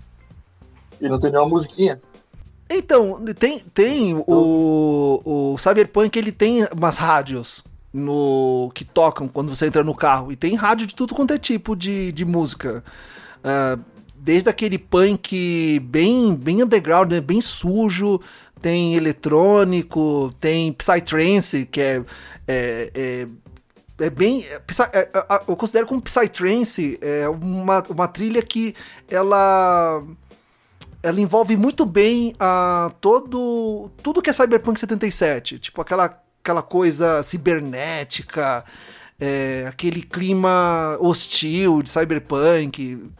E 1.00 1.08
não 1.08 1.18
tem 1.18 1.30
nenhuma 1.30 1.48
musiquinha? 1.48 2.00
Então, 2.70 3.24
tem, 3.38 3.60
tem 3.72 4.14
o, 4.26 5.22
o 5.24 5.58
Cyberpunk, 5.58 6.18
ele 6.18 6.32
tem 6.32 6.66
umas 6.72 6.98
rádios 6.98 7.64
no 7.92 8.70
que 8.74 8.84
tocam 8.84 9.26
quando 9.26 9.54
você 9.54 9.66
entra 9.66 9.82
no 9.82 9.94
carro. 9.94 10.30
E 10.30 10.36
tem 10.36 10.54
rádio 10.54 10.86
de 10.86 10.94
tudo 10.94 11.14
quanto 11.14 11.32
é 11.32 11.38
tipo 11.38 11.74
de, 11.74 12.12
de 12.12 12.24
música. 12.24 12.84
Uh, 13.38 13.82
desde 14.16 14.50
aquele 14.50 14.76
punk 14.76 15.80
bem, 15.80 16.34
bem 16.34 16.62
underground, 16.62 17.10
né? 17.10 17.20
bem 17.20 17.40
sujo, 17.40 18.20
tem 18.60 18.94
eletrônico, 18.94 20.34
tem 20.38 20.72
psytrance, 20.72 21.64
que 21.64 21.80
é, 21.80 22.02
é, 22.46 22.90
é 22.94 23.26
é 24.00 24.10
bem. 24.10 24.44
É, 24.44 24.60
é, 24.98 25.10
eu 25.48 25.56
considero 25.56 25.86
como 25.86 26.00
Psytrance 26.00 26.98
é 27.02 27.28
uma, 27.28 27.82
uma 27.88 28.06
trilha 28.06 28.40
que 28.42 28.74
ela 29.08 30.02
ela 31.02 31.20
envolve 31.20 31.56
muito 31.56 31.86
bem 31.86 32.34
uh, 32.34 32.92
todo 33.00 33.90
tudo 34.02 34.20
que 34.22 34.30
é 34.30 34.32
Cyberpunk 34.32 34.78
77, 34.78 35.58
tipo 35.58 35.80
aquela, 35.80 36.20
aquela 36.42 36.62
coisa 36.62 37.22
cibernética, 37.22 38.64
é, 39.18 39.66
aquele 39.68 40.02
clima 40.02 40.96
hostil 41.00 41.82
de 41.82 41.90
Cyberpunk. 41.90 43.10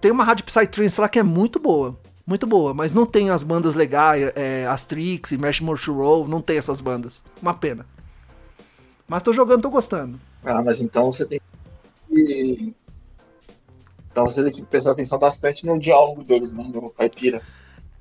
Tem 0.00 0.10
uma 0.10 0.24
rádio 0.24 0.44
Psytrance 0.44 1.00
lá 1.00 1.08
que 1.08 1.18
é 1.18 1.22
muito 1.22 1.60
boa, 1.60 1.98
muito 2.26 2.46
boa, 2.46 2.74
mas 2.74 2.92
não 2.92 3.06
tem 3.06 3.30
as 3.30 3.44
bandas 3.44 3.74
legais, 3.74 4.32
é, 4.34 4.66
Astrix, 4.66 5.32
Mesh 5.32 5.60
Roll, 5.88 6.26
não 6.26 6.42
tem 6.42 6.58
essas 6.58 6.80
bandas. 6.80 7.22
Uma 7.40 7.54
pena. 7.54 7.86
Mas 9.06 9.22
tô 9.22 9.32
jogando, 9.32 9.62
tô 9.62 9.70
gostando. 9.70 10.18
Ah, 10.44 10.62
mas 10.62 10.80
então 10.80 11.12
você 11.12 11.24
tem 11.24 11.40
que 12.08 12.74
então 14.12 14.28
você 14.28 14.44
tem 14.44 14.52
que 14.52 14.62
prestar 14.62 14.92
atenção 14.92 15.18
bastante 15.18 15.66
no 15.66 15.78
diálogo 15.78 16.22
deles, 16.22 16.52
né? 16.52 16.64
No 16.72 16.90
caipira. 16.90 17.42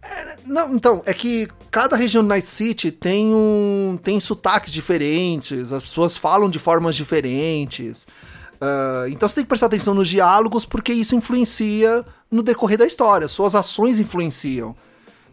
É, 0.03 0.37
não, 0.45 0.75
então, 0.75 1.01
é 1.05 1.13
que 1.13 1.47
cada 1.69 1.95
região 1.95 2.21
do 2.21 2.27
Night 2.27 2.45
City 2.45 2.91
tem 2.91 3.33
um. 3.33 3.97
tem 4.03 4.19
sotaques 4.19 4.73
diferentes, 4.73 5.71
as 5.71 5.83
pessoas 5.83 6.17
falam 6.17 6.49
de 6.49 6.59
formas 6.59 6.95
diferentes. 6.95 8.07
Uh, 8.55 9.07
então 9.09 9.27
você 9.27 9.35
tem 9.35 9.43
que 9.43 9.49
prestar 9.49 9.67
atenção 9.67 9.93
nos 9.93 10.07
diálogos, 10.07 10.65
porque 10.65 10.93
isso 10.93 11.15
influencia 11.15 12.05
no 12.29 12.43
decorrer 12.43 12.77
da 12.77 12.85
história. 12.85 13.27
Suas 13.27 13.55
ações 13.55 13.99
influenciam. 13.99 14.75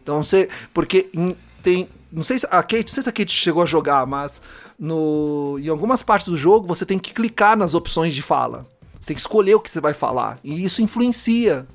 Então 0.01 0.23
você. 0.23 0.49
Porque 0.73 1.09
em, 1.13 1.35
tem. 1.61 1.89
Não 2.11 2.23
sei 2.23 2.39
se 2.39 2.47
a 2.47 2.63
Kate, 2.63 2.85
não 2.85 2.93
sei 2.93 3.03
se 3.03 3.09
a 3.09 3.11
Kate 3.11 3.31
chegou 3.31 3.61
a 3.61 3.67
jogar, 3.67 4.07
mas 4.07 4.41
no, 4.79 5.57
em 5.59 5.67
algumas 5.67 6.01
partes 6.01 6.27
do 6.29 6.37
jogo 6.37 6.65
você 6.65 6.85
tem 6.85 6.97
que 6.97 7.13
clicar 7.13 7.55
nas 7.55 7.75
opções 7.75 8.15
de 8.15 8.23
fala. 8.23 8.65
Você 8.99 9.07
tem 9.07 9.15
que 9.15 9.21
escolher 9.21 9.55
o 9.55 9.59
que 9.59 9.69
você 9.69 9.79
vai 9.79 9.93
falar. 9.93 10.39
E 10.43 10.63
isso 10.63 10.81
influencia 10.81 11.67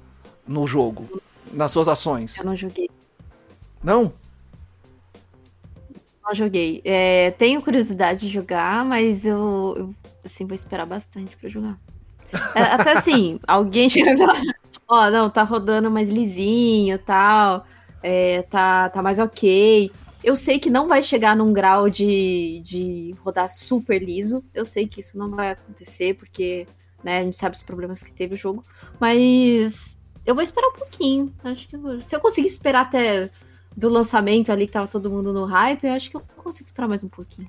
no 0.46 0.66
jogo, 0.66 1.22
nas 1.52 1.72
suas 1.72 1.88
ações. 1.88 2.36
Eu 2.36 2.44
não 2.44 2.56
joguei. 2.56 2.90
Não? 3.82 4.12
Não 6.22 6.34
joguei. 6.34 6.80
É, 6.84 7.30
tenho 7.32 7.62
curiosidade 7.62 8.20
de 8.20 8.28
jogar, 8.28 8.84
mas 8.84 9.24
eu, 9.24 9.74
eu 9.76 9.94
assim, 10.24 10.46
vou 10.46 10.54
esperar 10.54 10.86
bastante 10.86 11.36
pra 11.36 11.48
jogar. 11.48 11.78
É, 12.54 12.62
até 12.62 12.92
assim, 12.92 13.38
alguém 13.46 13.88
chega 13.88 14.14
ó, 14.88 15.10
não, 15.10 15.30
tá 15.30 15.42
rodando 15.42 15.90
mais 15.90 16.10
lisinho 16.10 16.98
tal, 16.98 17.66
é, 18.02 18.42
tá, 18.42 18.88
tá 18.88 19.02
mais 19.02 19.18
ok. 19.18 19.90
Eu 20.22 20.36
sei 20.36 20.58
que 20.58 20.70
não 20.70 20.88
vai 20.88 21.02
chegar 21.02 21.36
num 21.36 21.52
grau 21.52 21.90
de, 21.90 22.62
de 22.64 23.14
rodar 23.20 23.50
super 23.50 24.02
liso. 24.02 24.42
Eu 24.54 24.64
sei 24.64 24.86
que 24.86 25.00
isso 25.00 25.18
não 25.18 25.30
vai 25.30 25.50
acontecer, 25.50 26.14
porque 26.14 26.66
né, 27.04 27.18
a 27.18 27.22
gente 27.22 27.38
sabe 27.38 27.54
os 27.54 27.62
problemas 27.62 28.02
que 28.02 28.12
teve 28.12 28.34
o 28.34 28.38
jogo. 28.38 28.64
Mas 28.98 30.02
eu 30.24 30.34
vou 30.34 30.42
esperar 30.42 30.68
um 30.68 30.78
pouquinho. 30.78 31.32
Acho 31.44 31.68
que 31.68 31.76
eu 31.76 31.80
vou... 31.80 32.00
se 32.00 32.16
eu 32.16 32.20
conseguir 32.20 32.48
esperar 32.48 32.82
até 32.82 33.30
do 33.76 33.88
lançamento 33.88 34.50
ali 34.50 34.66
que 34.66 34.72
tava 34.72 34.88
todo 34.88 35.10
mundo 35.10 35.32
no 35.32 35.44
hype, 35.44 35.84
eu 35.84 35.92
acho 35.92 36.10
que 36.10 36.16
eu 36.16 36.22
consigo 36.36 36.66
esperar 36.66 36.88
mais 36.88 37.04
um 37.04 37.08
pouquinho. 37.08 37.48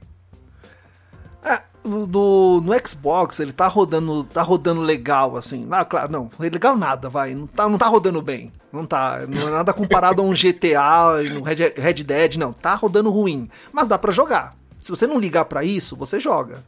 É, 1.43 1.61
no, 1.83 2.59
no 2.59 2.87
Xbox 2.87 3.39
ele 3.39 3.53
tá 3.53 3.67
rodando, 3.67 4.23
tá 4.23 4.41
rodando 4.41 4.81
legal, 4.81 5.37
assim. 5.37 5.67
Ah, 5.69 5.85
claro, 5.85 6.11
não, 6.11 6.29
legal 6.39 6.75
nada, 6.75 7.07
vai. 7.07 7.35
Não 7.35 7.45
tá, 7.45 7.69
não 7.69 7.77
tá 7.77 7.87
rodando 7.87 8.21
bem. 8.21 8.51
Não 8.73 8.85
tá. 8.85 9.21
Não 9.27 9.47
é 9.47 9.51
nada 9.51 9.71
comparado 9.71 10.21
a 10.21 10.25
um 10.25 10.33
GTA 10.33 11.23
no 11.31 11.43
Red, 11.43 11.73
Red 11.77 12.03
Dead, 12.03 12.35
não. 12.37 12.51
Tá 12.51 12.73
rodando 12.73 13.11
ruim. 13.11 13.47
Mas 13.71 13.87
dá 13.87 13.97
para 13.97 14.11
jogar. 14.11 14.55
Se 14.81 14.89
você 14.89 15.05
não 15.05 15.19
ligar 15.19 15.45
para 15.45 15.63
isso, 15.63 15.95
você 15.95 16.19
joga. 16.19 16.65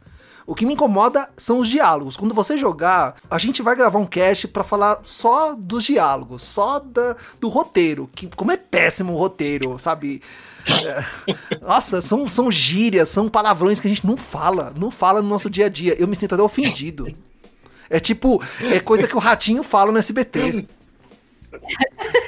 O 0.47 0.55
que 0.55 0.65
me 0.65 0.75
incomoda 0.75 1.29
são 1.35 1.59
os 1.59 1.67
diálogos. 1.67 2.15
Quando 2.15 2.33
você 2.33 2.55
jogar, 2.55 3.17
a 3.29 3.37
gente 3.37 3.61
vai 3.61 3.75
gravar 3.75 3.99
um 3.99 4.05
cast 4.05 4.47
para 4.47 4.63
falar 4.63 5.01
só 5.03 5.53
dos 5.53 5.83
diálogos, 5.83 6.41
só 6.41 6.79
da, 6.79 7.17
do 7.37 7.49
roteiro. 7.49 8.09
Que, 8.15 8.27
como 8.27 8.53
é 8.53 8.55
péssimo 8.55 9.13
o 9.13 9.17
roteiro, 9.17 9.77
sabe? 9.77 10.21
É, 10.85 11.59
nossa, 11.61 12.01
são, 12.01 12.29
são 12.29 12.49
gírias, 12.49 13.09
são 13.09 13.27
palavrões 13.27 13.81
que 13.81 13.87
a 13.87 13.89
gente 13.89 14.07
não 14.07 14.15
fala, 14.15 14.73
não 14.73 14.89
fala 14.89 15.21
no 15.21 15.27
nosso 15.27 15.49
dia 15.49 15.65
a 15.65 15.69
dia. 15.69 15.95
Eu 15.99 16.07
me 16.07 16.15
sinto 16.15 16.33
até 16.33 16.41
ofendido. 16.41 17.05
É 17.89 17.99
tipo, 17.99 18.41
é 18.61 18.79
coisa 18.79 19.05
que 19.05 19.17
o 19.17 19.19
ratinho 19.19 19.63
fala 19.63 19.91
no 19.91 19.97
SBT. 19.97 20.65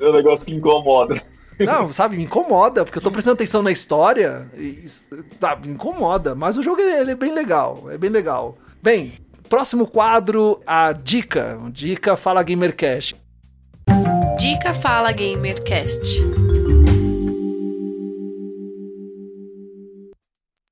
É 0.00 0.08
um 0.08 0.12
negócio 0.14 0.44
que 0.44 0.52
incomoda. 0.52 1.22
Não, 1.64 1.92
sabe, 1.92 2.16
me 2.16 2.24
incomoda, 2.24 2.84
porque 2.84 2.98
eu 2.98 3.02
tô 3.02 3.10
prestando 3.10 3.34
atenção 3.34 3.62
na 3.62 3.70
história 3.70 4.50
e 4.56 4.84
tá, 5.38 5.56
me 5.56 5.68
incomoda. 5.72 6.34
Mas 6.34 6.56
o 6.56 6.62
jogo 6.62 6.80
ele 6.80 7.12
é 7.12 7.16
bem 7.16 7.32
legal, 7.32 7.90
é 7.90 7.98
bem 7.98 8.10
legal. 8.10 8.56
Bem, 8.82 9.12
próximo 9.48 9.86
quadro, 9.86 10.60
a 10.66 10.92
dica. 10.92 11.58
Dica 11.70 12.16
Fala 12.16 12.42
Gamercast. 12.42 13.16
Dica 14.38 14.74
Fala 14.74 15.12
Gamercast. 15.12 16.20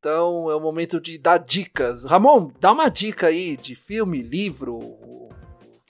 Então 0.01 0.51
é 0.51 0.57
o 0.57 0.61
momento 0.61 0.99
de 0.99 1.19
dar 1.19 1.37
dicas. 1.37 2.05
Ramon, 2.05 2.51
dá 2.59 2.73
uma 2.73 2.89
dica 2.89 3.27
aí 3.27 3.55
de 3.55 3.75
filme, 3.75 4.23
livro, 4.23 4.81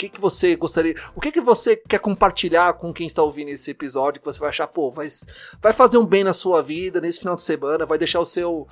que, 0.01 0.09
que 0.09 0.21
você 0.21 0.57
gostaria. 0.57 0.95
O 1.15 1.21
que, 1.21 1.31
que 1.31 1.41
você 1.43 1.77
quer 1.77 1.99
compartilhar 1.99 2.73
com 2.75 2.93
quem 2.93 3.07
está 3.07 3.23
ouvindo 3.23 3.51
esse 3.51 3.71
episódio 3.71 4.21
que 4.21 4.25
você 4.25 4.41
vai 4.41 4.49
achar, 4.49 4.67
pô, 4.67 4.91
vai, 4.91 5.07
vai 5.61 5.75
fazer 5.75 5.99
um 5.99 6.07
bem 6.07 6.25
na 6.25 6.33
sua 6.33 6.63
vida 6.63 7.01
nesse 7.01 7.21
final 7.21 7.37
de 7.37 7.43
semana, 7.43 7.85
vai 7.85 7.99
deixar 7.99 8.21
o 8.21 8.25
seu. 8.25 8.67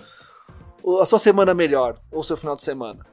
a 1.01 1.05
sua 1.05 1.19
semana 1.19 1.53
melhor, 1.53 2.01
ou 2.11 2.21
o 2.21 2.25
seu 2.25 2.37
final 2.37 2.57
de 2.57 2.65
semana? 2.65 3.05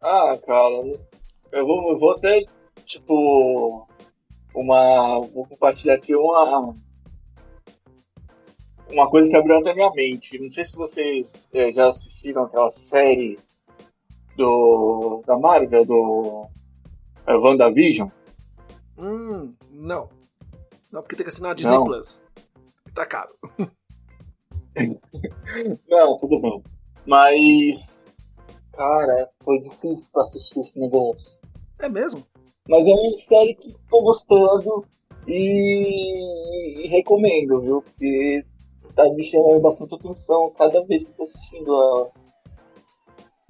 Ah, 0.00 0.38
cara, 0.46 0.74
eu 1.52 1.66
vou, 1.66 1.92
eu 1.92 1.98
vou 1.98 2.12
até, 2.12 2.42
tipo, 2.86 3.86
uma. 4.54 5.20
Vou 5.20 5.46
compartilhar 5.46 5.94
aqui 5.94 6.16
uma. 6.16 6.74
Uma 8.88 9.10
coisa 9.10 9.28
que 9.28 9.36
abriu 9.36 9.58
até 9.58 9.74
minha 9.74 9.92
mente. 9.92 10.38
Não 10.38 10.50
sei 10.50 10.64
se 10.64 10.76
vocês 10.76 11.48
é, 11.52 11.70
já 11.70 11.88
assistiram 11.88 12.44
aquela 12.44 12.70
série 12.70 13.38
do 14.36 15.22
da 15.26 15.38
Marvel, 15.38 15.84
do 15.84 16.48
é 17.26 17.34
WandaVision? 17.34 18.08
Hum, 18.98 19.54
não. 19.70 20.08
Não, 20.90 21.02
porque 21.02 21.16
tem 21.16 21.24
que 21.24 21.30
assinar 21.30 21.52
a 21.52 21.54
Disney 21.54 21.72
não. 21.72 21.84
Plus. 21.84 22.24
Tá 22.94 23.06
caro. 23.06 23.34
não, 25.88 26.16
tudo 26.16 26.40
bem. 26.40 26.62
Mas. 27.06 28.06
Cara, 28.72 29.30
foi 29.42 29.60
difícil 29.60 30.10
pra 30.12 30.22
assistir 30.22 30.60
esse 30.60 30.78
negócio. 30.78 31.40
É 31.78 31.88
mesmo? 31.88 32.26
Mas 32.68 32.84
é 32.86 32.92
uma 32.92 33.12
série 33.14 33.54
que 33.54 33.74
tô 33.90 34.02
gostando 34.02 34.86
e, 35.26 36.84
e 36.84 36.88
recomendo, 36.88 37.60
viu? 37.60 37.82
Porque 37.82 38.44
tá 38.94 39.08
me 39.10 39.24
chamando 39.24 39.60
bastante 39.60 39.94
atenção 39.94 40.52
cada 40.56 40.84
vez 40.84 41.04
que 41.04 41.12
tô 41.12 41.24
assistindo 41.24 41.74
ela. 41.74 42.10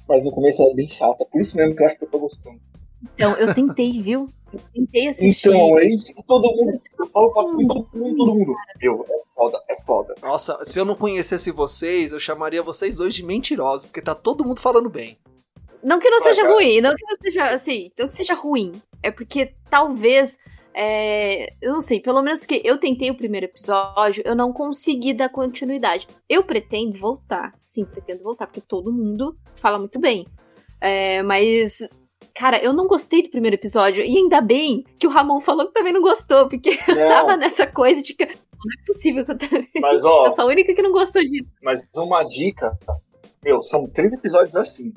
Mas 0.09 0.25
no 0.25 0.33
começo 0.33 0.62
ela 0.62 0.73
é 0.73 0.75
bem 0.75 0.89
chata, 0.89 1.25
por 1.25 1.41
isso 1.41 1.57
mesmo 1.57 1.77
que 1.77 1.83
eu 1.83 1.87
acho 1.87 1.99
que 1.99 2.05
eu 2.05 2.11
tô 2.11 2.18
gostando. 2.18 2.61
Então, 3.03 3.35
eu 3.37 3.55
tentei, 3.55 4.01
viu? 4.01 4.29
Eu 4.53 4.61
tentei 4.73 5.09
assistir. 5.09 5.49
Então, 5.49 5.79
é 5.79 5.87
isso 5.87 6.15
que 6.15 6.23
todo 6.23 6.45
mundo. 6.55 6.81
Eu 6.99 7.07
falo 7.09 7.33
pra 7.33 7.43
todo 7.43 7.55
mundo, 7.55 7.89
todo 8.17 8.35
mundo. 8.35 8.55
Meu, 8.81 9.07
é 9.09 9.23
foda, 9.35 9.63
é 9.69 9.77
foda. 9.83 10.15
Nossa, 10.23 10.59
se 10.65 10.79
eu 10.79 10.85
não 10.85 10.95
conhecesse 10.95 11.51
vocês, 11.51 12.13
eu 12.13 12.21
chamaria 12.21 12.63
vocês 12.63 12.97
dois 12.97 13.15
de 13.15 13.25
mentirosos, 13.25 13.87
porque 13.87 14.03
tá 14.03 14.15
todo 14.15 14.45
mundo 14.45 14.61
falando 14.61 14.89
bem. 14.89 15.19
Não 15.83 15.99
que 15.99 16.09
não 16.09 16.21
seja 16.21 16.49
ruim, 16.49 16.81
não 16.81 16.95
que 16.95 17.05
não 17.05 17.17
seja 17.21 17.51
assim, 17.51 17.91
não 17.99 18.07
que 18.07 18.15
seja 18.15 18.35
ruim. 18.35 18.81
É 19.03 19.11
porque 19.11 19.55
talvez. 19.69 20.39
É, 20.75 21.53
eu 21.61 21.71
não 21.71 21.83
sei, 21.83 22.01
pelo 22.01 22.23
menos 22.23 22.47
que 22.47 22.63
eu 22.65 22.79
tentei 22.79 23.11
o 23.11 23.15
primeiro 23.15 23.45
episódio, 23.45 24.23
eu 24.25 24.35
não 24.35 24.55
consegui 24.55 25.13
dar 25.13 25.29
continuidade. 25.29 26.09
Eu 26.27 26.43
pretendo 26.43 26.99
voltar, 26.99 27.53
sim, 27.61 27.85
pretendo 27.85 28.23
voltar, 28.23 28.47
porque 28.47 28.63
todo 28.63 28.91
mundo 28.91 29.37
fala 29.55 29.79
muito 29.79 30.01
bem. 30.01 30.27
É, 30.81 31.23
mas 31.23 31.91
Cara, 32.35 32.62
eu 32.62 32.72
não 32.72 32.87
gostei 32.87 33.22
do 33.22 33.30
primeiro 33.30 33.57
episódio. 33.57 34.05
E 34.05 34.16
ainda 34.16 34.41
bem 34.41 34.85
que 34.99 35.07
o 35.07 35.11
Ramon 35.11 35.41
falou 35.41 35.66
que 35.66 35.74
também 35.74 35.93
não 35.93 36.01
gostou, 36.01 36.49
porque 36.49 36.70
não. 36.89 36.95
eu 36.95 37.09
tava 37.09 37.37
nessa 37.37 37.66
coisa 37.66 38.03
de 38.03 38.14
que 38.14 38.24
não 38.24 38.33
é 38.33 38.87
possível 38.87 39.24
que 39.24 39.33
eu 39.33 39.39
também. 39.39 39.68
Mas, 39.80 40.05
ó, 40.05 40.26
eu 40.26 40.30
sou 40.30 40.45
a 40.45 40.49
única 40.49 40.74
que 40.74 40.83
não 40.83 40.93
gostou 40.93 41.22
disso. 41.22 41.49
Mas 41.62 41.87
uma 41.97 42.22
dica, 42.22 42.78
meu, 43.45 43.62
são 43.62 43.87
três 43.87 44.12
episódios 44.12 44.57
assim. 44.57 44.93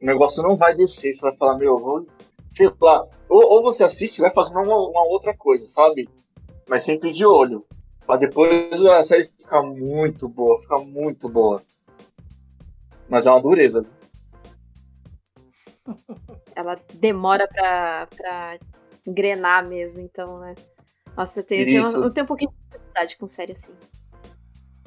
O 0.00 0.06
negócio 0.06 0.42
não 0.42 0.56
vai 0.56 0.74
descer, 0.74 1.14
você 1.14 1.22
vai 1.22 1.36
falar, 1.36 1.58
meu, 1.58 1.78
vou. 1.78 2.06
Sei 2.52 2.70
lá. 2.80 3.06
Ou, 3.28 3.42
ou 3.42 3.62
você 3.62 3.82
assiste 3.82 4.18
e 4.18 4.20
vai 4.20 4.30
fazendo 4.30 4.60
uma, 4.60 4.76
uma 4.76 5.04
outra 5.04 5.36
coisa, 5.36 5.68
sabe? 5.68 6.08
Mas 6.68 6.84
sempre 6.84 7.12
de 7.12 7.26
olho. 7.26 7.64
Pra 8.06 8.16
depois 8.16 8.82
a 8.86 9.02
série 9.02 9.24
ficar 9.24 9.62
muito 9.62 10.28
boa, 10.28 10.60
ficar 10.62 10.78
muito 10.78 11.28
boa. 11.28 11.62
Mas 13.08 13.26
é 13.26 13.30
uma 13.30 13.40
dureza. 13.40 13.84
Ela 16.54 16.78
demora 16.94 17.46
pra, 17.48 18.08
pra 18.16 18.58
engrenar 19.06 19.66
mesmo, 19.66 20.02
então, 20.02 20.38
né? 20.38 20.54
Nossa, 21.16 21.40
eu 21.40 21.44
tenho, 21.44 21.60
eu 21.62 21.82
tenho, 21.82 22.04
eu 22.04 22.10
tenho 22.12 22.24
um 22.24 22.28
pouquinho 22.28 22.50
de 22.50 22.56
dificuldade 22.70 23.16
com 23.16 23.26
série 23.26 23.52
assim. 23.52 23.72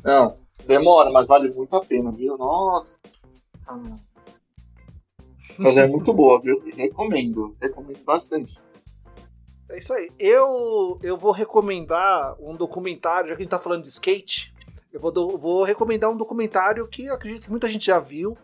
Não, 0.04 0.38
demora, 0.66 1.12
mas 1.12 1.28
vale 1.28 1.50
muito 1.52 1.76
a 1.76 1.84
pena, 1.84 2.12
viu? 2.12 2.38
Nossa. 2.38 3.00
Mas 5.58 5.78
é 5.78 5.88
muito 5.88 6.14
boa, 6.14 6.40
viu? 6.40 6.62
Recomendo, 6.76 7.56
recomendo 7.62 8.04
bastante. 8.04 8.60
É 9.70 9.78
isso 9.78 9.94
aí. 9.94 10.10
Eu, 10.20 11.00
eu 11.02 11.18
vou 11.18 11.32
recomendar 11.32 12.36
um 12.40 12.56
documentário, 12.56 13.30
já 13.30 13.36
que 13.36 13.42
a 13.42 13.44
gente 13.44 13.52
tá 13.52 13.60
falando 13.60 13.84
de 13.84 13.90
skate, 13.90 14.54
eu 14.92 15.00
vou, 15.00 15.12
do, 15.12 15.38
vou 15.38 15.64
recomendar 15.64 16.10
um 16.10 16.18
documentário 16.18 16.88
que 16.88 17.10
acredito 17.10 17.44
que 17.44 17.50
muita 17.52 17.70
gente 17.70 17.86
já 17.86 18.00
viu, 18.00 18.38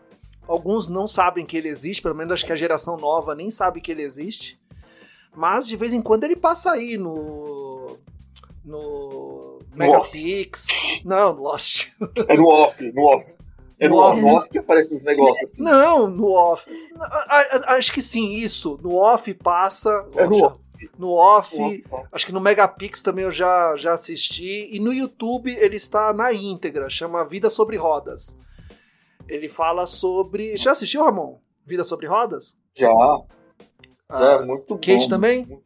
Alguns 0.48 0.88
não 0.88 1.06
sabem 1.06 1.44
que 1.44 1.56
ele 1.56 1.68
existe, 1.68 2.00
pelo 2.00 2.14
menos 2.14 2.32
acho 2.32 2.46
que 2.46 2.52
a 2.52 2.56
geração 2.56 2.96
nova 2.96 3.34
nem 3.34 3.50
sabe 3.50 3.82
que 3.82 3.92
ele 3.92 4.02
existe. 4.02 4.58
Mas 5.36 5.66
de 5.68 5.76
vez 5.76 5.92
em 5.92 6.00
quando 6.00 6.24
ele 6.24 6.34
passa 6.34 6.72
aí 6.72 6.96
no. 6.96 7.98
No. 8.64 9.60
Megapix. 9.74 10.66
Não, 11.04 11.34
no 11.34 11.42
Lost. 11.42 11.92
É 12.26 12.36
no 12.36 12.48
off, 12.48 12.92
no 12.92 13.02
off. 13.02 13.34
É 13.78 13.88
no, 13.88 13.94
no 13.94 14.00
off. 14.00 14.24
off 14.24 14.50
que 14.50 14.58
aparece 14.58 14.94
esses 14.94 15.04
negócios. 15.04 15.52
Assim. 15.52 15.62
Não, 15.62 16.08
no 16.08 16.32
off. 16.32 16.68
Acho 17.66 17.92
que 17.92 18.02
sim, 18.02 18.32
isso. 18.32 18.80
No 18.82 18.96
off 18.96 19.32
passa. 19.34 20.04
É 20.16 20.26
no 20.26 20.42
off. 20.42 20.58
No 20.96 21.10
off, 21.10 21.56
off, 21.60 21.84
acho 22.12 22.26
que 22.26 22.32
no 22.32 22.40
Megapix 22.40 23.02
também 23.02 23.24
eu 23.24 23.32
já, 23.32 23.76
já 23.76 23.92
assisti. 23.92 24.68
E 24.72 24.78
no 24.78 24.92
YouTube 24.92 25.52
ele 25.52 25.76
está 25.76 26.12
na 26.12 26.32
íntegra, 26.32 26.88
chama 26.88 27.24
Vida 27.24 27.50
sobre 27.50 27.76
Rodas. 27.76 28.38
Ele 29.28 29.48
fala 29.48 29.86
sobre. 29.86 30.56
Já 30.56 30.72
assistiu, 30.72 31.04
Ramon? 31.04 31.38
Vida 31.64 31.84
sobre 31.84 32.06
Rodas? 32.06 32.58
Já. 32.74 32.90
Ah, 34.08 34.38
é 34.40 34.44
muito 34.44 34.74
Kate 34.76 35.00
bom. 35.00 35.08
também? 35.08 35.62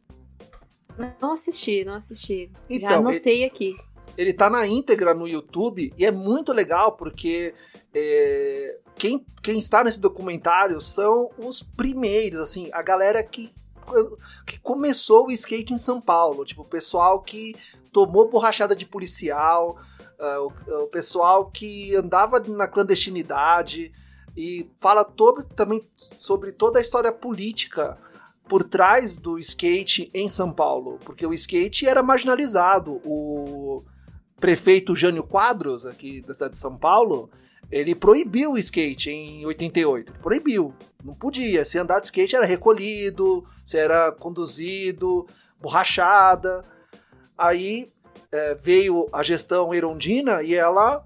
Não 1.21 1.31
assisti, 1.31 1.83
não 1.85 1.93
assisti. 1.93 2.51
Então, 2.69 2.89
Já 2.89 2.97
anotei 2.97 3.37
ele, 3.37 3.45
aqui. 3.45 3.75
Ele 4.17 4.33
tá 4.33 4.49
na 4.49 4.67
íntegra 4.67 5.13
no 5.13 5.27
YouTube 5.27 5.93
e 5.97 6.05
é 6.05 6.11
muito 6.11 6.51
legal 6.51 6.91
porque 6.97 7.53
é, 7.93 8.79
quem, 8.95 9.25
quem 9.41 9.57
está 9.57 9.83
nesse 9.83 9.99
documentário 9.99 10.79
são 10.79 11.29
os 11.37 11.63
primeiros, 11.63 12.39
assim, 12.39 12.69
a 12.73 12.81
galera 12.81 13.23
que 13.23 13.51
que 14.45 14.57
começou 14.59 15.27
o 15.27 15.31
skate 15.31 15.73
em 15.73 15.77
São 15.77 15.99
Paulo, 15.99 16.45
tipo, 16.45 16.61
o 16.61 16.67
pessoal 16.67 17.21
que 17.21 17.53
tomou 17.91 18.29
borrachada 18.29 18.75
de 18.75 18.85
policial, 18.85 19.77
o, 20.19 20.83
o, 20.83 20.87
pessoal 20.87 21.49
que 21.49 21.95
andava 21.95 22.39
na 22.39 22.67
clandestinidade 22.67 23.91
e 24.35 24.69
fala 24.79 25.03
todo, 25.03 25.43
também 25.55 25.81
sobre 26.17 26.51
toda 26.51 26.79
a 26.79 26.81
história 26.81 27.11
política 27.11 27.97
por 28.47 28.63
trás 28.63 29.15
do 29.15 29.39
skate 29.39 30.09
em 30.13 30.27
São 30.29 30.51
Paulo, 30.51 30.99
porque 31.05 31.25
o 31.25 31.33
skate 31.33 31.87
era 31.87 32.03
marginalizado. 32.03 33.01
O 33.05 33.83
prefeito 34.37 34.95
Jânio 34.95 35.23
Quadros, 35.23 35.85
aqui 35.85 36.21
da 36.21 36.33
cidade 36.33 36.53
de 36.53 36.59
São 36.59 36.77
Paulo, 36.77 37.29
ele 37.71 37.95
proibiu 37.95 38.51
o 38.53 38.57
skate 38.57 39.09
em 39.09 39.45
88. 39.45 40.13
Proibiu. 40.21 40.73
Não 41.03 41.13
podia. 41.13 41.65
Se 41.65 41.77
andar 41.77 41.99
de 41.99 42.07
skate 42.07 42.35
era 42.35 42.45
recolhido, 42.45 43.45
se 43.63 43.77
era 43.77 44.11
conduzido, 44.11 45.27
borrachada. 45.59 46.63
Aí 47.37 47.91
é, 48.33 48.55
veio 48.55 49.07
a 49.13 49.21
gestão 49.21 49.71
Erondina 49.73 50.41
e 50.41 50.55
ela 50.55 51.05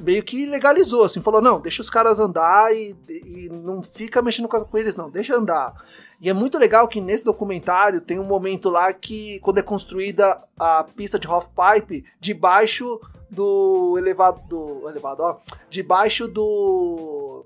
meio 0.00 0.22
que 0.22 0.46
legalizou, 0.46 1.02
assim, 1.02 1.20
falou, 1.20 1.42
não, 1.42 1.60
deixa 1.60 1.82
os 1.82 1.90
caras 1.90 2.20
andar 2.20 2.72
e, 2.72 2.96
e 3.08 3.48
não 3.48 3.82
fica 3.82 4.22
mexendo 4.22 4.46
com 4.48 4.78
eles, 4.78 4.96
não, 4.96 5.10
deixa 5.10 5.34
andar. 5.34 5.74
E 6.20 6.30
é 6.30 6.32
muito 6.32 6.56
legal 6.56 6.86
que 6.86 7.00
nesse 7.00 7.24
documentário 7.24 8.00
tem 8.00 8.16
um 8.16 8.24
momento 8.24 8.70
lá 8.70 8.92
que, 8.92 9.40
quando 9.40 9.58
é 9.58 9.62
construída 9.62 10.40
a 10.56 10.84
pista 10.84 11.18
de 11.18 11.26
half-pipe, 11.26 12.04
debaixo 12.20 13.00
do 13.28 13.96
elevado, 13.98 14.40
do 14.48 14.88
elevado, 14.88 15.40
debaixo 15.68 16.28
do 16.28 17.44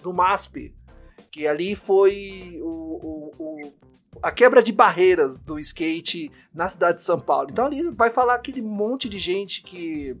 do 0.00 0.12
MASP, 0.12 0.72
que 1.32 1.46
ali 1.46 1.74
foi 1.74 2.60
o, 2.62 3.32
o 3.36 3.72
a 4.22 4.30
quebra 4.30 4.62
de 4.62 4.72
barreiras 4.72 5.38
do 5.38 5.58
skate 5.58 6.30
na 6.54 6.68
cidade 6.68 6.98
de 6.98 7.02
São 7.04 7.20
Paulo. 7.20 7.48
Então 7.50 7.66
ali 7.66 7.90
vai 7.90 8.10
falar 8.10 8.34
aquele 8.34 8.62
monte 8.62 9.08
de 9.08 9.18
gente 9.18 9.62
que 9.62 10.16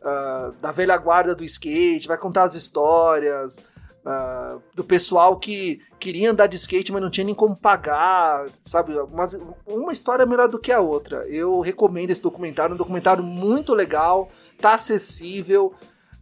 uh, 0.00 0.52
da 0.60 0.72
velha 0.72 0.96
guarda 0.96 1.34
do 1.34 1.44
skate, 1.44 2.08
vai 2.08 2.16
contar 2.16 2.44
as 2.44 2.54
histórias 2.54 3.58
uh, 4.04 4.62
do 4.74 4.84
pessoal 4.84 5.38
que 5.38 5.80
queria 5.98 6.30
andar 6.30 6.46
de 6.46 6.56
skate, 6.56 6.92
mas 6.92 7.02
não 7.02 7.10
tinha 7.10 7.24
nem 7.24 7.34
como 7.34 7.56
pagar, 7.56 8.46
sabe? 8.64 8.92
Mas 9.12 9.38
uma 9.66 9.92
história 9.92 10.26
melhor 10.26 10.48
do 10.48 10.58
que 10.58 10.72
a 10.72 10.80
outra. 10.80 11.26
Eu 11.28 11.60
recomendo 11.60 12.10
esse 12.10 12.22
documentário, 12.22 12.74
um 12.74 12.78
documentário 12.78 13.22
muito 13.22 13.74
legal, 13.74 14.28
tá 14.60 14.74
acessível. 14.74 15.74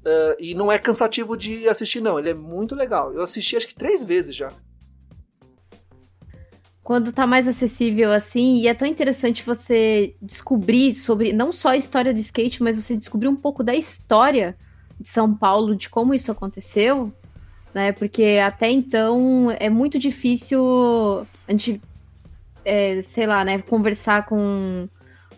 Uh, 0.07 0.37
e 0.39 0.55
não 0.55 0.71
é 0.71 0.79
cansativo 0.79 1.35
de 1.35 1.67
assistir, 1.67 2.01
não. 2.03 2.19
Ele 2.19 2.29
é 2.29 2.35
muito 2.35 2.75
legal. 2.75 3.15
Eu 3.15 3.23
assisti 3.23 3.57
acho 3.57 3.67
que 3.67 3.75
três 3.75 4.05
vezes 4.05 4.37
já 4.37 4.53
quando 6.85 7.15
tá 7.15 7.27
mais 7.27 7.49
acessível 7.49 8.13
assim, 8.13 8.57
e 8.57 8.69
é 8.69 8.75
tão 8.75 8.87
interessante 8.87 9.43
você 9.43 10.15
descobrir 10.21 10.93
sobre 10.93 11.33
não 11.33 11.51
só 11.51 11.71
a 11.71 11.79
história 11.79 12.13
de 12.13 12.21
skate, 12.21 12.63
mas 12.63 12.77
você 12.77 12.95
descobrir 12.95 13.27
um 13.27 13.35
pouco 13.35 13.65
da 13.65 13.75
história 13.75 14.55
de 15.01 15.09
São 15.09 15.35
Paulo, 15.35 15.75
de 15.75 15.89
como 15.89 16.13
isso 16.13 16.31
aconteceu, 16.31 17.11
né? 17.73 17.91
Porque 17.93 18.39
até 18.45 18.71
então 18.71 19.51
é 19.59 19.71
muito 19.71 19.99
difícil 19.99 21.27
a 21.49 21.53
gente, 21.53 21.81
é, 22.67 23.01
sei 23.01 23.27
lá, 23.27 23.47
né, 23.47 23.63
conversar 23.63 24.27
com, 24.27 24.87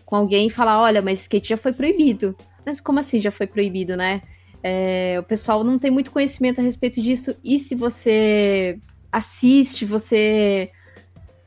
com 0.05 0.17
alguém 0.17 0.47
e 0.47 0.51
falar, 0.51 0.81
olha, 0.81 1.01
mas 1.01 1.21
skate 1.21 1.47
já 1.47 1.57
foi 1.57 1.71
proibido. 1.71 2.35
Mas 2.65 2.81
como 2.81 2.99
assim 2.99 3.21
já 3.21 3.31
foi 3.31 3.47
proibido, 3.47 3.95
né? 3.95 4.21
É, 4.61 5.15
o 5.17 5.23
pessoal 5.23 5.63
não 5.63 5.79
tem 5.79 5.91
muito 5.91 6.11
conhecimento 6.11 6.59
a 6.59 6.63
respeito 6.63 7.01
disso, 7.01 7.33
e 7.41 7.57
se 7.57 7.73
você 7.73 8.77
assiste, 9.09 9.85
você 9.85 10.71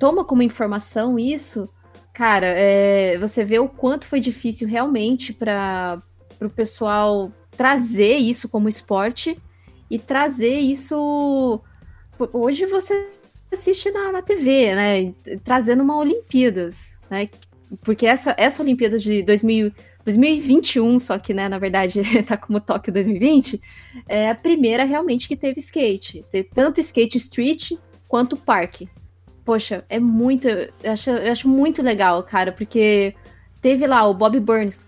toma 0.00 0.24
como 0.24 0.42
informação 0.42 1.18
isso, 1.18 1.68
cara, 2.12 2.46
é, 2.46 3.18
você 3.18 3.44
vê 3.44 3.58
o 3.58 3.68
quanto 3.68 4.06
foi 4.06 4.18
difícil 4.18 4.66
realmente 4.66 5.32
para 5.32 6.00
o 6.40 6.48
pessoal 6.48 7.30
trazer 7.54 8.16
isso 8.16 8.48
como 8.48 8.68
esporte 8.68 9.38
e 9.90 9.98
trazer 9.98 10.58
isso. 10.58 11.60
Hoje 12.32 12.64
você 12.64 13.10
assiste 13.52 13.90
na, 13.90 14.10
na 14.10 14.22
TV, 14.22 14.74
né? 14.74 15.14
Trazendo 15.44 15.82
uma 15.82 15.98
Olimpíadas, 15.98 16.98
né? 17.10 17.28
Porque 17.82 18.06
essa, 18.06 18.34
essa 18.38 18.62
Olimpíada 18.62 18.98
de 18.98 19.22
2000, 19.22 19.70
2021, 20.02 20.98
só 20.98 21.18
que, 21.18 21.34
né, 21.34 21.46
na 21.48 21.58
verdade, 21.58 22.00
tá 22.24 22.38
como 22.38 22.58
Tóquio 22.58 22.92
2020, 22.92 23.60
é 24.08 24.30
a 24.30 24.34
primeira 24.34 24.84
realmente 24.84 25.28
que 25.28 25.36
teve 25.36 25.60
skate. 25.60 26.24
Teve 26.32 26.48
tanto 26.54 26.80
skate 26.80 27.18
street 27.18 27.72
quanto 28.08 28.36
parque 28.36 28.88
poxa, 29.44 29.84
é 29.88 29.98
muito. 29.98 30.48
Eu 30.48 30.92
acho, 30.92 31.10
eu 31.10 31.32
acho 31.32 31.48
muito 31.48 31.82
legal, 31.82 32.22
cara, 32.22 32.52
porque 32.52 33.14
teve 33.60 33.86
lá 33.86 34.06
o 34.06 34.14
Bob 34.14 34.38
Burns, 34.40 34.86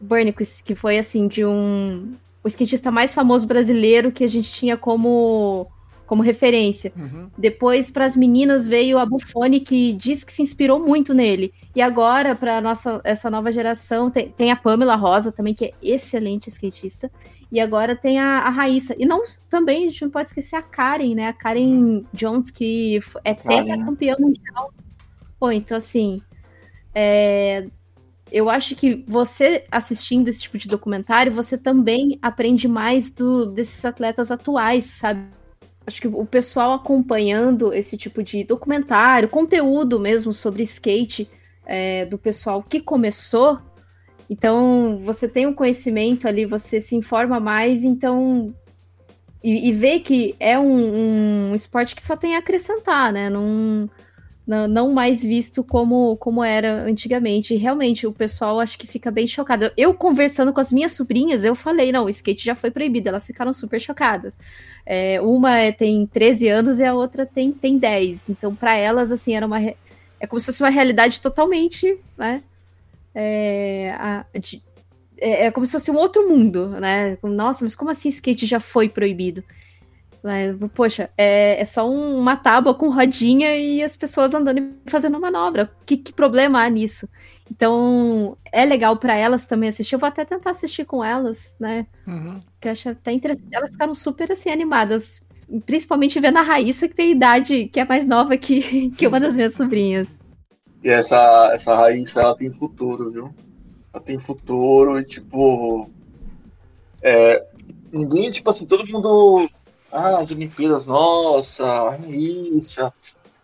Burnicus, 0.00 0.60
que 0.60 0.74
foi 0.74 0.98
assim, 0.98 1.28
de 1.28 1.44
um. 1.44 2.14
O 2.42 2.48
skatista 2.48 2.90
mais 2.90 3.12
famoso 3.12 3.46
brasileiro 3.46 4.10
que 4.10 4.24
a 4.24 4.28
gente 4.28 4.50
tinha 4.50 4.76
como 4.76 5.70
como 6.10 6.24
referência. 6.24 6.92
Uhum. 6.96 7.30
Depois, 7.38 7.88
para 7.88 8.04
as 8.04 8.16
meninas, 8.16 8.66
veio 8.66 8.98
a 8.98 9.06
Buffoni, 9.06 9.60
que 9.60 9.92
diz 9.92 10.24
que 10.24 10.32
se 10.32 10.42
inspirou 10.42 10.80
muito 10.80 11.14
nele. 11.14 11.54
E 11.72 11.80
agora, 11.80 12.34
para 12.34 12.60
nossa 12.60 13.00
essa 13.04 13.30
nova 13.30 13.52
geração, 13.52 14.10
tem, 14.10 14.28
tem, 14.28 14.50
a 14.50 14.56
Pamela 14.56 14.96
Rosa 14.96 15.30
também, 15.30 15.54
que 15.54 15.66
é 15.66 15.72
excelente 15.80 16.48
skatista. 16.48 17.08
E 17.50 17.58
agora 17.58 17.96
tem 17.96 18.18
a, 18.18 18.40
a 18.40 18.50
Raíssa. 18.50 18.94
E 18.98 19.04
não 19.04 19.22
também, 19.48 19.86
a 19.86 19.90
gente 19.90 20.02
não 20.02 20.10
pode 20.10 20.28
esquecer 20.28 20.56
a 20.56 20.62
Karen, 20.62 21.14
né? 21.14 21.28
A 21.28 21.32
Karen 21.32 22.04
Jones, 22.12 22.50
que 22.50 23.00
é 23.24 23.34
campeã 23.34 24.16
mundial. 24.18 24.72
Pô, 25.38 25.50
então 25.50 25.76
assim. 25.76 26.22
É, 26.94 27.66
eu 28.30 28.48
acho 28.48 28.76
que 28.76 29.04
você 29.08 29.64
assistindo 29.70 30.28
esse 30.28 30.42
tipo 30.42 30.58
de 30.58 30.68
documentário, 30.68 31.32
você 31.32 31.58
também 31.58 32.18
aprende 32.22 32.68
mais 32.68 33.10
do, 33.10 33.46
desses 33.46 33.84
atletas 33.84 34.30
atuais, 34.30 34.84
sabe? 34.86 35.40
acho 35.86 36.00
que 36.00 36.08
o 36.08 36.24
pessoal 36.24 36.72
acompanhando 36.72 37.72
esse 37.72 37.96
tipo 37.96 38.22
de 38.22 38.44
documentário, 38.44 39.28
conteúdo 39.28 39.98
mesmo 39.98 40.32
sobre 40.32 40.62
skate 40.62 41.28
é, 41.66 42.06
do 42.06 42.16
pessoal 42.16 42.62
que 42.62 42.80
começou. 42.80 43.58
Então, 44.30 44.96
você 45.00 45.26
tem 45.28 45.48
um 45.48 45.52
conhecimento 45.52 46.28
ali, 46.28 46.46
você 46.46 46.80
se 46.80 46.94
informa 46.94 47.40
mais, 47.40 47.82
então. 47.82 48.54
E, 49.42 49.68
e 49.68 49.72
vê 49.72 49.98
que 49.98 50.36
é 50.38 50.56
um, 50.56 51.50
um, 51.50 51.54
esporte 51.54 51.96
que 51.96 52.02
só 52.02 52.16
tem 52.16 52.36
a 52.36 52.38
acrescentar, 52.38 53.12
né? 53.12 53.28
Não, 53.28 53.90
não 54.68 54.92
mais 54.92 55.24
visto 55.24 55.64
como, 55.64 56.16
como 56.18 56.44
era 56.44 56.84
antigamente. 56.84 57.54
E 57.54 57.56
realmente, 57.56 58.06
o 58.06 58.12
pessoal 58.12 58.60
acho 58.60 58.78
que 58.78 58.86
fica 58.86 59.10
bem 59.10 59.26
chocado. 59.26 59.72
Eu 59.76 59.94
conversando 59.94 60.52
com 60.52 60.60
as 60.60 60.70
minhas 60.70 60.92
sobrinhas, 60.92 61.42
eu 61.44 61.56
falei, 61.56 61.90
não, 61.90 62.04
o 62.04 62.10
skate 62.10 62.44
já 62.44 62.54
foi 62.54 62.70
proibido. 62.70 63.08
Elas 63.08 63.26
ficaram 63.26 63.52
super 63.52 63.80
chocadas. 63.80 64.38
É, 64.86 65.20
uma 65.20 65.58
é, 65.58 65.72
tem 65.72 66.06
13 66.06 66.48
anos 66.48 66.78
e 66.78 66.84
a 66.84 66.94
outra 66.94 67.26
tem, 67.26 67.50
tem 67.50 67.78
10. 67.78 68.28
Então, 68.28 68.54
para 68.54 68.76
elas, 68.76 69.10
assim, 69.10 69.34
era 69.34 69.44
uma... 69.44 69.60
É 69.60 70.26
como 70.28 70.38
se 70.38 70.46
fosse 70.46 70.62
uma 70.62 70.70
realidade 70.70 71.20
totalmente, 71.20 71.98
né? 72.16 72.42
É, 73.14 73.94
a, 73.98 74.26
de, 74.38 74.62
é, 75.18 75.46
é 75.46 75.50
como 75.50 75.66
se 75.66 75.72
fosse 75.72 75.90
um 75.90 75.96
outro 75.96 76.28
mundo, 76.28 76.68
né? 76.80 77.18
Nossa, 77.22 77.64
mas 77.64 77.74
como 77.74 77.90
assim 77.90 78.08
skate 78.08 78.46
já 78.46 78.60
foi 78.60 78.88
proibido? 78.88 79.44
Poxa, 80.74 81.08
é, 81.16 81.60
é 81.60 81.64
só 81.64 81.88
um, 81.88 82.18
uma 82.18 82.36
tábua 82.36 82.74
com 82.74 82.90
rodinha 82.90 83.56
e 83.56 83.82
as 83.82 83.96
pessoas 83.96 84.34
andando 84.34 84.58
e 84.58 84.90
fazendo 84.90 85.18
manobra. 85.18 85.70
Que, 85.86 85.96
que 85.96 86.12
problema 86.12 86.62
há 86.62 86.68
nisso? 86.68 87.08
Então, 87.50 88.36
é 88.52 88.64
legal 88.64 88.96
para 88.98 89.14
elas 89.14 89.46
também 89.46 89.70
assistir. 89.70 89.94
Eu 89.94 89.98
vou 89.98 90.08
até 90.08 90.24
tentar 90.24 90.50
assistir 90.50 90.84
com 90.84 91.02
elas, 91.02 91.56
né? 91.58 91.86
Uhum. 92.06 92.38
Que 92.60 92.68
eu 92.68 92.72
acho 92.72 92.90
até 92.90 93.12
interessante. 93.12 93.48
Elas 93.52 93.70
ficaram 93.70 93.94
super 93.94 94.30
assim 94.30 94.50
animadas. 94.50 95.26
Principalmente 95.64 96.20
vendo 96.20 96.36
a 96.36 96.42
Raíssa, 96.42 96.86
que 96.86 96.94
tem 96.94 97.12
idade, 97.12 97.68
que 97.68 97.80
é 97.80 97.84
mais 97.84 98.06
nova 98.06 98.36
que, 98.36 98.90
que 98.96 99.06
uma 99.06 99.18
das 99.18 99.36
minhas 99.36 99.54
sobrinhas. 99.54 100.19
E 100.82 100.88
essa, 100.88 101.50
essa 101.52 101.74
Raíssa, 101.74 102.20
ela 102.20 102.36
tem 102.36 102.50
futuro, 102.50 103.10
viu? 103.10 103.34
Ela 103.92 104.02
tem 104.02 104.18
futuro 104.18 104.98
e, 104.98 105.04
tipo. 105.04 105.90
É, 107.02 107.46
ninguém, 107.92 108.30
tipo 108.30 108.50
assim, 108.50 108.66
todo 108.66 108.86
mundo 108.86 109.48
ah, 109.92 110.18
as 110.18 110.30
Olimpíadas, 110.30 110.86
nossa, 110.86 111.98
isso. 112.06 112.92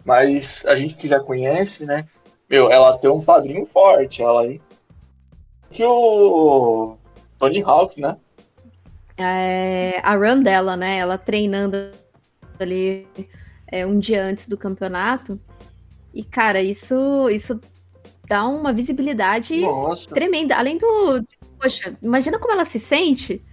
Mas 0.04 0.64
a 0.66 0.76
gente 0.76 0.94
que 0.94 1.08
já 1.08 1.18
conhece, 1.18 1.84
né? 1.84 2.06
Meu, 2.48 2.70
ela 2.70 2.96
tem 2.96 3.10
um 3.10 3.20
padrinho 3.20 3.66
forte, 3.66 4.22
ela 4.22 4.42
aí. 4.42 4.60
Que 5.70 5.84
o 5.84 6.96
Tony 7.38 7.62
Hawks, 7.62 7.96
né? 7.96 8.16
É, 9.18 9.98
a 10.02 10.14
run 10.14 10.42
dela, 10.42 10.76
né? 10.76 10.98
Ela 10.98 11.18
treinando 11.18 11.90
ali 12.60 13.08
é, 13.66 13.84
um 13.84 13.98
dia 13.98 14.22
antes 14.22 14.46
do 14.46 14.56
campeonato. 14.56 15.40
E, 16.16 16.24
cara, 16.24 16.62
isso, 16.62 17.28
isso 17.28 17.60
dá 18.26 18.46
uma 18.46 18.72
visibilidade 18.72 19.60
Nossa. 19.60 20.08
tremenda. 20.08 20.56
Além 20.56 20.78
do. 20.78 21.22
Poxa, 21.60 21.94
imagina 22.02 22.38
como 22.38 22.52
ela 22.54 22.64
se 22.64 22.80
sente. 22.80 23.44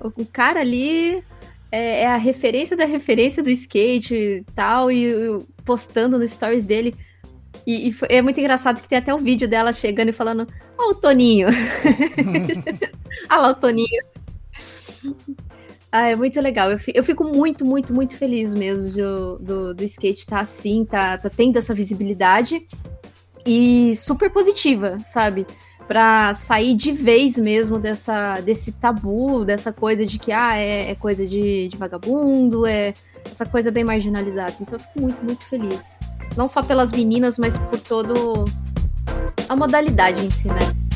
O, 0.00 0.22
o 0.22 0.26
cara 0.26 0.58
ali 0.60 1.22
é, 1.70 2.02
é 2.02 2.06
a 2.08 2.16
referência 2.16 2.76
da 2.76 2.84
referência 2.84 3.40
do 3.40 3.50
skate 3.50 4.14
e 4.16 4.44
tal, 4.52 4.90
e, 4.90 5.04
e 5.06 5.40
postando 5.64 6.18
no 6.18 6.26
stories 6.26 6.64
dele. 6.64 6.92
E, 7.64 7.88
e 7.88 7.92
foi- 7.92 8.08
é 8.10 8.20
muito 8.20 8.40
engraçado 8.40 8.82
que 8.82 8.88
tem 8.88 8.98
até 8.98 9.14
o 9.14 9.18
vídeo 9.18 9.46
dela 9.48 9.72
chegando 9.72 10.08
e 10.08 10.12
falando: 10.12 10.44
Ó, 10.76 10.90
o 10.90 10.94
Toninho. 10.96 11.46
Olha 13.30 13.38
lá 13.42 13.50
o 13.50 13.54
Toninho. 13.54 14.02
Ah, 15.90 16.08
é 16.08 16.14
muito 16.16 16.38
legal. 16.40 16.70
Eu 16.70 16.78
fi- 16.78 16.92
eu 16.94 17.02
fico 17.02 17.24
muito, 17.24 17.64
muito, 17.64 17.94
muito 17.94 18.16
feliz 18.18 18.54
mesmo 18.54 18.92
do, 18.94 19.38
do, 19.38 19.74
do 19.74 19.84
skate 19.84 20.26
tá 20.26 20.40
assim, 20.40 20.84
tá, 20.84 21.16
tá 21.16 21.30
tendo 21.30 21.56
essa 21.56 21.72
visibilidade 21.74 22.66
e 23.46 23.96
super 23.96 24.30
positiva, 24.30 24.98
sabe? 25.04 25.46
Pra 25.86 26.34
sair 26.34 26.76
de 26.76 26.92
vez 26.92 27.38
mesmo 27.38 27.78
dessa, 27.78 28.40
desse 28.40 28.72
tabu, 28.72 29.42
dessa 29.46 29.72
coisa 29.72 30.04
de 30.04 30.18
que 30.18 30.30
ah, 30.30 30.54
é, 30.56 30.90
é 30.90 30.94
coisa 30.94 31.26
de, 31.26 31.68
de 31.68 31.76
vagabundo, 31.78 32.66
é 32.66 32.92
essa 33.30 33.46
coisa 33.46 33.70
bem 33.70 33.84
marginalizada. 33.84 34.54
Então 34.60 34.74
eu 34.74 34.80
fico 34.80 35.00
muito, 35.00 35.24
muito 35.24 35.46
feliz. 35.46 35.98
Não 36.36 36.46
só 36.46 36.62
pelas 36.62 36.92
meninas, 36.92 37.38
mas 37.38 37.56
por 37.56 37.80
todo 37.80 38.44
a 39.48 39.56
modalidade 39.56 40.22
em 40.22 40.28
si, 40.28 40.48
né? 40.48 40.87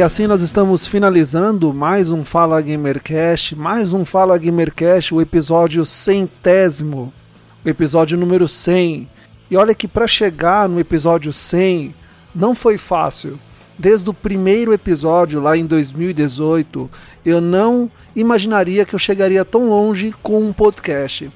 E 0.00 0.02
assim 0.02 0.26
nós 0.26 0.40
estamos 0.40 0.86
finalizando 0.86 1.74
mais 1.74 2.10
um 2.10 2.24
Fala 2.24 2.58
Gamercast, 2.62 3.54
mais 3.54 3.92
um 3.92 4.02
Fala 4.02 4.38
Gamercast, 4.38 5.14
o 5.14 5.20
episódio 5.20 5.84
centésimo, 5.84 7.12
o 7.62 7.68
episódio 7.68 8.16
número 8.16 8.48
100. 8.48 9.06
E 9.50 9.56
olha 9.58 9.74
que 9.74 9.86
para 9.86 10.06
chegar 10.06 10.66
no 10.70 10.80
episódio 10.80 11.34
100 11.34 11.94
não 12.34 12.54
foi 12.54 12.78
fácil. 12.78 13.38
Desde 13.78 14.08
o 14.08 14.14
primeiro 14.14 14.72
episódio 14.72 15.38
lá 15.38 15.54
em 15.54 15.66
2018, 15.66 16.88
eu 17.22 17.38
não 17.38 17.90
imaginaria 18.16 18.86
que 18.86 18.94
eu 18.94 18.98
chegaria 18.98 19.44
tão 19.44 19.68
longe 19.68 20.14
com 20.22 20.40
um 20.40 20.50
podcast. 20.50 21.30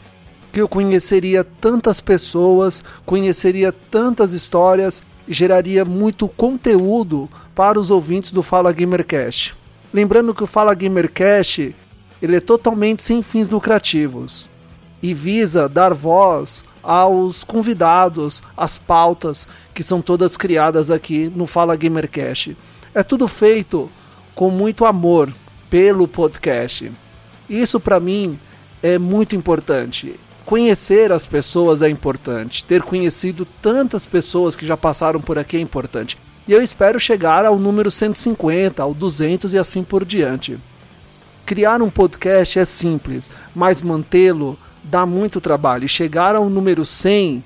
Que 0.51 0.63
eu 0.63 0.69
conheceria 0.71 1.45
tantas 1.45 2.01
pessoas, 2.01 2.83
conheceria 3.05 3.71
tantas 3.71 4.33
histórias 4.33 5.03
geraria 5.29 5.85
muito 5.85 6.29
conteúdo 6.29 7.29
para 7.55 7.79
os 7.79 7.91
ouvintes 7.91 8.33
do 8.33 8.43
Fala 8.43 8.73
Gamercast. 8.73 9.55
Lembrando 9.93 10.35
que 10.35 10.45
o 10.45 10.47
Fala 10.47 10.75
Gamercast 10.75 11.75
ele 12.21 12.37
é 12.37 12.41
totalmente 12.41 13.03
sem 13.03 13.23
fins 13.23 13.49
lucrativos 13.49 14.49
e 15.03 15.13
visa 15.13 15.69
dar 15.69 15.93
voz 15.93 16.65
aos 16.83 17.45
convidados, 17.45 18.43
às 18.57 18.77
pautas 18.77 19.49
que 19.75 19.83
são 19.83 20.01
todas 20.01 20.37
criadas 20.37 20.91
aqui 20.91 21.31
no 21.35 21.47
Fala 21.47 21.77
Gamercast. 21.77 22.57
É 22.95 23.03
tudo 23.03 23.27
feito 23.27 23.91
com 24.35 24.51
muito 24.51 24.85
amor 24.85 25.33
pelo 25.69 26.07
podcast. 26.09 26.91
Isso 27.49 27.79
para 27.79 28.01
mim 28.01 28.39
é 28.83 28.99
muito 28.99 29.35
importante. 29.37 30.19
Conhecer 30.45 31.11
as 31.11 31.25
pessoas 31.25 31.81
é 31.81 31.89
importante. 31.89 32.65
Ter 32.65 32.83
conhecido 32.83 33.47
tantas 33.63 34.05
pessoas 34.05 34.55
que 34.55 34.67
já 34.67 34.77
passaram 34.77 35.21
por 35.21 35.39
aqui 35.39 35.57
é 35.57 35.61
importante. 35.61 36.19
E 36.47 36.53
eu 36.53 36.63
espero 36.63 37.01
chegar 37.01 37.47
ao 37.47 37.59
número 37.59 37.91
150, 37.91 38.83
ao 38.83 38.93
200 38.93 39.55
e 39.55 39.59
assim 39.59 39.83
por 39.83 40.05
diante. 40.05 40.59
Criar 41.47 41.81
um 41.81 41.89
podcast 41.89 42.59
é 42.59 42.65
simples, 42.65 43.31
mas 43.55 43.81
mantê-lo 43.81 44.59
dá 44.83 45.07
muito 45.07 45.41
trabalho. 45.41 45.87
E 45.87 45.89
chegar 45.89 46.37
ao 46.37 46.51
número 46.51 46.85
100 46.85 47.43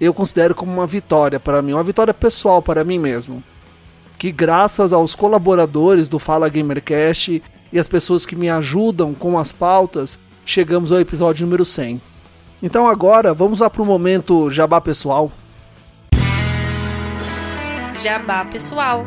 eu 0.00 0.12
considero 0.12 0.56
como 0.56 0.72
uma 0.72 0.86
vitória 0.86 1.38
para 1.38 1.62
mim, 1.62 1.72
uma 1.72 1.82
vitória 1.82 2.12
pessoal 2.12 2.60
para 2.60 2.84
mim 2.84 2.98
mesmo. 2.98 3.42
Que 4.18 4.32
graças 4.32 4.92
aos 4.92 5.14
colaboradores 5.14 6.08
do 6.08 6.18
Fala 6.18 6.48
Gamercast 6.48 7.42
e 7.72 7.78
as 7.78 7.86
pessoas 7.86 8.26
que 8.26 8.34
me 8.34 8.50
ajudam 8.50 9.14
com 9.14 9.38
as 9.38 9.52
pautas, 9.52 10.18
chegamos 10.44 10.90
ao 10.90 11.00
episódio 11.00 11.46
número 11.46 11.64
100. 11.64 12.13
Então 12.64 12.88
agora 12.88 13.34
vamos 13.34 13.60
lá 13.60 13.68
para 13.68 13.82
o 13.82 13.84
momento 13.84 14.50
jabá 14.50 14.80
pessoal. 14.80 15.30
Jabá 18.00 18.42
pessoal. 18.46 19.04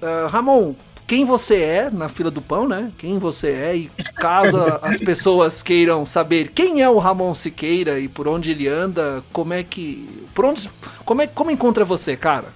Uh, 0.00 0.28
Ramon, 0.28 0.76
quem 1.04 1.24
você 1.24 1.56
é 1.56 1.90
na 1.90 2.08
fila 2.08 2.30
do 2.30 2.40
pão, 2.40 2.68
né? 2.68 2.92
Quem 2.96 3.18
você 3.18 3.50
é 3.50 3.76
e 3.76 3.90
caso 4.14 4.56
as 4.80 5.00
pessoas 5.00 5.64
queiram 5.64 6.06
saber 6.06 6.52
quem 6.54 6.80
é 6.80 6.88
o 6.88 6.98
Ramon 6.98 7.34
Siqueira 7.34 7.98
e 7.98 8.06
por 8.06 8.28
onde 8.28 8.52
ele 8.52 8.68
anda, 8.68 9.24
como 9.32 9.52
é 9.52 9.64
que, 9.64 10.08
por 10.32 10.44
onde, 10.44 10.70
como 11.04 11.22
é, 11.22 11.26
como 11.26 11.50
encontra 11.50 11.84
você, 11.84 12.16
cara? 12.16 12.54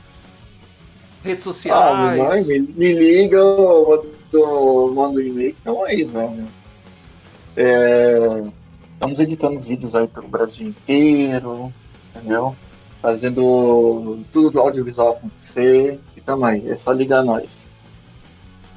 Redes 1.24 1.43
Ah, 1.43 1.52
sociais. 1.52 2.47
me, 2.47 2.60
me 2.60 2.93
liga, 2.94 3.36
eu 3.36 4.15
um 4.34 5.20
e-mail 5.20 5.52
que 5.52 5.58
estão 5.58 5.84
aí, 5.84 6.04
velho. 6.04 6.46
É, 7.56 8.44
estamos 8.92 9.18
editando 9.20 9.56
os 9.56 9.66
vídeos 9.66 9.94
aí 9.94 10.06
pelo 10.08 10.28
Brasil 10.28 10.68
inteiro, 10.68 11.72
entendeu? 12.14 12.54
Fazendo 13.00 14.18
tudo 14.32 14.50
do 14.50 14.60
audiovisual 14.60 15.12
acontecer. 15.12 16.00
E 16.16 16.20
tamo 16.20 16.44
aí, 16.44 16.68
é 16.68 16.76
só 16.76 16.92
ligar 16.92 17.22
nós. 17.24 17.70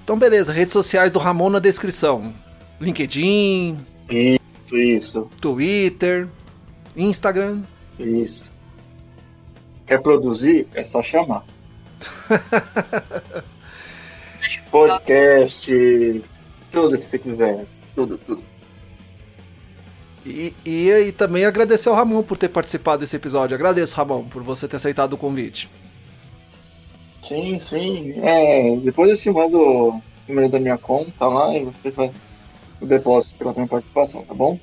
Então 0.04 0.18
beleza, 0.18 0.52
redes 0.54 0.74
sociais 0.74 1.12
do 1.12 1.20
Ramon 1.20 1.50
na 1.50 1.60
descrição. 1.60 2.34
LinkedIn, 2.80 3.78
Isso, 4.10 4.78
isso, 4.78 5.30
Twitter, 5.42 6.28
Instagram. 6.96 7.64
isso. 8.00 8.54
Quer 9.86 10.02
produzir? 10.02 10.68
É 10.74 10.84
só 10.84 11.02
chamar. 11.02 11.44
Podcast, 14.72 16.24
tudo 16.72 16.98
que 16.98 17.06
você 17.06 17.20
quiser. 17.20 17.66
Tudo, 17.96 18.18
tudo. 18.18 18.44
E, 20.26 20.54
e, 20.66 20.90
e 20.90 21.12
também 21.12 21.46
agradecer 21.46 21.90
ao 21.90 21.96
Ramon 21.96 22.22
por 22.22 22.38
ter 22.38 22.50
participado 22.50 23.00
desse 23.00 23.16
episódio. 23.16 23.56
Agradeço, 23.56 23.96
Ramon, 23.96 24.24
por 24.26 24.44
você 24.44 24.68
ter 24.68 24.76
aceitado 24.76 25.14
o 25.14 25.18
convite. 25.18 25.70
Sim, 27.22 27.60
sim. 27.60 28.14
É, 28.22 28.76
depois 28.78 29.10
eu 29.10 29.18
te 29.18 29.30
mando 29.32 29.60
o 29.60 30.02
número 30.28 30.50
da 30.50 30.60
minha 30.60 30.78
conta 30.78 31.28
lá 31.28 31.56
e 31.56 31.64
você 31.64 31.92
faz 31.92 32.12
o 32.80 32.86
depósito 32.86 33.38
pela 33.38 33.54
minha 33.54 33.68
participação, 33.68 34.24
tá 34.24 34.34
bom? 34.34 34.60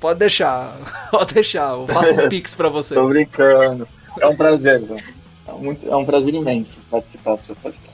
Pode 0.00 0.18
deixar, 0.18 0.76
pode 1.10 1.34
deixar. 1.34 1.70
Eu 1.72 1.86
faço 1.86 2.12
um 2.12 2.28
pix 2.28 2.54
pra 2.54 2.68
você. 2.68 2.94
Tô 2.96 3.08
brincando. 3.08 3.88
É 4.20 4.26
um 4.26 4.34
prazer, 4.34 4.80
velho. 4.82 5.04
É, 5.46 5.52
muito, 5.52 5.88
é 5.88 5.96
um 5.96 6.04
prazer 6.04 6.34
imenso 6.34 6.82
participar 6.90 7.36
do 7.36 7.42
seu 7.42 7.56
podcast. 7.56 7.91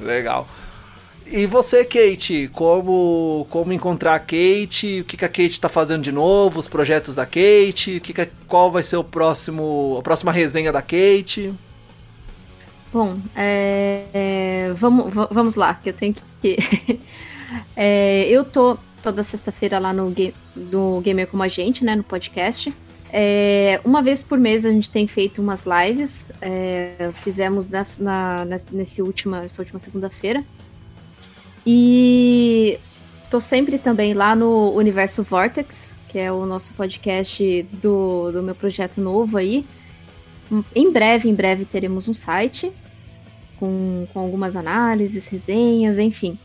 Legal. 0.00 0.48
E 1.26 1.46
você, 1.46 1.84
Kate, 1.84 2.50
como, 2.52 3.46
como 3.50 3.72
encontrar 3.72 4.14
a 4.16 4.18
Kate? 4.18 5.00
O 5.02 5.04
que, 5.04 5.16
que 5.16 5.24
a 5.24 5.28
Kate 5.28 5.60
tá 5.60 5.68
fazendo 5.68 6.02
de 6.02 6.10
novo? 6.10 6.58
Os 6.58 6.66
projetos 6.66 7.14
da 7.14 7.24
Kate? 7.24 7.98
O 7.98 8.00
que 8.00 8.12
que, 8.12 8.26
qual 8.48 8.70
vai 8.70 8.82
ser 8.82 8.96
o 8.96 9.04
próximo, 9.04 9.96
a 10.00 10.02
próxima 10.02 10.32
resenha 10.32 10.72
da 10.72 10.82
Kate? 10.82 11.54
Bom, 12.92 13.18
é, 13.36 14.06
é, 14.12 14.72
vamos, 14.74 15.14
va- 15.14 15.28
vamos 15.30 15.54
lá, 15.54 15.74
que 15.74 15.90
eu 15.90 15.92
tenho 15.94 16.14
que. 16.42 16.56
É, 17.74 18.28
eu 18.28 18.44
tô 18.44 18.78
toda 19.02 19.24
sexta-feira 19.24 19.80
lá 19.80 19.92
no, 19.92 20.14
do 20.54 21.00
Gamer 21.00 21.26
Como 21.26 21.42
a 21.42 21.48
Gente, 21.48 21.84
né, 21.84 21.96
no 21.96 22.04
podcast. 22.04 22.72
É, 23.12 23.80
uma 23.84 24.02
vez 24.02 24.22
por 24.22 24.38
mês 24.38 24.64
a 24.64 24.70
gente 24.70 24.90
tem 24.90 25.06
feito 25.06 25.42
umas 25.42 25.64
lives. 25.64 26.30
é, 26.40 27.10
fizemos 27.14 27.68
nessa, 27.68 28.02
na, 28.02 28.46
nesse 28.70 29.02
última, 29.02 29.44
essa 29.44 29.60
última 29.60 29.78
segunda-feira. 29.78 30.44
E 31.66 32.78
tô 33.30 33.40
sempre 33.40 33.78
também 33.78 34.14
lá 34.14 34.34
no 34.34 34.72
Universo 34.72 35.22
Vortex, 35.22 35.94
que 36.08 36.18
é 36.18 36.32
o 36.32 36.46
nosso 36.46 36.74
podcast 36.74 37.62
do, 37.72 38.32
do 38.32 38.42
meu 38.42 38.54
projeto 38.54 39.00
novo 39.00 39.36
aí. 39.36 39.66
Em 40.74 40.90
breve, 40.90 41.28
em 41.28 41.34
breve 41.34 41.64
teremos 41.64 42.08
um 42.08 42.14
site 42.14 42.72
com, 43.58 44.06
com 44.12 44.18
algumas 44.18 44.56
análises, 44.56 45.28
resenhas, 45.28 45.98
enfim. 45.98 46.38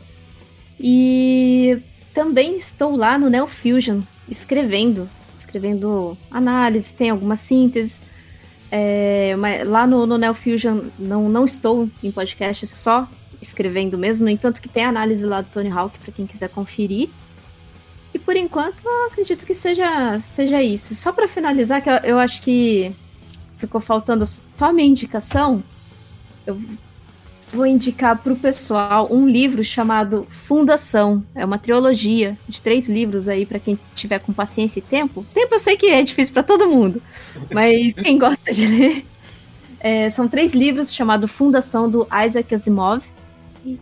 E 0.79 1.81
também 2.13 2.57
estou 2.57 2.95
lá 2.95 3.17
no 3.17 3.29
Neo 3.29 3.47
Fusion 3.47 4.01
escrevendo, 4.29 5.09
escrevendo 5.39 6.17
análises, 6.29 6.93
tem 6.93 7.09
algumas 7.09 7.39
sínteses. 7.39 8.03
É, 8.71 9.35
lá 9.65 9.85
no, 9.85 10.05
no 10.05 10.33
Fusion 10.33 10.81
não, 10.97 11.29
não 11.29 11.45
estou 11.45 11.89
em 12.03 12.11
podcast, 12.11 12.65
só 12.67 13.07
escrevendo 13.41 13.97
mesmo. 13.97 14.25
No 14.25 14.31
entanto, 14.31 14.61
que 14.61 14.69
tem 14.69 14.83
análise 14.83 15.25
lá 15.25 15.41
do 15.41 15.49
Tony 15.49 15.69
Hawk 15.69 15.97
para 15.99 16.11
quem 16.11 16.25
quiser 16.25 16.49
conferir. 16.49 17.09
E 18.13 18.19
por 18.19 18.35
enquanto, 18.35 18.83
eu 18.83 19.07
acredito 19.07 19.45
que 19.45 19.53
seja, 19.53 20.19
seja 20.21 20.61
isso. 20.63 20.95
Só 20.95 21.11
para 21.11 21.27
finalizar, 21.27 21.81
que 21.81 21.89
eu, 21.89 21.97
eu, 21.97 22.19
acho 22.19 22.41
que 22.41 22.93
ficou 23.57 23.81
faltando 23.81 24.25
só 24.25 24.65
a 24.69 24.73
minha 24.73 24.87
indicação, 24.87 25.63
eu 26.45 26.59
vou 27.55 27.65
indicar 27.65 28.21
para 28.21 28.33
o 28.33 28.35
pessoal 28.35 29.07
um 29.09 29.27
livro 29.27 29.63
chamado 29.63 30.27
Fundação. 30.29 31.23
É 31.33 31.45
uma 31.45 31.57
trilogia 31.57 32.37
de 32.47 32.61
três 32.61 32.89
livros 32.89 33.29
aí 33.29 33.45
para 33.45 33.59
quem 33.59 33.79
tiver 33.95 34.19
com 34.19 34.33
paciência 34.33 34.79
e 34.79 34.81
tempo. 34.81 35.25
Tempo 35.33 35.55
eu 35.55 35.59
sei 35.59 35.77
que 35.77 35.87
é 35.87 36.03
difícil 36.03 36.33
para 36.33 36.43
todo 36.43 36.69
mundo, 36.69 37.01
mas 37.51 37.93
quem 37.93 38.19
gosta 38.19 38.51
de 38.51 38.67
ler. 38.67 39.05
É, 39.79 40.09
são 40.09 40.27
três 40.27 40.53
livros 40.53 40.93
chamados 40.93 41.31
Fundação 41.31 41.89
do 41.89 42.07
Isaac 42.25 42.53
Asimov. 42.53 43.05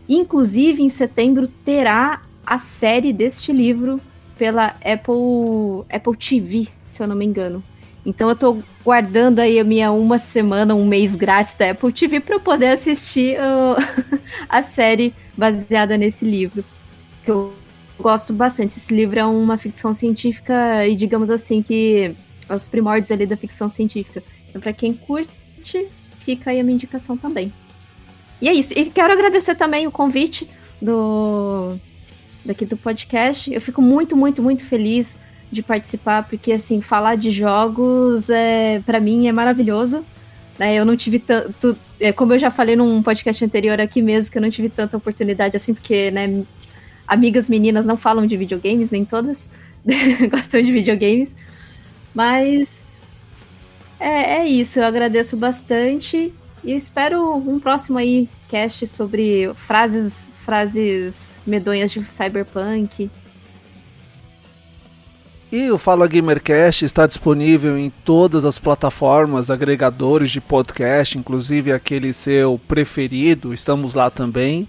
Inclusive, 0.08 0.84
em 0.84 0.90
setembro 0.90 1.48
terá 1.48 2.22
a 2.46 2.60
série 2.60 3.12
deste 3.12 3.52
livro 3.52 4.00
pela 4.38 4.76
Apple, 4.84 5.86
Apple 5.90 6.18
TV, 6.18 6.68
se 6.88 7.02
eu 7.02 7.08
não 7.08 7.16
me 7.16 7.26
engano. 7.26 7.64
Então 8.06 8.28
eu 8.30 8.36
tô 8.36 8.58
guardando 8.84 9.40
aí 9.40 9.60
a 9.60 9.64
minha 9.64 9.92
uma 9.92 10.20
semana, 10.20 10.76
um 10.76 10.86
mês 10.86 11.16
grátis 11.16 11.56
da 11.56 11.72
Apple 11.72 11.92
TV 11.94 12.20
para 12.20 12.36
eu 12.36 12.40
poder 12.40 12.68
assistir 12.68 13.38
uh, 13.38 14.20
a 14.50 14.62
série 14.62 15.14
baseada 15.38 15.98
nesse 15.98 16.26
livro. 16.26 16.66
Que 17.24 17.32
eu 17.32 17.54
gosto 17.98 18.34
bastante. 18.34 18.78
Esse 18.78 18.94
livro 18.94 19.18
é 19.18 19.26
uma 19.26 19.58
ficção 19.58 19.94
científica 19.94 20.86
e 20.86 20.96
digamos 20.96 21.30
assim 21.30 21.62
que 21.62 22.16
é 22.50 22.56
os 22.56 22.68
primórdios 22.68 23.12
ali 23.12 23.26
da 23.26 23.38
ficção 23.38 23.70
científica. 23.70 24.22
Então 24.50 24.62
para 24.62 24.74
quem 24.74 24.94
curte, 24.94 25.88
fica 26.20 26.52
aí 26.52 26.60
a 26.60 26.64
minha 26.64 26.76
indicação 26.76 27.16
também. 27.16 27.54
E 28.42 28.50
é 28.50 28.54
isso. 28.54 28.78
E 28.78 28.86
quero 28.90 29.14
agradecer 29.14 29.56
também 29.56 29.88
o 29.88 29.92
convite 29.92 30.50
do 30.82 31.78
daqui 32.44 32.66
do 32.66 32.76
podcast. 32.76 33.54
Eu 33.54 33.62
fico 33.62 33.82
muito, 33.82 34.18
muito, 34.18 34.44
muito 34.44 34.66
feliz 34.66 35.18
de 35.54 35.64
participar, 35.64 36.24
porque 36.28 36.52
assim, 36.52 36.82
falar 36.82 37.16
de 37.16 37.32
jogos 37.32 38.30
é 38.30 38.82
para 38.86 39.00
mim 39.00 39.28
é 39.28 39.32
maravilhoso. 39.32 40.06
Né? 40.58 40.76
Eu 40.76 40.86
não 40.86 40.96
tive 40.98 41.20
tanto. 41.20 41.78
É, 42.00 42.12
como 42.12 42.34
eu 42.34 42.40
já 42.40 42.52
falei 42.52 42.76
num 42.76 43.02
podcast 43.02 43.44
anterior 43.44 43.80
aqui 43.80 44.02
mesmo, 44.02 44.32
que 44.32 44.38
eu 44.38 44.42
não 44.42 44.50
tive 44.50 44.70
tanta 44.70 44.98
oportunidade 44.98 45.56
assim, 45.56 45.74
porque, 45.74 46.12
né, 46.12 46.44
amigas 47.08 47.48
meninas 47.48 47.86
não 47.86 47.98
falam 47.98 48.28
de 48.28 48.36
videogames, 48.38 48.90
nem 48.90 49.06
todas 49.06 49.50
gostam 50.30 50.62
de 50.62 50.72
videogames. 50.72 51.36
Mas 52.14 52.84
é, 54.00 54.40
é 54.40 54.46
isso, 54.46 54.80
eu 54.80 54.86
agradeço 54.86 55.38
bastante 55.38 56.34
e 56.64 56.74
espero 56.74 57.36
um 57.36 57.60
próximo 57.60 57.98
aí 57.98 58.30
cast 58.48 58.86
sobre 58.88 59.52
frases 59.56 60.32
frases 60.46 61.38
medonhas 61.46 61.92
de 61.92 62.04
cyberpunk 62.04 63.10
e 65.54 65.70
o 65.70 65.78
Fala 65.78 66.08
Gamercast 66.08 66.84
está 66.84 67.06
disponível 67.06 67.78
em 67.78 67.92
todas 68.04 68.44
as 68.44 68.58
plataformas 68.58 69.52
agregadores 69.52 70.32
de 70.32 70.42
podcast, 70.42 71.16
inclusive 71.16 71.72
aquele 71.72 72.12
seu 72.12 72.60
preferido, 72.68 73.54
estamos 73.54 73.94
lá 73.94 74.10
também. 74.10 74.68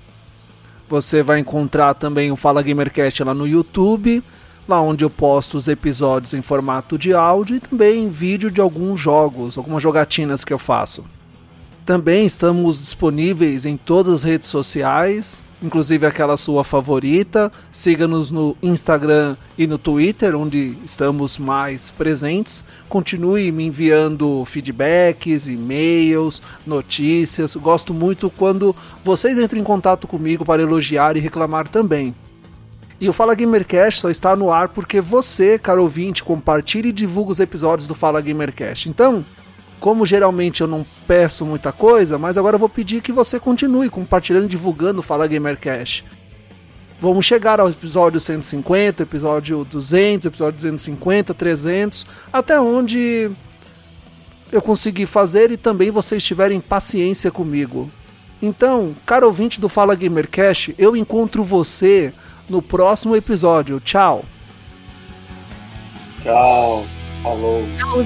Você 0.86 1.23
vai 1.23 1.39
encontrar 1.39 1.94
também 1.94 2.31
o 2.31 2.36
Fala 2.36 2.61
Gamercast 2.61 3.24
lá 3.24 3.32
no 3.32 3.48
YouTube, 3.48 4.23
lá 4.69 4.78
onde 4.82 5.02
eu 5.02 5.09
posto 5.09 5.56
os 5.56 5.69
episódios 5.69 6.35
em 6.35 6.43
formato 6.43 6.98
de 6.98 7.15
áudio 7.15 7.56
e 7.56 7.61
também 7.61 8.11
vídeo 8.11 8.51
de 8.51 8.61
alguns 8.61 9.01
jogos, 9.01 9.56
algumas 9.56 9.82
jogatinas 9.82 10.44
que 10.44 10.52
eu 10.52 10.59
faço. 10.59 11.02
Também 11.86 12.27
estamos 12.27 12.82
disponíveis 12.82 13.65
em 13.65 13.78
todas 13.78 14.12
as 14.12 14.23
redes 14.23 14.51
sociais, 14.51 15.43
inclusive 15.65 16.07
aquela 16.07 16.36
sua 16.36 16.62
favorita. 16.62 17.51
Siga-nos 17.73 18.31
no 18.31 18.57
Instagram 18.62 19.36
e 19.57 19.66
no 19.66 19.78
Twitter, 19.78 20.36
onde 20.36 20.77
estamos 20.85 21.39
mais 21.39 21.91
presentes. 21.91 22.62
Continue 22.89 23.51
me 23.51 23.65
enviando 23.65 24.45
feedbacks, 24.45 25.49
e-mails, 25.49 26.43
notícias. 26.66 27.57
Gosto 27.57 27.95
muito 27.95 28.28
quando 28.28 28.77
vocês 29.03 29.39
entram 29.39 29.59
em 29.61 29.65
contato 29.65 30.07
comigo 30.07 30.45
para 30.45 30.62
elogiar 30.62 31.16
e 31.16 31.20
reclamar 31.20 31.66
também. 31.66 32.15
E 33.01 33.09
o 33.09 33.12
Fala 33.12 33.35
Gamercast 33.35 34.01
só 34.01 34.11
está 34.11 34.36
no 34.36 34.53
ar 34.53 34.69
porque 34.69 35.01
você, 35.01 35.59
caro 35.59 35.82
ouvinte, 35.82 36.23
compartilha 36.23 36.89
e 36.89 36.93
divulga 36.93 37.32
os 37.32 37.41
episódios 37.41 37.89
do 37.89 37.95
Fala 37.95 38.20
Gamercast. 38.20 38.89
Então, 38.89 39.24
como 39.80 40.06
geralmente 40.06 40.60
eu 40.60 40.66
não 40.66 40.84
peço 41.06 41.44
muita 41.44 41.72
coisa, 41.72 42.18
mas 42.18 42.38
agora 42.38 42.56
eu 42.56 42.60
vou 42.60 42.68
pedir 42.68 43.02
que 43.02 43.12
você 43.12 43.38
continue 43.38 43.90
compartilhando 43.90 44.46
e 44.46 44.48
divulgando 44.48 45.01
o 45.01 45.02
Fala 45.02 45.26
Gamercast. 45.26 46.05
Vamos 47.01 47.26
chegar 47.26 47.60
ao 47.60 47.68
episódio 47.68 48.18
150, 48.20 49.02
episódio 49.02 49.64
200, 49.64 50.26
episódio 50.26 50.56
250, 50.56 51.34
300, 51.34 52.06
até 52.32 52.59
onde 52.59 53.30
eu 54.51 54.62
conseguir 54.62 55.06
fazer 55.06 55.51
e 55.51 55.56
também 55.56 55.90
vocês 55.90 56.22
tiverem 56.22 56.60
paciência 56.60 57.30
comigo. 57.30 57.90
Então, 58.40 58.94
caro 59.05 59.26
ouvinte 59.26 59.60
do 59.60 59.68
Fala 59.68 59.94
Gamercast, 59.94 60.74
eu 60.78 60.96
encontro 60.96 61.42
você 61.42 62.12
no 62.48 62.62
próximo 62.62 63.16
episódio. 63.16 63.80
Tchau. 63.80 64.24
Tchau. 66.22 66.84
Falou. 67.22 67.64
Tchau, 67.78 67.98